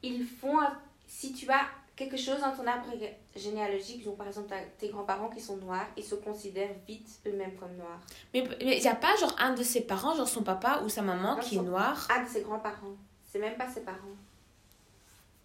[0.02, 0.58] ils font.
[1.06, 5.28] Si tu as quelque chose dans ton arbre gé- généalogique, donc par exemple tes grands-parents
[5.28, 8.00] qui sont noirs, ils se considèrent vite eux-mêmes comme noirs.
[8.32, 11.02] Mais il n'y a pas genre un de ses parents, genre son papa ou sa
[11.02, 12.08] maman Non, qui est noir?
[12.10, 12.96] Un de ses grands-parents.
[13.30, 14.16] C'est même pas ses parents.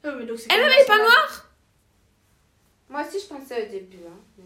[0.04, 0.94] Ah, mais donc c'est Elle-même, elle est ça.
[0.94, 1.46] pas noire?
[2.90, 4.00] Moi aussi, je pensais au début.
[4.08, 4.44] Hein, mais...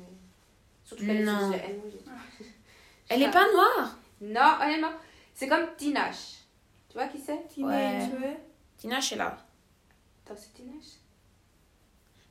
[0.84, 1.52] Surtout qu'elle Non.
[1.52, 2.12] et tout.
[3.10, 3.98] Elle est pas noire?
[4.22, 4.92] Non, honnêtement,
[5.36, 6.38] c'est comme Tinache.
[6.90, 7.48] Tu vois qui c'est?
[7.48, 8.38] Teenage, ouais.
[8.78, 9.38] Tina, je suis là.
[10.32, 11.00] Attends, c'est Tinache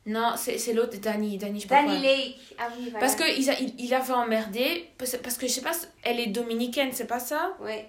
[0.06, 1.36] Non, c'est c'est l'autre, Danny.
[1.38, 1.98] Danny, je sais.
[1.98, 2.36] Lake.
[2.58, 2.98] Ah oui, voilà.
[3.00, 5.72] Parce qu'il il, il avait emmerdé, parce, parce que je sais pas,
[6.02, 7.56] elle est dominicaine, c'est pas ça?
[7.60, 7.88] Ouais.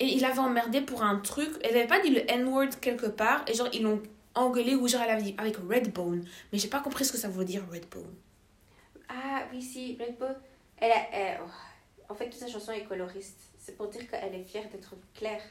[0.00, 3.44] Et il avait emmerdé pour un truc, elle avait pas dit le N-word quelque part,
[3.46, 4.02] et genre ils l'ont
[4.34, 7.28] engueulé, ou genre elle avait dit avec Redbone, mais j'ai pas compris ce que ça
[7.28, 8.14] veut dire Redbone.
[9.08, 10.34] Ah oui, si, Red Bull.
[10.78, 11.50] Elle a, elle- oh,
[12.12, 13.38] En fait, toute sa chanson est coloriste.
[13.58, 15.42] C'est pour dire qu'elle est fière d'être claire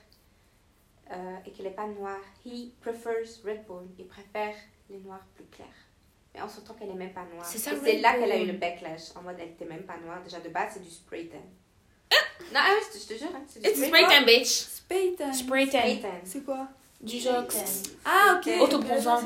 [1.11, 2.19] euh, et qu'elle n'est pas noire.
[2.45, 3.87] He prefers Red Bull.
[3.99, 4.55] Il préfère
[4.89, 5.67] les noirs plus clairs.
[6.33, 7.45] Mais on s'entend qu'elle n'est même pas noire.
[7.45, 9.15] C'est ça, là qu'elle a eu le backlash.
[9.15, 10.21] En mode, elle n'était même pas noire.
[10.23, 11.37] Déjà, de base, c'est du spray tan.
[12.53, 13.29] non, ah oui, je te- jure.
[13.35, 14.25] Hein, c'est du It's spray spray tan.
[14.25, 14.47] bitch.
[14.47, 15.33] Spray tan.
[15.33, 15.79] Spray tan.
[15.79, 16.21] Spray tan.
[16.23, 16.67] C'est quoi?
[17.01, 17.43] Du genre.
[18.05, 18.61] Ah, ok.
[18.61, 19.19] Autobronzant.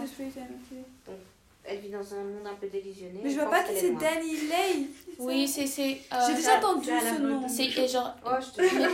[1.69, 3.19] Elle vit dans un monde un peu délusionné.
[3.23, 3.91] Mais je vois pas qui qu'elle c'est.
[3.91, 4.87] Danny Lay.
[5.19, 5.67] Oui, c'est.
[5.67, 7.47] c'est euh, J'ai déjà entendu ce nom.
[7.49, 8.15] C'est et genre.
[8.25, 8.89] Oh, je te jure.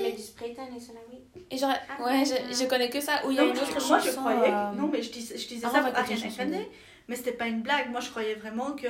[0.00, 1.18] Mais du spray tan et cela, oui.
[1.50, 1.70] Et genre,
[2.04, 3.26] ouais, je, je connais que ça.
[3.26, 4.10] Ou il y a Non, une autre moi, chanson.
[4.10, 4.52] je croyais.
[4.52, 6.26] euh, que- Non, mais je, dis- je disais Ah, ça pour Ariana.
[6.36, 6.64] Grande,
[7.08, 7.90] mais c'était pas une blague.
[7.90, 8.86] Moi, je croyais vraiment que.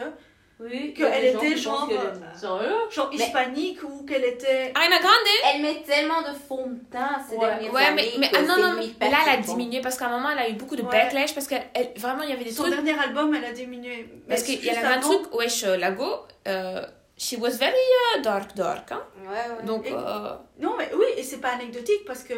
[0.60, 4.72] Oui, Qu'elle était genre, euh, Genre Mais- hispanique ou qu'elle était.
[4.74, 5.12] Ariana Grande?
[5.54, 7.46] Elle met tellement de fond de teint ces Ouais.
[7.46, 8.10] dernières Ouais, années.
[8.18, 10.38] mais, mais ah, non, non, mais là, elle a diminué parce qu'à un moment, elle
[10.40, 10.90] a eu beaucoup de Ouais.
[10.90, 12.74] backlash parce que elle, vraiment, il y avait des Son trucs.
[12.74, 14.08] dernier album, elle a diminué.
[14.12, 16.84] Mais Parce qu'il y avait un truc, wesh, euh, Lago, euh,
[17.16, 17.74] she was very
[18.24, 18.90] dark, dark.
[18.90, 19.02] Hein?
[19.22, 19.64] Ouais, ouais.
[19.64, 22.34] Donc, Et- euh, Non, mais oui, et c'est pas anecdotique parce que.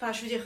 [0.00, 0.44] Enfin, je veux dire,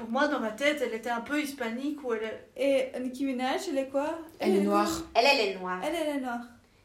[0.00, 2.42] pour moi, dans ma tête, elle était un peu hispanique ou elle.
[2.56, 4.18] Et Nicki Minaj, elle est quoi?
[4.38, 4.88] Elle est noire.
[5.14, 5.78] Elle, elle est noire.
[5.84, 6.40] Elle, elle est noire.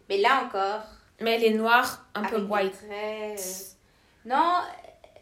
[0.10, 0.82] Mais là encore,
[1.22, 2.74] Mais elle est noire, un peu white.
[2.74, 3.76] traits,
[4.26, 4.56] Non,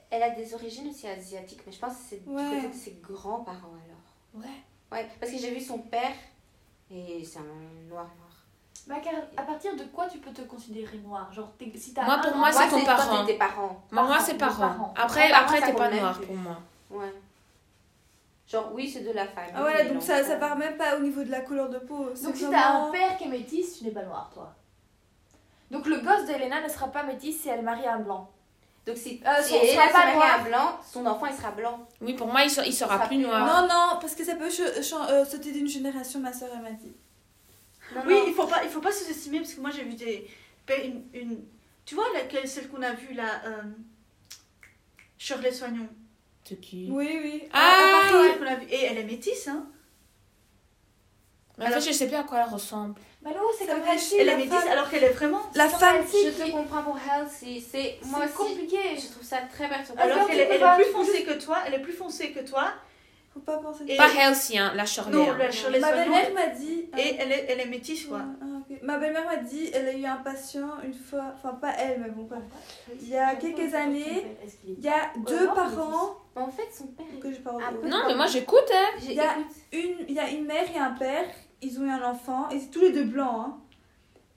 [0.10, 2.44] elle a des origines aussi asiatiques, mais je pense que c'est Ouais.
[2.50, 4.44] du côté de ses grands-parents alors.
[4.44, 4.50] Ouais.
[4.92, 6.16] Ouais, parce que j'ai vu son père
[6.92, 8.30] et c'est un noir noir.
[8.88, 11.32] Bah, car à partir de quoi tu peux te considérer noir?
[11.32, 13.26] Genre, si t'as Moi, pour an- moi, c'est ton parent.
[13.26, 13.82] t'es tes parents.
[13.92, 14.60] Moi, c'est parents.
[14.70, 14.94] parents.
[14.98, 16.58] Après, après t'es pas noir pour moi.
[16.90, 17.14] Ouais.
[18.54, 19.52] Genre, oui, c'est de la famille.
[19.56, 22.12] Ah voilà, donc ça, ça part même pas au niveau de la couleur de peau.
[22.14, 24.54] c'est Donc, si t'as un père qui est métis, tu n'es pas noir, toi.
[25.72, 28.30] Donc, le gosse d'Elena ne sera pas métis si elle marie un blanc.
[28.86, 30.40] Donc, si, Euh, si elle sera se pas marie noir.
[30.40, 31.88] un blanc, son enfant il sera blanc.
[32.02, 33.40] Oui, pour moi, il, sera, il sera sera plus plus noir.
[33.46, 36.94] Non, non, parce que ça peut euh, sauter d'une génération, ma soeur, elle m'a dit.
[37.96, 38.24] Non, Oui, non.
[38.28, 40.28] il faut pas, il faut pas sous-estimer parce que moi, j'ai vu des.
[40.86, 41.46] Une, une-
[41.86, 43.62] Tu vois, laquelle, celle qu'on a vue là euh,
[45.18, 45.88] Shirley Soignon.
[46.46, 47.44] C'est qui Oui, oui.
[47.54, 48.28] Ah, À- à Paris.
[48.32, 48.68] Celle qu'on a vue.
[48.70, 49.66] Et elle est métisse, hein
[51.58, 52.96] Mais en fait, je sais plus à quoi elle ressemble.
[53.22, 54.22] Malou, c'est Ça comme chier.
[54.22, 55.42] Elle est métisse alors qu'elle est vraiment.
[55.56, 56.02] La femme.
[56.12, 57.62] Je te comprends pour Halsey.
[57.66, 58.50] C'est moi C'est aussi.
[58.56, 58.78] compliqué.
[58.98, 60.02] Je trouve ça très perturbant.
[60.02, 61.60] Alors Alors qu'elle est, plus foncée que toi.
[61.66, 62.74] Elle est plus foncée que toi.
[63.34, 63.86] Faut pas penser.
[63.88, 65.16] Et- Pas Halsey, hein, la Shirley.
[65.16, 65.38] Non, hein.
[65.40, 66.86] la Shirley Ma belle-mère m'a dit.
[66.98, 68.20] Et elle est, elle est métisse, quoi.
[68.42, 68.78] Ah, ok.
[68.84, 72.10] Ma belle-mère m'a dit, elle a eu un patient une fois, enfin pas elle, mais
[72.10, 72.42] bon, bref.
[73.02, 74.26] Il y a quelques années,
[74.68, 77.20] Il y a deux non, parents en fait, son père est.
[77.20, 78.90] que je parle Un de- peu Non, mais moi, j'écoute, hein.
[79.00, 79.36] J'ai- Il y a-
[79.72, 81.26] une, il y a une mère et un père,
[81.62, 83.58] ils ont eu un enfant, et c'est tous les deux blancs, hein.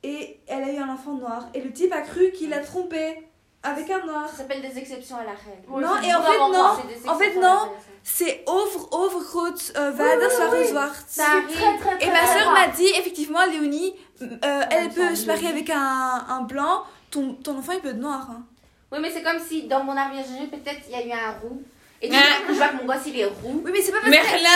[0.02, 1.48] Et elle a eu un enfant noir.
[1.54, 3.26] Et le type a cru qu'il l'a trompé
[3.62, 4.28] avec un noir.
[4.28, 5.64] Ça s'appelle des exceptions à la règle.
[5.68, 7.10] Oui, non, c'est et en fait, non.
[7.12, 7.72] En fait, non.
[8.04, 11.54] C'est over, overgroot euh, oui.
[11.80, 16.24] très Et ma soeur m'a dit, effectivement, Léonie, euh, elle peut se marier avec un,
[16.28, 18.28] un blanc, ton, ton enfant il peut être noir.
[18.30, 18.44] hein.
[18.92, 21.60] Oui, mais c'est comme si dans mon généalogique, peut-être il y a eu un roux.
[22.02, 22.20] Et tu Ah.
[22.38, 23.62] vois que je vois que mon gosse il est roux.
[23.64, 24.20] Oui, mais c'est pas parce que.
[24.22, 24.50] Merlin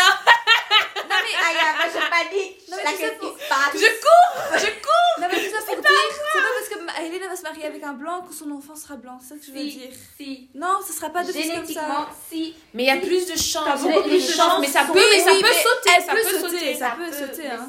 [1.11, 1.35] Non, mais
[1.77, 2.57] moi je panique.
[2.71, 3.37] Non, mais qu'est-ce pour-
[3.75, 7.29] Je cours Je cours Non, mais tout ça pour dire, c'est pas parce que Hélène
[7.29, 9.51] va se marier avec un blanc que son enfant sera blanc, c'est ça que je
[9.53, 9.89] veux Si, dire.
[10.17, 10.49] si.
[10.55, 12.09] Non, ce sera pas de fils comme Génétiquement, ça.
[12.31, 12.55] si.
[12.75, 13.65] Mais il y a plus de chances.
[13.65, 16.75] T'as beaucoup plus de chances, mais ça peut, mais ça peut sauter, ça peut sauter,
[16.75, 17.67] ça peut sauter, hein.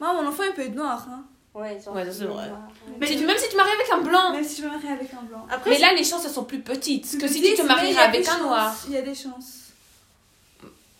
[0.00, 1.04] Moi, mon enfant il peut être noir.
[1.10, 1.24] Hein.
[1.52, 2.48] Ouais, genre, Ouais, ça, c'est vrai.
[2.48, 2.60] noir.
[3.00, 4.32] Mais Si tu- Même si tu maries avec un blanc.
[4.32, 5.46] Même si je me marie avec un blanc.
[5.50, 8.28] Après, Mais là, les chances, elles sont plus petites que si tu te a avec
[8.28, 8.74] un noir.
[8.86, 9.70] Il y a des chances.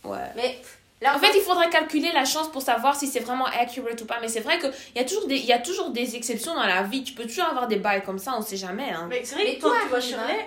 [0.03, 0.19] Ouais.
[0.35, 0.59] Mais
[1.01, 4.07] là, En fait, il faudrait calculer la chance pour savoir si c'est vraiment accurate ou
[4.07, 4.19] pas.
[4.21, 6.67] Mais c'est vrai qu'il y, a toujours des- il y a toujours des exceptions dans
[6.67, 7.05] la vie.
[7.05, 8.91] Tu peux toujours avoir des bails comme ça, on sait jamais.
[8.91, 9.07] Hein.
[9.09, 10.47] mais c'est vrai Mais que toi, tu vois Shirley,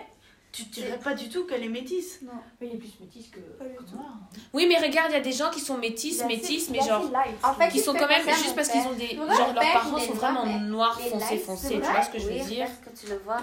[0.53, 2.21] tu dirais pas du tout qu'elle est métisse.
[2.21, 2.31] Non.
[2.61, 3.39] Mais il est plus métis que.
[3.39, 3.95] Pas du tout.
[3.95, 4.13] noir.
[4.53, 6.67] Oui, mais regarde, il y a des gens qui sont Il métis, est assez- métis,
[6.67, 7.03] il mais genre.
[7.43, 9.15] En fait, Qui sont quand même juste parce qu'ils ont des.
[9.15, 11.69] Genre, leurs parents sont vraiment noirs, foncés, foncés.
[11.75, 12.67] Tu vois ce que je veux dire?
[12.85, 13.41] Quand tu le vois.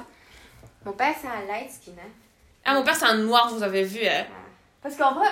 [0.86, 1.92] Mon père, c'est un light skin.
[2.00, 2.08] Hein.
[2.64, 4.06] Ah, mon père, c'est un noir, vous avez vu.
[4.06, 4.24] Hein.
[4.82, 5.28] Parce qu'en vrai,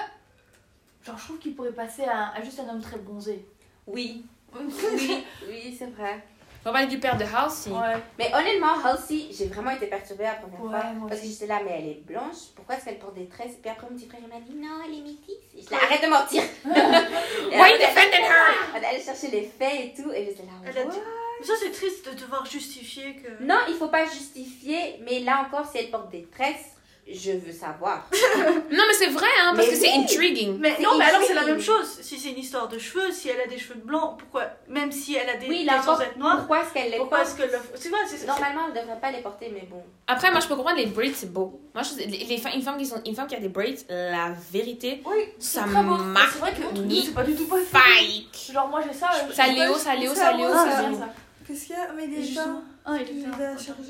[1.07, 3.47] Genre, je trouve qu'il pourrait passer à, à juste un homme très bronzé.
[3.87, 4.25] Oui,
[4.55, 6.23] oui, oui, c'est vrai.
[6.65, 7.71] On va parler du père de Halsey.
[7.71, 7.97] Ouais.
[8.19, 11.09] Mais honnêtement, Halsey, j'ai vraiment été perturbée la première Ouais, fois.
[11.09, 13.71] Parce que j'étais là, mais elle est blanche, pourquoi est-ce qu'elle porte des tresses Puis
[13.71, 15.37] après, mon petit frère m'a dit, non, elle est métisse.
[15.57, 18.55] Et je dis, arrête de mentir Why you defending her?
[18.75, 20.93] On allait chercher les faits et tout, et j'étais là, Elle what?
[21.43, 23.43] ça, c'est triste de devoir justifier que.
[23.43, 26.75] Non, il faut pas justifier, mais là encore, si elle porte des tresses,
[27.15, 28.09] je veux savoir.
[28.71, 30.59] Non, mais c'est vrai, hein, parce Mais que c'est intriguing.
[30.61, 31.99] Mais non, mais alors c'est la même chose.
[32.03, 35.15] Si c'est une histoire de cheveux, si elle a des cheveux blancs, pourquoi Même si
[35.17, 37.31] elle a des Oui, là sans encore, être noire, pourquoi est-ce qu'elle les pourquoi porte
[37.31, 37.59] est-ce que le.
[37.75, 39.83] C'est vrai, c'est Normalement, elle ne devrait pas les porter, mais bon.
[40.07, 41.61] Après, moi, je peux comprendre, les braids, c'est beau.
[41.75, 43.77] Moi, je, les, les femmes, une, femme qui sont, une femme qui a des braids,
[43.89, 46.57] la vérité, Oui, Ça marque C'est vrai que
[47.05, 47.69] c'est pas du tout possible.
[47.73, 48.53] fake.
[48.55, 49.09] Genre, moi j'ai ça.
[49.29, 50.99] je- Ça Léo, ça Léo, ça Léo, je- ça je- Léo.
[50.99, 51.09] ça.
[51.47, 52.39] Qu'est-ce qu'il y a Mais il
[52.91, 52.97] Ah.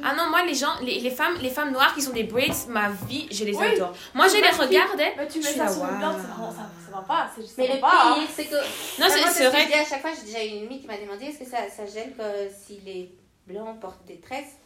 [0.03, 2.51] Ah non, moi, les gens, les, les femmes, les femmes noires qui sont des braids,
[2.69, 3.67] ma vie, je les Oui.
[3.75, 3.93] adore.
[4.15, 5.15] Moi, je les regardais.
[5.17, 7.31] Mais tu Je mets suis ça sur une blanche, ça, ça, ça va pas.
[7.35, 8.15] ça Mais le pas, hein.
[8.19, 8.55] pire, c'est que.
[8.57, 9.67] Non, Moi, c'est que je vrai.
[9.67, 10.11] dis à chaque fois.
[10.19, 12.23] J'ai déjà eu une amie qui m'a demandé est-ce que ça, ça gêne que
[12.65, 13.15] si les
[13.47, 14.57] blancs portent des tresses?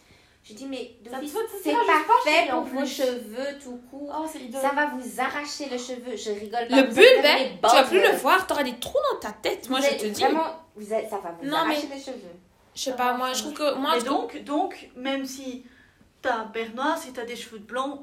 [0.45, 0.97] Je dis mais
[1.63, 4.13] c'est parfait pour vos cheveux tout court.
[4.13, 4.27] Oh.
[4.61, 6.17] Ça va vous arracher le cheveu.
[6.17, 6.77] Je rigole pas.
[6.77, 9.69] Le bulbe, hein, tu vas plus le voir, t'auras des trous dans ta tête.
[9.71, 10.21] Moi, je te dis.
[10.21, 12.35] Vraiment, vous ça va vous Non, arracher les cheveux.
[12.75, 13.75] Je sais pas, moi, je trouve que.
[13.75, 15.65] Moi, trouve- donc, donc, même si
[16.23, 18.01] t'as un père noir, si t'as des cheveux blancs,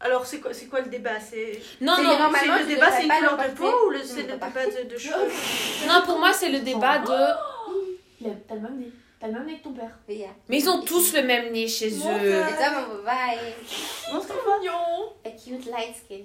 [0.00, 1.20] alors c'est quoi, c'est quoi le débat?
[1.20, 4.32] C'est Non, non, les Normalement, le débat, c'est une couleur de peau ou c'est le
[4.32, 5.86] débat de, de cheveux?
[5.88, 7.12] Non, pour moi, c'est le débat de.
[8.20, 8.92] Il a- T'as le même nez.
[9.20, 9.96] T'as le même nez que ton père.
[10.08, 11.90] Mais ils ont tous le même nez chez eux.
[12.50, 13.38] Et toi, mon bye.
[14.12, 14.58] Montre-moi.
[14.58, 15.12] Mignon.
[15.24, 16.24] A cute light skin.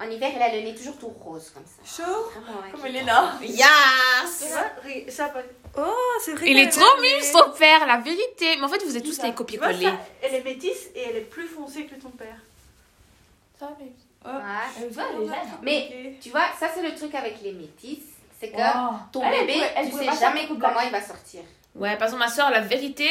[0.00, 2.02] En hiver, elle a le nez toujours tout rose comme ça.
[2.04, 2.70] Chaud Vraiment, ouais.
[2.72, 3.34] Comme Elena.
[3.40, 4.48] Tu Yes!
[4.50, 5.32] vois, re- ça,
[5.76, 5.82] Oh,
[6.24, 6.46] c'est vrai.
[6.50, 8.56] Il est trop des- son père, la vérité.
[8.56, 9.90] Mais en fait, vous êtes tous des copier-coller.
[10.22, 12.36] elle est métisse et elle est plus foncée que ton père.
[13.58, 13.92] Ça va, mais.
[14.24, 15.34] Elle elle est jeune.
[15.62, 17.98] Mais tu vois, ça c'est le truc avec les métis,
[18.38, 18.96] c'est que Wow.
[19.12, 21.42] ton Elle, elle bébé, pourrait- elle tu sais jamais comment il va sortir.
[21.74, 23.08] Ouais, par exemple, ma soeur, la vérité,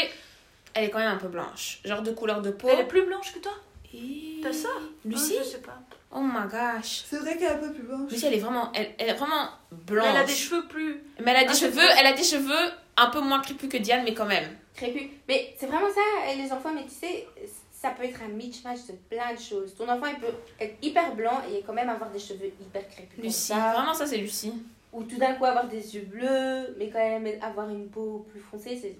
[0.73, 1.79] elle est quand même un peu blanche.
[1.85, 2.67] Genre de couleur de peau.
[2.71, 3.53] Elle est plus blanche que toi?
[3.93, 5.77] Et- Ta sœur Lucie Ah, Je sais pas.
[6.11, 7.03] Oh my gosh.
[7.07, 8.09] C'est vrai qu'elle est un peu plus blanche.
[8.11, 10.07] Lucie, elle est vraiment, elle, elle est vraiment Mais blanche.
[10.09, 11.03] elle a des cheveux plus.
[11.23, 13.77] Mais elle a des Ah, cheveux, elle a des cheveux un peu moins crépus que
[13.77, 14.49] Diane, mais quand même.
[14.75, 15.07] Crépus.
[15.27, 17.27] Mais c'est vraiment ça, les enfants métissés,
[17.71, 19.75] ça peut être un mismatch de plein de choses.
[19.75, 23.15] Ton enfant, il peut être hyper blanc et quand même avoir des cheveux hyper crépus.
[23.15, 23.73] comme Lucie, ça.
[23.73, 24.53] vraiment ça c'est Lucie.
[24.91, 28.39] Ou tout d'un coup avoir des yeux bleus, mais quand même avoir une peau plus
[28.41, 28.75] foncée.
[28.81, 28.95] C'est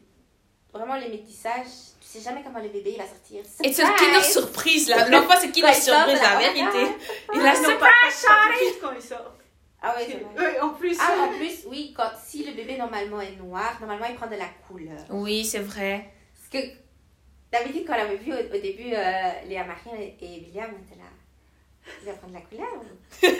[0.74, 1.96] vraiment les métissages.
[2.02, 3.44] Tu sais jamais comment le bébé il va sortir.
[3.64, 3.84] Et c'est!
[3.84, 5.10] Kinder Surprise là.
[5.10, 6.96] L'enfant c'est Kinder Surprise, la vérité.
[7.34, 8.78] Il a surprise.
[8.82, 9.36] quand il sort.
[9.82, 10.98] Ah ouais, en plus.
[11.00, 14.36] Ah, en plus, oui, quand, si le bébé normalement est noir, normalement il prend de
[14.36, 15.00] la couleur.
[15.10, 16.12] Oui, c'est vrai.
[16.36, 16.70] Parce que
[17.52, 21.00] d'habitude, quand on avait vu au, au début euh, Léa Marie et William, on était
[21.00, 21.08] là.
[22.02, 22.68] Il va prendre de la couleur.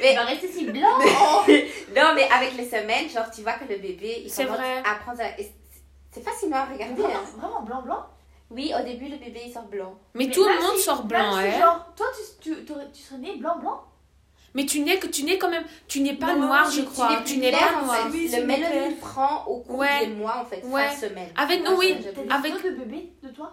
[0.00, 0.98] mais, Il va rester si blanc.
[1.96, 4.78] non, mais avec les semaines, genre, tu vois que le bébé, il commence vrai.
[4.78, 5.18] à prendre.
[5.18, 5.36] de la-
[6.18, 7.02] c'est- facilement à regarder.
[7.02, 7.38] Vraiment, hein.
[7.38, 8.06] vraiment blanc, blanc.
[8.50, 9.94] Oui, au début, le bébé il sort blanc.
[10.14, 11.58] Mais, Mais tout le monde si- sort blanc, si, hein.
[11.60, 12.06] Genre, toi,
[12.40, 13.82] tu, tu, t'aurais- tu serais né blanc, blanc.
[14.54, 16.80] Mais tu n'es que tu n'es quand même, tu n'es pas Non, noir, tu- je
[16.80, 17.08] tu crois.
[17.24, 17.96] Tu plus n'es pas en noir.
[18.04, 18.08] fait.
[18.10, 20.06] Oui, le mélanine prend au cours Ouais.
[20.06, 20.90] des mois, en fait, Ouais.
[20.96, 21.28] semaine.
[21.36, 21.94] Avec Fin nous, oui.
[22.30, 23.52] Avec- de bébé de toi?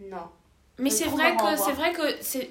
[0.00, 0.28] Non.
[0.78, 1.56] Mais C'est vrai que voir.
[1.58, 2.50] c'est vrai que c'est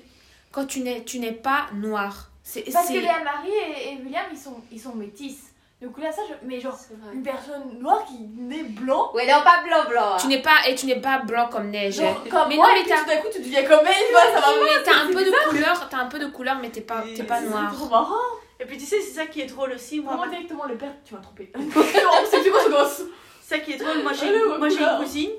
[0.51, 2.31] quand tu n'es tu n'es pas noir.
[2.41, 5.51] C'est Parce que Léa Marie et, et William, ils sont, ils sont métis.
[5.86, 9.11] Donc là, ça, je- mais genre, C'est une personne noire qui naît blanc.
[9.13, 10.13] Ouais, non, pas blanc, blanc.
[10.13, 10.17] hein.
[10.19, 11.95] tu n'es pas et tu n'es pas blanc comme neige.
[11.97, 14.21] Genre, comme Mais moi, non, mais tout d'un coup, tu deviens comme elle, tu vois,
[14.33, 16.81] ça va Mais t'as un peu de couleur, t'as un peu de couleur, mais t'es
[16.81, 17.71] pas t'es pas C'est noir.
[17.71, 18.15] trop marrant.
[18.59, 19.99] Et puis tu sais, c'est ça qui est drôle aussi.
[19.99, 21.51] Moi, directement le père, tu m'as trompé.
[21.55, 23.03] c'est plus ce gosse.
[23.41, 24.01] C'est ça qui est drôle.
[24.01, 24.97] Moi, j'ai une, ouais, moi, j'ai une couleur.
[24.99, 25.31] cousine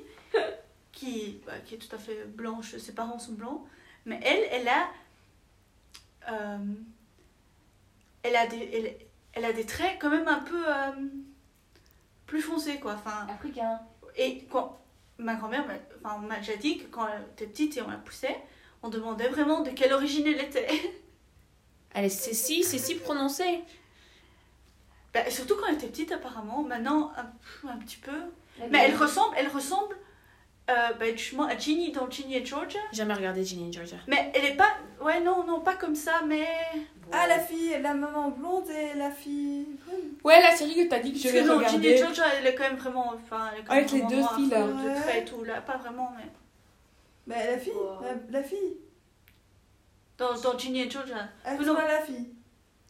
[0.93, 2.77] qui, bah, qui est tout à fait blanche.
[2.77, 3.63] Ses parents sont blancs.
[4.05, 4.89] Mais elle, elle a.
[6.31, 6.59] euh,
[8.23, 8.97] elle, a des, elle,
[9.37, 10.61] elle a des traits quand même un peu.
[10.67, 10.91] euh,
[12.27, 12.95] plus foncés, quoi.
[12.95, 13.79] Enfin, Africain.
[14.17, 14.77] et quand
[15.19, 17.89] ma grand-mère m'a enfin, on m'a déjà dit que quand elle était petite et on
[17.89, 18.37] la poussait,
[18.83, 20.67] on demandait vraiment de quelle origine elle était.
[21.95, 23.63] Elle est c'est si c'est si prononcé.
[25.15, 26.63] Bah, surtout quand elle était petite, apparemment.
[26.65, 28.19] Maintenant, un, un petit peu.
[28.71, 29.97] Mais elle ressemble, elle ressemble
[30.69, 32.81] euh, bah, justement à Ginny dans Ginny et Georgia?
[32.93, 33.97] Jamais regardé Ginny and Georgia.
[34.09, 34.73] Mais elle est pas.
[35.01, 36.47] Ouais, non, non, pas comme ça, mais.
[37.13, 39.67] Ah, la fille, la maman blonde et la fille.
[40.25, 42.55] Ouais, la série que t'as dit que Parce que non, Ginny et Georgia, elle est
[42.55, 43.15] quand même vraiment.
[43.15, 44.67] Enfin, elle est quand Avec même les deux filles, là.
[44.67, 45.61] De et tout, là.
[45.61, 46.25] Pas vraiment, mais.
[47.27, 47.73] Bah, la fille,
[48.03, 48.77] la, la fille.
[50.19, 51.29] Dans, dans Ginny et Georgia.
[51.45, 52.29] Elle Mais ressemble à la fille.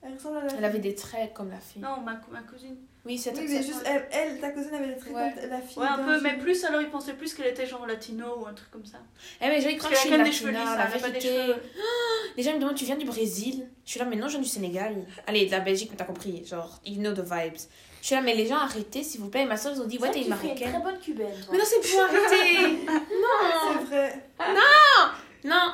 [0.02, 0.58] Elle ressemble à la fille.
[0.58, 1.82] Elle avait des traits comme la fille.
[1.82, 2.76] Non, ma, ma cousine.
[3.06, 5.32] Oui, c'est Oui, juste, elle, elle, ta cousine, avait très Ouais.
[5.48, 5.78] la fille.
[5.80, 8.52] Ouais, un peu, mais plus alors ils pensaient plus qu'elle était genre latino ou un
[8.52, 8.98] truc comme ça.
[9.40, 10.88] Eh, mais les gens, ils Parce croient que je suis même des cheveux lisses, latina,
[10.94, 11.54] la pas des.
[12.36, 13.66] Les gens me demandent, tu viens du Brésil?
[13.84, 14.94] Je suis là, mais non, je viens du Sénégal.
[15.26, 16.44] Allez, de la Belgique, mais t'as compris.
[16.44, 17.56] Genre, you know the vibes.
[18.02, 19.42] Je suis là, mais les gens, arrêtez, s'il vous plaît.
[19.42, 20.70] Et ma soeur, ils ont dit, ouais, t'es une marocaine.
[20.72, 21.48] très bonne cubaine, toi.
[21.52, 22.78] Mais non, c'est pour arrêter.
[22.86, 23.78] non.
[23.78, 24.22] C'est vrai.
[24.38, 25.08] Non,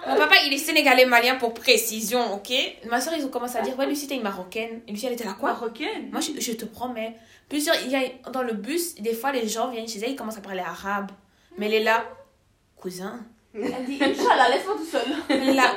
[0.06, 2.52] mon papa, il est sénégalais malien pour précision, ok?
[2.90, 4.82] Ma soeur, ils ont commencé à dire, ouais, Lucie, t'es une marocaine.
[4.86, 5.52] Et Lucie, elle était là, quoi?
[5.52, 6.10] Marocaine?
[6.10, 7.14] Moi, je, je te promets.
[7.48, 10.16] Plusieurs, il y a, dans le bus, des fois, les gens viennent chez elle, ils
[10.16, 11.10] commencent à parler arabe.
[11.58, 12.04] Mais elle est là,
[12.76, 13.20] cousin.
[13.54, 15.06] Elle dit Inch'Allah, laisse-moi tout seul.
[15.28, 15.70] Elle est là,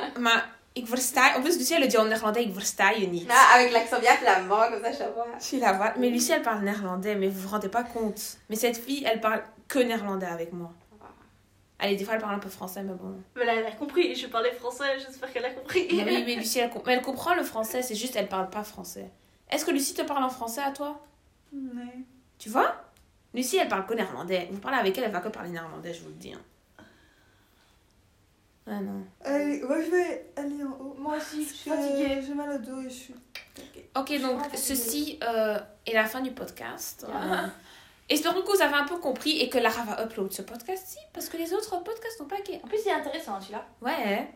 [0.84, 1.38] versta.
[1.38, 3.26] En plus, Lucie, elle le dit en néerlandais, ik versta je niet.
[3.30, 5.26] Ah, avec l'accent bien flamand, comme ça, je sais pas.
[5.38, 5.94] Je suis là, voilà.
[5.98, 8.20] Mais Lucie, elle parle néerlandais, mais vous vous rendez pas compte.
[8.50, 10.72] Mais cette fille, elle parle que néerlandais avec moi.
[11.78, 13.20] Allez, des fois, elle parle un peu français, mais bon.
[13.36, 14.14] Mais là, elle a compris.
[14.14, 15.86] Je parlais français, j'espère qu'elle a compris.
[15.92, 18.48] Mais oui, mais Lucie, elle, com- mais elle comprend le français, c'est juste, elle parle
[18.48, 19.10] pas français.
[19.50, 21.04] Est-ce que Lucie te parle en français à toi?
[21.52, 21.98] Ouais.
[22.38, 22.74] Tu vois?
[23.34, 24.48] Lucie, elle parle que néerlandais.
[24.50, 26.32] Vous parlez avec elle, elle va que parler néerlandais, je vous le dis.
[26.32, 26.40] hein.
[28.68, 29.04] Ah non.
[29.24, 30.96] Allez, ouais, je vais aller en haut.
[30.98, 32.20] Moi aussi, je suis fatiguée.
[32.26, 33.14] J'ai mal au dos et je suis.
[33.96, 37.06] Ok, donc suis ceci euh, est la fin du podcast.
[37.08, 37.46] Euh,
[38.08, 41.28] espérons que vous avez un peu compris et que Lara va upload ce podcast-ci parce
[41.28, 42.60] que les autres podcasts n'ont pas gay.
[42.62, 43.64] En plus, il est intéressant celui-là.
[43.80, 44.28] Ouais.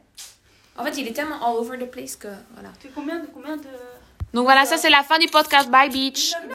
[0.77, 2.71] En fait, il est tellement all over the place que voilà.
[2.81, 3.63] Tu es combien de combien de
[4.33, 5.69] Donc voilà, ça c'est la fin du podcast.
[5.69, 6.33] Bye beach.